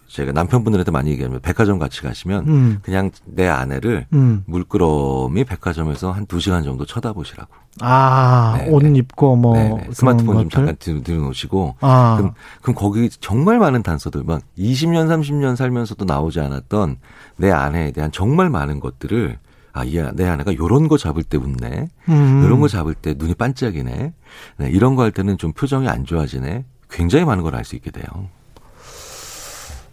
제가 0.08 0.32
남편분들한테 0.32 0.92
많이 0.92 1.12
얘기하면 1.12 1.40
백화점 1.40 1.78
같이 1.78 2.02
가시면 2.02 2.48
음. 2.48 2.80
그냥 2.82 3.12
내 3.26 3.48
아내를 3.48 4.08
음. 4.14 4.44
물끄러미 4.48 5.46
백화점에서 5.46 6.12
한두 6.12 6.40
시간 6.40 6.64
정도 6.64 6.86
쳐다보시라고. 6.86 7.50
아, 7.82 8.56
네네. 8.58 8.72
옷 8.72 8.84
입고 8.84 9.36
뭐 9.36 9.54
네네. 9.54 9.90
스마트폰 9.94 10.40
좀 10.40 10.50
잠깐 10.50 10.76
들, 10.78 11.04
들여놓으시고 11.04 11.76
아. 11.80 12.16
그럼, 12.18 12.34
그럼 12.62 12.76
거기 12.76 13.10
정말 13.10 13.60
많은 13.60 13.84
단서들 13.84 14.24
막 14.26 14.42
20년 14.58 15.08
30년 15.08 15.56
살면서도 15.56 16.06
나오지 16.06 16.40
않았던 16.40 16.98
내 17.38 17.52
아내에 17.52 17.92
대한 17.92 18.12
정말 18.12 18.50
많은 18.50 18.80
것들을 18.80 19.38
아, 19.74 19.84
이, 19.84 19.98
내 20.14 20.28
아내가 20.28 20.54
요런 20.56 20.88
거 20.88 20.98
잡을 20.98 21.24
때 21.24 21.38
웃네. 21.38 21.88
음. 22.10 22.42
요런 22.44 22.60
거 22.60 22.68
잡을 22.68 22.94
때 22.96 23.14
눈이 23.18 23.36
반짝이네. 23.36 24.14
네, 24.58 24.70
이런 24.70 24.96
거 24.96 25.04
할 25.04 25.12
때는 25.12 25.38
좀 25.38 25.54
표정이 25.54 25.88
안 25.88 26.06
좋아지네. 26.06 26.66
굉장히 26.90 27.26
많은 27.26 27.44
걸 27.44 27.54
알 27.56 27.64
수 27.66 27.76
있게 27.76 27.92
돼요. 27.92 28.06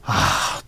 아, 0.04 0.14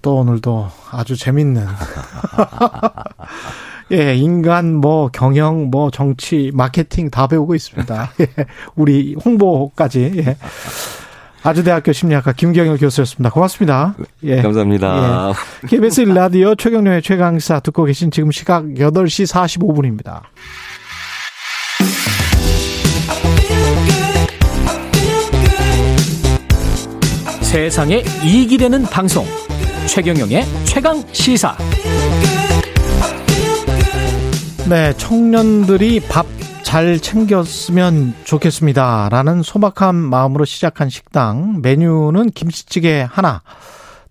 또 0.02 0.16
오늘도 0.16 0.68
아주 0.90 1.16
재밌는. 1.16 1.66
예, 3.93 4.14
인간, 4.16 4.74
뭐, 4.74 5.09
경영, 5.10 5.70
뭐, 5.70 5.90
정치, 5.90 6.51
마케팅 6.52 7.09
다 7.09 7.26
배우고 7.26 7.55
있습니다. 7.55 8.10
예, 8.20 8.26
우리 8.76 9.16
홍보까지. 9.24 10.12
예. 10.18 10.36
아주대학교 11.43 11.93
심리학과 11.93 12.32
김경일 12.32 12.78
교수였습니다. 12.78 13.31
고맙습니다. 13.31 13.94
예. 14.24 14.43
감사합니다. 14.43 15.32
예. 15.62 15.66
KBS 15.69 16.01
라디오 16.02 16.55
최경련의 16.55 17.02
최강사 17.02 17.60
듣고 17.60 17.85
계신 17.85 18.10
지금 18.10 18.31
시각 18.31 18.65
8시 18.65 19.27
45분입니다. 19.32 20.23
세상에 27.43 28.05
이익이 28.23 28.59
되는 28.59 28.82
방송 28.82 29.24
최경영의 29.86 30.44
최강 30.65 31.02
시사 31.12 31.56
네 34.69 34.93
청년들이 34.98 36.01
밥 36.10 36.27
잘 36.69 36.99
챙겼으면 36.99 38.12
좋겠습니다 38.24 39.09
라는 39.11 39.40
소박한 39.40 39.95
마음으로 39.95 40.45
시작한 40.45 40.90
식당 40.90 41.62
메뉴는 41.62 42.27
김치찌개 42.32 43.07
하나 43.09 43.40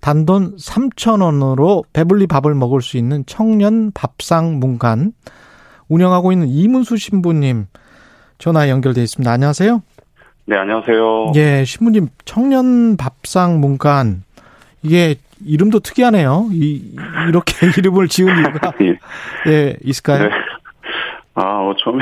단돈 0.02 0.56
3천원으로 0.56 1.84
배불리 1.94 2.26
밥을 2.26 2.56
먹을 2.56 2.82
수 2.82 2.98
있는 2.98 3.24
청년 3.28 3.92
밥상 3.92 4.58
문간 4.58 5.12
운영하고 5.88 6.32
있는 6.32 6.48
이문수 6.48 6.98
신부님 6.98 7.68
전화 8.40 8.70
연결돼 8.70 9.04
있습니다 9.04 9.32
안녕하세요 9.32 9.84
네, 10.46 10.58
안녕하세요. 10.58 11.34
예, 11.36 11.64
신부님 11.64 12.08
청년 12.26 12.98
밥상 12.98 13.60
문간 13.60 14.24
이게 14.82 15.16
이름도 15.46 15.82
특이하네요. 15.82 16.48
이 16.52 16.96
이렇게 17.28 17.68
이름을 17.78 18.08
지은 18.08 18.30
이유가 18.30 18.72
예. 18.82 18.98
예, 19.52 19.76
있을까요? 19.84 20.24
네. 20.24 20.30
아, 21.36 21.42
어, 21.42 21.76
처음에 21.84 22.02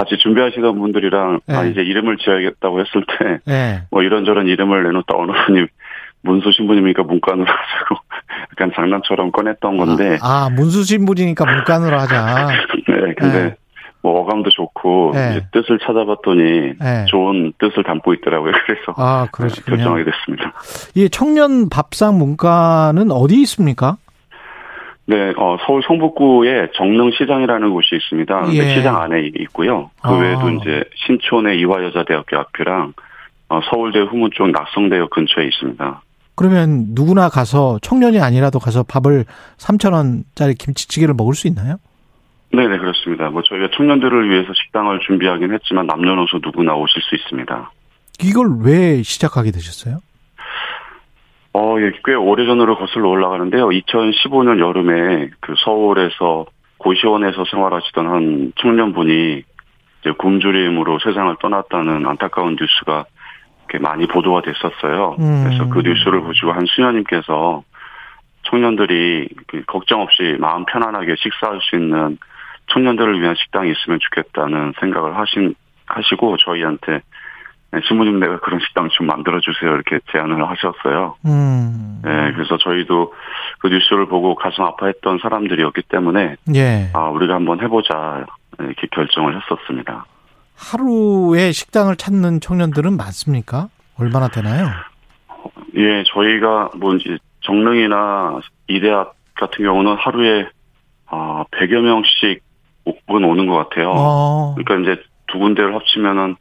같이 0.00 0.16
준비하시던 0.18 0.78
분들이랑 0.78 1.40
네. 1.46 1.54
아, 1.54 1.64
이제 1.64 1.82
이름을 1.82 2.16
지어야겠다고 2.16 2.80
했을 2.80 3.04
때, 3.06 3.38
네. 3.44 3.82
뭐 3.90 4.02
이런저런 4.02 4.46
이름을 4.46 4.84
내놓다 4.84 5.14
어느 5.14 5.32
분이 5.46 5.66
문수 6.22 6.52
신부님이니까 6.52 7.02
문간으로 7.02 7.46
하자고 7.46 8.00
약간 8.52 8.72
장난처럼 8.74 9.30
꺼냈던 9.32 9.76
건데. 9.76 10.18
아, 10.22 10.46
아 10.46 10.50
문수 10.50 10.84
신부님이니까 10.84 11.44
문간으로 11.44 11.98
하자. 11.98 12.48
네, 12.88 13.14
근데 13.16 13.42
네. 13.44 13.54
뭐 14.02 14.20
어감도 14.20 14.48
좋고 14.48 15.12
네. 15.14 15.40
뜻을 15.52 15.78
찾아봤더니 15.78 16.78
네. 16.80 17.04
좋은 17.08 17.52
뜻을 17.58 17.82
담고 17.84 18.14
있더라고요. 18.14 18.52
그래서 18.66 18.94
아. 18.96 19.28
결정하게 19.30 20.04
됐습니다. 20.04 20.54
이 20.94 21.10
청년 21.10 21.68
밥상 21.68 22.16
문과는 22.18 23.10
어디 23.10 23.40
있습니까? 23.42 23.98
네, 25.06 25.32
어, 25.36 25.56
서울 25.66 25.82
성북구에 25.86 26.68
정릉시장이라는 26.76 27.70
곳이 27.70 27.96
있습니다. 27.96 28.52
예. 28.54 28.74
시장 28.74 29.00
안에 29.02 29.30
있고요. 29.40 29.90
그 30.02 30.08
아. 30.08 30.12
외에도 30.12 30.50
이제 30.50 30.84
신촌의 31.06 31.58
이화여자대학교 31.60 32.36
앞이랑 32.38 32.92
어, 33.48 33.60
서울대 33.70 33.98
후문 34.00 34.30
쪽 34.34 34.50
낙성대역 34.50 35.10
근처에 35.10 35.46
있습니다. 35.46 36.02
그러면 36.36 36.86
누구나 36.90 37.28
가서 37.28 37.78
청년이 37.82 38.20
아니라도 38.20 38.58
가서 38.60 38.82
밥을 38.84 39.24
3천 39.58 39.92
원짜리 39.92 40.54
김치찌개를 40.54 41.14
먹을 41.14 41.34
수 41.34 41.48
있나요? 41.48 41.76
네 42.52 42.66
네 42.66 42.78
그렇습니다. 42.78 43.30
뭐 43.30 43.42
저희가 43.42 43.68
청년들을 43.76 44.30
위해서 44.30 44.52
식당을 44.54 45.00
준비하긴 45.06 45.52
했지만 45.54 45.86
남녀노소 45.86 46.38
누구나 46.42 46.74
오실 46.74 47.00
수 47.02 47.14
있습니다. 47.14 47.70
이걸 48.22 48.48
왜 48.62 49.02
시작하게 49.02 49.50
되셨어요? 49.50 49.98
어, 51.52 51.76
예, 51.80 51.92
꽤 52.04 52.14
오래전으로 52.14 52.76
거슬러 52.76 53.08
올라가는데요. 53.08 53.68
2015년 53.68 54.60
여름에 54.60 55.30
그 55.40 55.54
서울에서 55.64 56.46
고시원에서 56.78 57.44
생활하시던 57.50 58.06
한 58.06 58.52
청년분이 58.56 59.42
이제 60.00 60.10
굶주림으로 60.16 60.98
세상을 61.00 61.36
떠났다는 61.40 62.06
안타까운 62.06 62.56
뉴스가 62.58 63.04
많이 63.80 64.06
보도가 64.06 64.42
됐었어요. 64.42 65.16
음. 65.20 65.44
그래서 65.44 65.68
그 65.68 65.80
뉴스를 65.80 66.20
보시고 66.22 66.52
한 66.52 66.64
수녀님께서 66.66 67.62
청년들이 68.44 69.28
그 69.46 69.62
걱정 69.66 70.00
없이 70.00 70.36
마음 70.40 70.64
편안하게 70.64 71.14
식사할 71.18 71.60
수 71.62 71.76
있는 71.76 72.18
청년들을 72.72 73.20
위한 73.20 73.34
식당이 73.36 73.70
있으면 73.70 73.98
좋겠다는 74.00 74.74
생각을 74.80 75.16
하신 75.16 75.54
하시고 75.86 76.36
저희한테 76.38 76.92
네, 76.92 77.00
신부님 77.86 78.18
내가 78.18 78.40
그런 78.40 78.60
식당 78.60 78.88
좀 78.90 79.06
만들어 79.06 79.38
주세요 79.40 79.72
이렇게 79.74 80.00
제안을 80.10 80.44
하셨어요. 80.48 81.16
음. 81.26 82.00
네, 82.04 82.32
그래서 82.32 82.58
저희도 82.58 83.12
그 83.60 83.68
뉴스를 83.68 84.06
보고 84.06 84.34
가슴 84.34 84.64
아파했던 84.64 85.20
사람들이었기 85.22 85.82
때문에 85.82 86.36
예. 86.54 86.90
아 86.94 87.08
우리가 87.10 87.34
한번 87.34 87.60
해보자 87.60 88.26
이렇게 88.58 88.88
결정을 88.90 89.40
했었습니다. 89.40 90.06
하루에 90.56 91.52
식당을 91.52 91.96
찾는 91.96 92.40
청년들은 92.40 92.96
많습니까? 92.96 93.68
얼마나 93.98 94.28
되나요? 94.28 94.68
예, 95.76 96.02
저희가 96.12 96.70
뭐 96.76 96.94
이제 96.96 97.18
정릉이나 97.42 98.40
이대학 98.68 99.14
같은 99.34 99.64
경우는 99.64 99.96
하루에 99.96 100.48
아 101.06 101.44
100여 101.52 101.80
명씩 101.80 102.42
은 102.88 103.24
오는 103.24 103.46
것 103.46 103.56
같아요. 103.56 103.92
어. 103.94 104.54
그러니까 104.56 104.92
이제 104.92 105.02
두 105.30 105.38
군데를 105.38 105.74
합치면은 105.74 106.36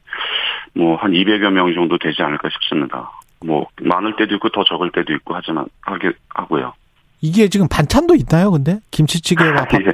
뭐 0.75 0.95
한 0.97 1.11
200여 1.11 1.49
명 1.51 1.73
정도 1.73 1.97
되지 1.97 2.21
않을까 2.21 2.49
싶습니다. 2.49 3.11
뭐 3.45 3.67
많을 3.81 4.15
때도 4.17 4.35
있고 4.35 4.49
더 4.49 4.63
적을 4.63 4.91
때도 4.91 5.13
있고 5.13 5.33
하지만 5.35 5.65
하게 5.81 6.11
하고요. 6.29 6.73
이게 7.21 7.47
지금 7.49 7.67
반찬도 7.69 8.15
있나요, 8.15 8.51
근데 8.51 8.79
김치찌개와 8.91 9.65
밥? 9.65 9.73
예. 9.81 9.93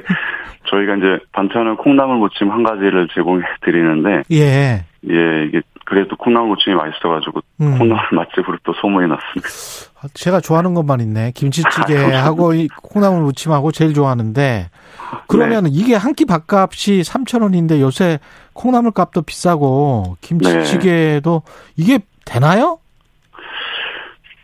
저희가 0.68 0.96
이제 0.96 1.18
반찬은 1.32 1.76
콩나물 1.76 2.18
무침 2.18 2.50
한 2.50 2.62
가지를 2.62 3.08
제공해 3.14 3.44
드리는데 3.62 4.22
예. 4.32 4.84
예, 5.08 5.44
이게 5.46 5.60
그래도 5.86 6.16
콩나물 6.16 6.50
무침이 6.50 6.74
맛있어가지고 6.74 7.40
음. 7.62 7.78
콩나물 7.78 8.02
맛집으로 8.12 8.58
또 8.64 8.72
소문이 8.74 9.08
났습니다. 9.08 9.48
아, 10.02 10.08
제가 10.12 10.40
좋아하는 10.40 10.74
것만 10.74 11.00
있네. 11.00 11.32
김치찌개하고 11.34 12.52
이 12.54 12.68
콩나물 12.82 13.22
무침하고 13.22 13.72
제일 13.72 13.94
좋아하는데 13.94 14.68
그러면 15.28 15.64
네. 15.64 15.70
이게 15.72 15.94
한 15.94 16.12
끼 16.16 16.24
밥값이 16.24 17.02
3천 17.02 17.42
원인데 17.42 17.80
요새 17.80 18.18
콩나물 18.54 18.92
값도 18.92 19.22
비싸고 19.22 20.16
김치찌개도 20.22 21.42
네. 21.44 21.72
이게 21.76 21.98
되나요? 22.24 22.78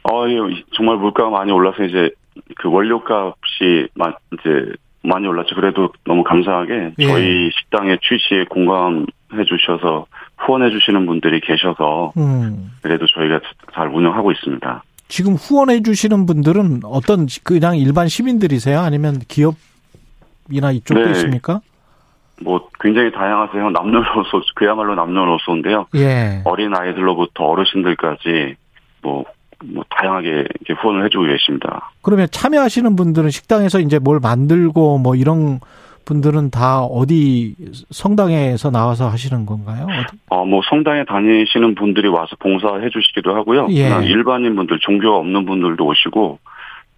어, 0.05 0.29
예, 0.29 0.37
정말 0.77 0.97
물가가 0.99 1.31
많이 1.31 1.51
올라서 1.53 1.85
이제 1.85 2.11
그 2.57 2.69
원료값이 2.69 3.89
이제 4.35 4.73
많이 5.03 5.27
올랐죠. 5.27 5.55
그래도 5.55 5.91
너무 6.05 6.23
감사하게 6.25 6.93
예. 6.99 7.07
저희 7.07 7.51
식당의 7.53 7.99
취지에 8.03 8.45
공감해 8.45 9.45
주셔서 9.49 10.07
후원해 10.45 10.71
주시는 10.71 11.07
분들이 11.07 11.41
계셔서 11.41 12.13
음. 12.17 12.73
그래도 12.83 13.07
저희가 13.07 13.41
잘 13.75 13.89
운영하고 13.89 14.33
있습니다. 14.33 14.83
지금 15.09 15.35
후원해 15.35 15.83
주시는 15.83 16.27
분들은 16.27 16.81
어떤 16.85 17.27
그냥 17.45 17.77
일반 17.77 18.09
시민들이세요? 18.09 18.81
아니면 18.81 19.21
기업이나 19.29 20.73
이쪽도 20.73 21.05
네. 21.05 21.11
있습니까? 21.13 21.61
뭐 22.43 22.69
굉장히 22.81 23.13
다양하세요. 23.13 23.71
남녀노소 23.71 24.43
그야말로 24.55 24.95
남녀노소인데요. 24.95 25.87
예. 25.97 26.41
어린 26.45 26.75
아이들로부터 26.75 27.45
어르신들까지 27.45 28.57
뭐 29.03 29.25
뭐 29.65 29.85
다양하게 29.89 30.29
이렇게 30.29 30.81
후원을 30.81 31.05
해주고 31.07 31.25
계십니다. 31.25 31.93
그러면 32.03 32.27
참여하시는 32.31 32.97
분들은 32.97 33.31
식당에서 33.31 33.81
이제 33.81 33.99
뭘 33.99 34.19
만들고 34.21 34.99
뭐 34.99 35.15
이런 35.15 35.61
분들은 36.05 36.51
다 36.51 36.83
어디 36.83 37.55
성당에서 37.91 38.71
나와서 38.71 39.09
하시는 39.09 39.47
건가요? 39.47 39.87
어디? 39.89 40.19
어, 40.29 40.45
뭐 40.45 40.61
성당에 40.69 41.05
다니시는 41.05 41.75
분들이 41.75 42.09
와서 42.09 42.37
봉사해 42.39 42.91
주시기도 42.91 43.35
하고요. 43.35 43.69
예. 43.71 43.89
일반인 44.05 44.57
분들, 44.57 44.79
종교가 44.81 45.19
없는 45.19 45.47
분들도 45.47 45.85
오시고 45.85 46.39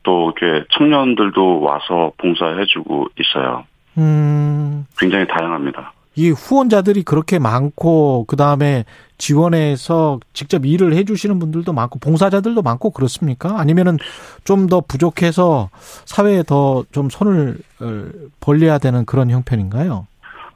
또 0.04 0.32
이렇게 0.36 0.64
청년들도 0.72 1.60
와서 1.60 2.12
봉사해 2.18 2.66
주고 2.66 3.06
있어요. 3.18 3.64
음. 3.98 4.86
굉장히 4.98 5.26
다양합니다. 5.26 5.92
이 6.16 6.30
후원자들이 6.30 7.02
그렇게 7.02 7.38
많고 7.38 8.24
그 8.28 8.36
다음에 8.36 8.84
지원해서 9.24 10.20
직접 10.34 10.66
일을 10.66 10.92
해주시는 10.94 11.38
분들도 11.38 11.72
많고 11.72 11.98
봉사자들도 11.98 12.60
많고 12.62 12.90
그렇습니까? 12.90 13.58
아니면은 13.58 13.96
좀 14.44 14.64
더 14.68 14.80
부족해서 14.80 15.68
사회에 16.04 16.42
더 16.42 16.84
좀 16.92 17.08
손을 17.10 17.56
어, 17.80 18.08
벌려야 18.40 18.78
되는 18.78 19.04
그런 19.06 19.30
형편인가요? 19.30 20.06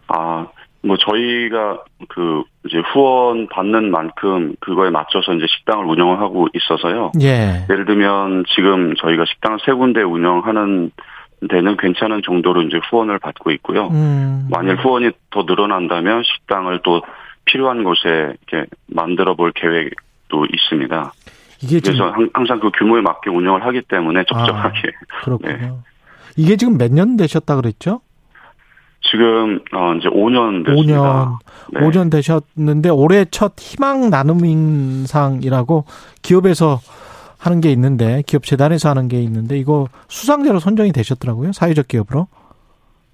아, 0.09 0.47
뭐 0.82 0.97
저희가 0.97 1.82
그 2.09 2.43
이제 2.66 2.78
후원 2.93 3.49
받는 3.49 3.90
만큼 3.90 4.55
그거에 4.61 4.90
맞춰서 4.90 5.32
이제 5.35 5.47
식당을 5.49 5.85
운영을 5.86 6.20
하고 6.20 6.49
있어서요. 6.55 7.12
예. 7.20 7.66
예를 7.70 7.85
들면 7.86 8.45
지금 8.55 8.95
저희가 8.97 9.24
식당을 9.27 9.59
세 9.65 9.73
군데 9.73 10.03
운영하는 10.03 10.90
데는 11.49 11.77
괜찮은 11.77 12.23
정도로 12.24 12.62
이제 12.62 12.78
후원을 12.90 13.19
받고 13.19 13.51
있고요. 13.53 13.89
음. 13.89 14.49
만일 14.51 14.77
후원이 14.77 15.11
더 15.31 15.45
늘어난다면 15.47 16.23
식당을 16.24 16.81
또 16.82 17.03
필요한 17.49 17.83
곳에 17.85 18.35
이렇게 18.51 18.69
만들어 18.87 19.35
볼 19.35 19.53
계획도 19.53 20.47
있습니다. 20.53 21.12
이게 21.62 21.81
그래서 21.81 22.12
항상 22.35 22.61
그 22.61 22.70
규모에 22.79 23.01
맞게 23.01 23.31
운영을 23.31 23.65
하기 23.66 23.83
때문에 23.89 24.25
적절하게. 24.29 24.79
아, 25.11 25.25
그렇군요. 25.25 25.57
네. 25.57 25.73
이게 26.37 26.57
지금 26.57 26.79
몇 26.79 26.93
년 26.93 27.16
되셨다 27.16 27.57
그랬죠? 27.57 28.01
지금 29.11 29.61
어 29.73 29.95
이제 29.95 30.09
5년 30.09 30.66
됐습니다. 30.66 31.39
5년 31.73 31.73
네. 31.73 31.81
5년 31.81 32.11
되셨는데 32.11 32.91
올해 32.91 33.25
첫 33.31 33.55
희망 33.59 34.11
나눔 34.11 34.45
인상이라고 34.45 35.85
기업에서 36.23 36.81
하는 37.39 37.61
게 37.61 37.70
있는데 37.73 38.23
기업 38.27 38.45
재단에서 38.45 38.91
하는 38.91 39.09
게 39.09 39.20
있는데 39.23 39.57
이거 39.59 39.89
수상자로 40.09 40.59
선정이 40.59 40.93
되셨더라고요. 40.93 41.53
사회적 41.53 41.89
기업으로. 41.89 42.27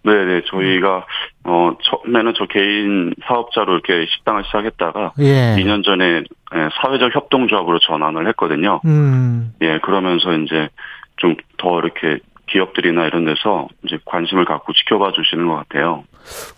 네네 0.05 0.43
저희가 0.51 1.07
어 1.45 1.73
처음에는 1.83 2.35
저 2.37 2.47
개인 2.47 3.15
사업자로 3.27 3.73
이렇게 3.73 4.07
식당을 4.11 4.45
시작했다가 4.45 5.13
예. 5.21 5.57
2년 5.59 5.85
전에 5.85 6.23
예, 6.55 6.69
사회적 6.83 7.15
협동조합으로 7.15 7.79
전환을 7.81 8.29
했거든요. 8.29 8.81
음. 8.85 9.53
예 9.63 9.79
그러면서 9.83 10.33
이제 10.35 10.69
좀 11.17 11.37
더 11.65 11.79
이렇게 11.79 12.19
기업들이나 12.47 13.07
이런 13.07 13.25
데서 13.25 13.69
이제 13.85 13.99
관심을 14.05 14.45
갖고 14.45 14.75
지켜봐 14.75 15.13
주시는 15.13 15.49
것 15.49 15.55
같아요. 15.55 16.05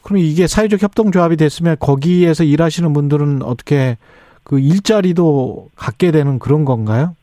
그럼 0.03 0.19
이게 0.19 0.49
사회적 0.49 0.83
협동조합이 0.83 1.37
됐으면 1.37 1.77
거기에서 1.79 2.43
일하시는 2.43 2.93
분들은 2.93 3.43
어떻게 3.43 3.97
그 4.43 4.59
일자리도 4.59 5.69
갖게 5.77 6.11
되는 6.11 6.41
그런 6.41 6.65
건가요? 6.65 7.15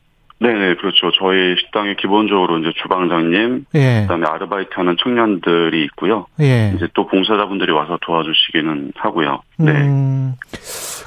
네네, 0.44 0.76
그렇죠. 0.76 1.10
저희 1.18 1.56
식당에 1.58 1.96
기본적으로 1.96 2.60
이제 2.60 2.74
주방장님, 2.82 3.66
예. 3.76 4.02
그다음에 4.02 4.28
아르바이트 4.28 4.72
하는 4.74 4.98
청년들이 5.02 5.86
있고요. 5.86 6.26
예. 6.42 6.74
이제 6.76 6.90
또 6.94 7.08
봉사자분들이 7.08 7.72
와서 7.72 7.98
도와주시기는 8.02 8.92
하고요. 8.96 9.42
네. 9.58 9.72
음, 9.72 10.36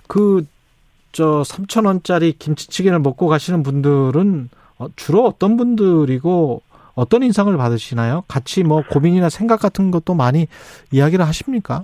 그, 0.09 0.47
저, 1.13 1.43
3,000원짜리 1.43 2.39
김치찌개를 2.39 2.99
먹고 3.01 3.29
가시는 3.29 3.63
분들은 3.63 4.49
어, 4.79 4.87
주로 4.97 5.27
어떤 5.27 5.59
분들이고 5.59 6.63
어떤 6.95 7.23
인상을 7.23 7.55
받으시나요? 7.55 8.25
같이 8.29 8.65
뭐 8.65 8.83
고민이나 8.89 9.29
생각 9.29 9.61
같은 9.61 9.91
것도 9.91 10.15
많이 10.15 10.47
이야기를 10.93 11.27
하십니까? 11.27 11.83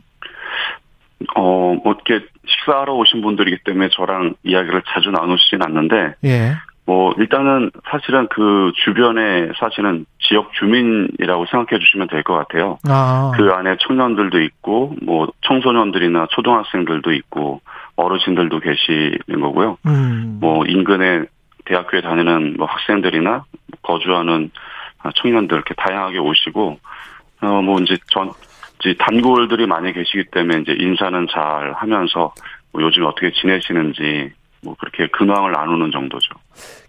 어, 1.36 1.74
뭐, 1.84 1.94
이렇게 2.06 2.26
식사하러 2.46 2.94
오신 2.94 3.20
분들이기 3.20 3.58
때문에 3.64 3.90
저랑 3.92 4.36
이야기를 4.42 4.82
자주 4.88 5.10
나누시진 5.10 5.62
않는데, 5.62 6.14
예. 6.24 6.54
뭐, 6.84 7.14
일단은 7.16 7.70
사실은 7.90 8.26
그 8.28 8.72
주변에 8.84 9.52
사실은 9.58 10.04
지역 10.20 10.52
주민이라고 10.54 11.46
생각해 11.46 11.78
주시면 11.78 12.08
될 12.08 12.22
것 12.24 12.34
같아요. 12.34 12.78
아. 12.88 13.30
그 13.36 13.50
안에 13.50 13.76
청년들도 13.80 14.40
있고, 14.42 14.96
뭐, 15.02 15.28
청소년들이나 15.42 16.26
초등학생들도 16.30 17.12
있고, 17.12 17.60
어르신들도 17.96 18.58
계시는 18.58 19.40
거고요. 19.40 19.78
음. 19.86 20.38
뭐, 20.40 20.64
인근에 20.66 21.24
대학교에 21.64 22.00
다니는 22.00 22.56
뭐 22.56 22.66
학생들이나 22.66 23.44
거주하는 23.82 24.50
청년들 25.14 25.56
이렇게 25.56 25.74
다양하게 25.74 26.18
오시고, 26.18 26.78
어, 27.42 27.62
뭐, 27.62 27.78
이제 27.80 27.96
전, 28.08 28.30
이제 28.80 28.94
단골들이 28.98 29.66
많이 29.66 29.92
계시기 29.92 30.24
때문에 30.32 30.62
이제 30.62 30.76
인사는 30.76 31.28
잘 31.30 31.72
하면서 31.74 32.34
뭐 32.72 32.82
요즘 32.82 33.04
어떻게 33.04 33.30
지내시는지 33.30 34.32
뭐 34.62 34.74
그렇게 34.78 35.08
근황을 35.08 35.52
나누는 35.52 35.90
정도죠. 35.90 36.34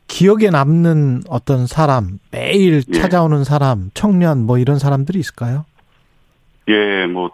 기억에 0.07 0.49
남는 0.51 1.21
어떤 1.29 1.65
사람, 1.65 2.19
매일 2.31 2.81
예. 2.87 2.91
찾아오는 2.91 3.39
예. 3.39 3.43
사람, 3.43 3.89
청년 3.93 4.45
뭐 4.45 4.57
이런 4.57 4.77
사람들이 4.79 5.19
있을까요? 5.19 5.65
예, 6.67 7.07
뭐 7.07 7.31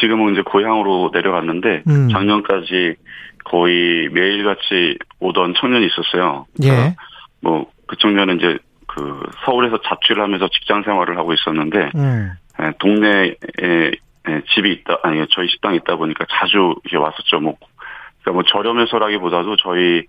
지금은 0.00 0.34
이제 0.34 0.42
고향으로 0.42 1.10
내려갔는데 1.12 1.82
음. 1.88 2.08
작년까지 2.10 2.96
거의 3.44 4.08
매일같이 4.10 4.98
오던 5.20 5.54
청년이 5.60 5.86
있었어요. 5.86 6.46
예. 6.64 6.96
뭐 7.40 7.72
그 7.92 7.98
청년은 7.98 8.38
이제 8.38 8.58
그 8.86 9.20
서울에서 9.44 9.78
자취를 9.82 10.22
하면서 10.22 10.48
직장 10.48 10.82
생활을 10.82 11.18
하고 11.18 11.34
있었는데 11.34 11.90
음. 11.94 12.32
예, 12.58 12.72
동네에 12.78 13.34
예, 13.62 13.90
집이 14.54 14.72
있다 14.72 14.98
아니 15.02 15.22
저희 15.28 15.48
식당이 15.48 15.76
있다 15.78 15.96
보니까 15.96 16.24
자주 16.30 16.74
이렇게 16.84 16.96
왔었죠. 16.96 17.40
뭐 17.40 17.56
그러니까 18.22 18.32
뭐 18.32 18.42
저렴해서라기보다도 18.44 19.56
저희 19.56 20.04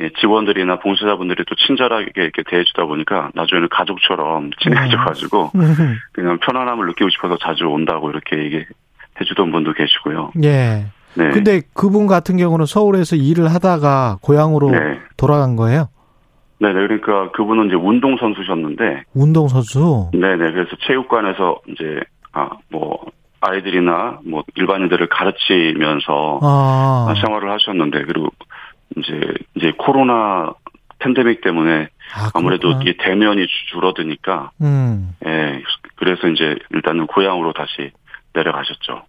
예, 0.00 0.10
직원들이나 0.20 0.78
봉사자분들이 0.78 1.44
또 1.46 1.54
친절하게 1.54 2.10
이렇게 2.16 2.42
대해주다 2.48 2.86
보니까 2.86 3.30
나중에는 3.34 3.68
가족처럼 3.70 4.50
친해져가지고 4.62 5.50
음. 5.54 5.60
음. 5.60 5.96
그냥 6.12 6.38
편안함을 6.38 6.86
느끼고 6.88 7.10
싶어서 7.10 7.36
자주 7.38 7.66
온다고 7.66 8.10
이렇게 8.10 8.38
얘기 8.38 8.56
해 8.56 9.24
주던 9.24 9.52
분도 9.52 9.72
계시고요. 9.72 10.32
예. 10.44 10.86
네. 11.14 11.30
근데 11.30 11.60
그분 11.74 12.06
같은 12.06 12.36
경우는 12.36 12.66
서울에서 12.66 13.16
일을 13.16 13.52
하다가 13.52 14.18
고향으로 14.22 14.70
네. 14.70 15.00
돌아간 15.16 15.56
거예요? 15.56 15.88
네네, 16.60 16.74
그러니까 16.74 17.30
그분은 17.32 17.66
이제 17.66 17.74
운동선수셨는데. 17.74 19.04
운동선수? 19.14 20.10
네네, 20.12 20.52
그래서 20.52 20.76
체육관에서 20.86 21.60
이제, 21.68 22.00
아, 22.32 22.50
뭐, 22.70 23.06
아이들이나 23.40 24.20
뭐 24.24 24.44
일반인들을 24.54 25.08
가르치면서 25.08 26.40
아. 26.42 27.14
생활을 27.24 27.50
하셨는데, 27.52 28.04
그리고 28.04 28.28
이제, 28.96 29.20
이제 29.54 29.72
코로나 29.78 30.52
팬데믹 30.98 31.40
때문에 31.40 31.88
아, 32.34 32.40
무래도이 32.40 32.96
대면이 32.98 33.46
줄어드니까, 33.70 34.50
음. 34.60 35.14
예, 35.26 35.62
그래서 35.96 36.28
이제 36.28 36.56
일단은 36.70 37.06
고향으로 37.06 37.52
다시 37.52 37.92
내려가셨죠. 38.34 39.02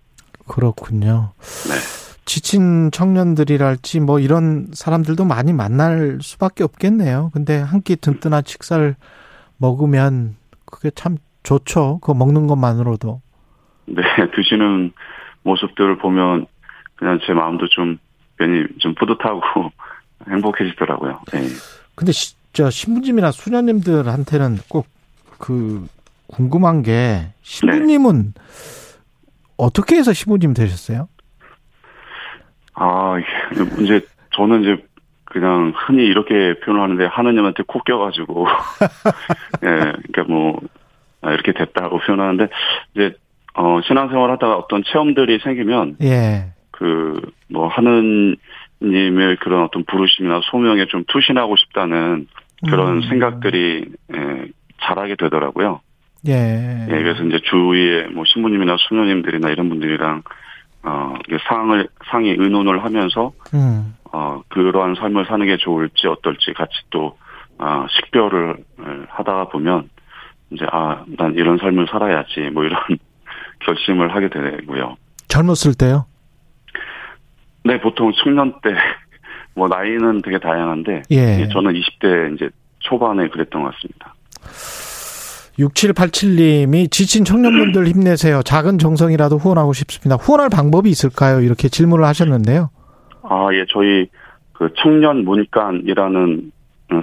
그렇군요. 0.47 1.31
네. 1.67 1.75
지친 2.25 2.91
청년들이랄지 2.91 3.99
뭐 3.99 4.19
이런 4.19 4.67
사람들도 4.73 5.25
많이 5.25 5.51
만날 5.53 6.19
수밖에 6.21 6.63
없겠네요. 6.63 7.31
근데 7.33 7.59
한 7.59 7.81
끼 7.81 7.95
든든한 7.95 8.43
식사를 8.45 8.95
먹으면 9.57 10.35
그게 10.65 10.91
참 10.91 11.17
좋죠. 11.43 11.99
그거 12.01 12.13
먹는 12.13 12.47
것만으로도. 12.47 13.21
네, 13.95 14.03
드시는 14.35 14.91
모습들을 15.43 15.97
보면 15.97 16.45
그냥 16.95 17.19
제 17.25 17.33
마음도 17.33 17.67
좀 17.67 17.97
괜히 18.37 18.65
좀 18.79 18.93
뿌듯하고 18.95 19.41
행복해지더라고요. 20.29 21.21
네. 21.33 21.41
근데 21.95 22.11
시, 22.11 22.35
저 22.53 22.69
신부님이나 22.69 23.31
수녀님들한테는 23.31 24.57
꼭 24.69 25.01
그 25.41 25.87
궁금한 26.27 26.83
게 26.83 27.33
신부님은 27.41 28.33
네. 28.33 28.41
어떻게 29.57 29.97
해서 29.97 30.13
신부님 30.13 30.53
되셨어요? 30.53 31.09
아, 32.75 33.15
이제 33.81 34.05
저는 34.33 34.61
이제 34.61 34.85
그냥 35.25 35.73
흔히 35.75 36.05
이렇게 36.05 36.57
표현을 36.59 36.81
하는데 36.81 37.05
하느님한테 37.05 37.63
코 37.67 37.81
껴가지고 37.83 38.47
예, 39.63 39.67
그러니까 39.67 40.23
뭐 40.29 40.59
아, 41.21 41.31
이렇게 41.33 41.51
됐다고 41.51 41.99
표현하는데 41.99 42.47
이제 42.95 43.15
어 43.53 43.81
신앙생활 43.81 44.31
하다가 44.31 44.57
어떤 44.57 44.83
체험들이 44.83 45.39
생기면 45.43 45.97
예. 46.01 46.53
그 46.71 47.19
뭐 47.51 47.67
하느님의 47.67 49.37
그런 49.41 49.63
어떤 49.63 49.83
부르심이나 49.83 50.41
소명에 50.45 50.85
좀 50.87 51.03
투신하고 51.07 51.55
싶다는 51.57 52.27
그런 52.69 52.97
음. 52.97 53.01
생각들이 53.01 53.85
예, 54.15 54.45
잘하게 54.81 55.15
되더라고요. 55.15 55.81
예. 56.27 56.87
예. 56.89 56.91
그래서 56.91 57.23
이제 57.23 57.39
주위에 57.43 58.07
뭐 58.07 58.23
신부님이나 58.25 58.77
수녀님들이나 58.79 59.49
이런 59.49 59.69
분들이랑 59.69 60.23
어, 60.83 61.13
상을, 61.47 61.87
상이 62.09 62.29
의논을 62.29 62.83
하면서, 62.83 63.31
음. 63.53 63.93
어, 64.11 64.41
그러한 64.47 64.95
삶을 64.95 65.27
사는 65.27 65.45
게 65.45 65.57
좋을지 65.57 66.07
어떨지 66.07 66.53
같이 66.53 66.73
또, 66.89 67.19
어, 67.59 67.85
식별을 67.87 68.57
하다가 69.09 69.49
보면, 69.49 69.91
이제, 70.49 70.65
아, 70.71 71.03
난 71.19 71.35
이런 71.35 71.59
삶을 71.59 71.85
살아야지, 71.91 72.49
뭐 72.51 72.63
이런 72.63 72.81
결심을 73.65 74.13
하게 74.13 74.29
되고요. 74.29 74.95
젊었을 75.27 75.75
때요? 75.75 76.05
네, 77.63 77.79
보통 77.79 78.11
청년 78.23 78.53
때, 78.61 78.73
뭐, 79.55 79.67
나이는 79.67 80.21
되게 80.21 80.39
다양한데, 80.39 81.03
예. 81.11 81.47
저는 81.49 81.73
20대 81.73 82.35
이제 82.35 82.49
초반에 82.79 83.27
그랬던 83.29 83.63
것 83.63 83.73
같습니다. 83.73 84.13
6787님이 85.59 86.89
지친 86.89 87.23
청년분들 87.23 87.87
힘내세요. 87.87 88.41
작은 88.41 88.77
정성이라도 88.79 89.37
후원하고 89.37 89.73
싶습니다. 89.73 90.15
후원할 90.15 90.49
방법이 90.49 90.89
있을까요? 90.89 91.41
이렇게 91.41 91.67
질문을 91.67 92.05
하셨는데요. 92.05 92.69
아, 93.23 93.47
예, 93.53 93.65
저희 93.69 94.07
그 94.53 94.69
청년 94.77 95.23
문간이라는 95.23 96.51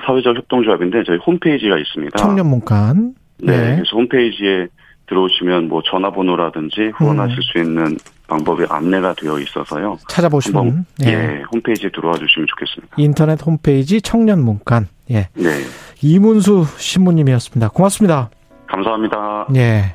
사회적 0.05 0.37
협동조합인데 0.37 1.05
저희 1.05 1.19
홈페이지가 1.19 1.79
있습니다. 1.79 2.17
청년 2.19 2.47
문간. 2.47 3.15
네. 3.41 3.53
네. 3.53 3.75
그래서 3.77 3.97
홈페이지에 3.97 4.69
들어오시면 5.09 5.69
뭐 5.69 5.83
전화번호라든지 5.83 6.93
후원하실 6.97 7.39
음. 7.39 7.43
수 7.43 7.59
있는 7.59 7.99
방법이 8.29 8.65
안내가 8.69 9.15
되어 9.15 9.39
있어서요. 9.39 9.99
찾아보시면 10.09 10.85
예. 11.05 11.09
예, 11.09 11.43
홈페이지에 11.51 11.91
들어와 11.91 12.15
주시면 12.15 12.47
좋겠습니다. 12.49 12.97
인터넷 12.99 13.41
홈페이지 13.45 14.03
청년 14.03 14.45
문간. 14.45 14.87
예. 15.11 15.29
네. 15.35 15.51
이문수 16.03 16.67
신부님이었습니다. 16.77 17.71
고맙습니다. 17.71 18.31
감사합니다. 18.67 19.47
예. 19.57 19.95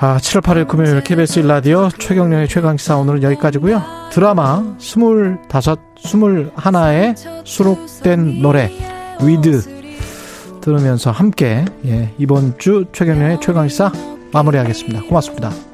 아, 0.00 0.16
7월 0.16 0.42
8일 0.42 0.66
금요일 0.66 1.00
KBS 1.02 1.42
1라디오 1.42 1.88
최경영의 1.98 2.48
최강시사 2.48 2.96
오늘은 2.96 3.22
여기까지고요. 3.22 3.80
드라마 4.10 4.74
25, 4.78 5.46
21에 5.48 7.14
수록된 7.46 8.42
노래 8.42 8.70
With 9.22 9.73
들으면서 10.64 11.10
함께 11.10 11.64
예, 11.84 12.10
이번 12.18 12.58
주 12.58 12.86
최경영의 12.92 13.40
최강시사 13.40 13.92
마무리하겠습니다. 14.32 15.02
고맙습니다. 15.02 15.73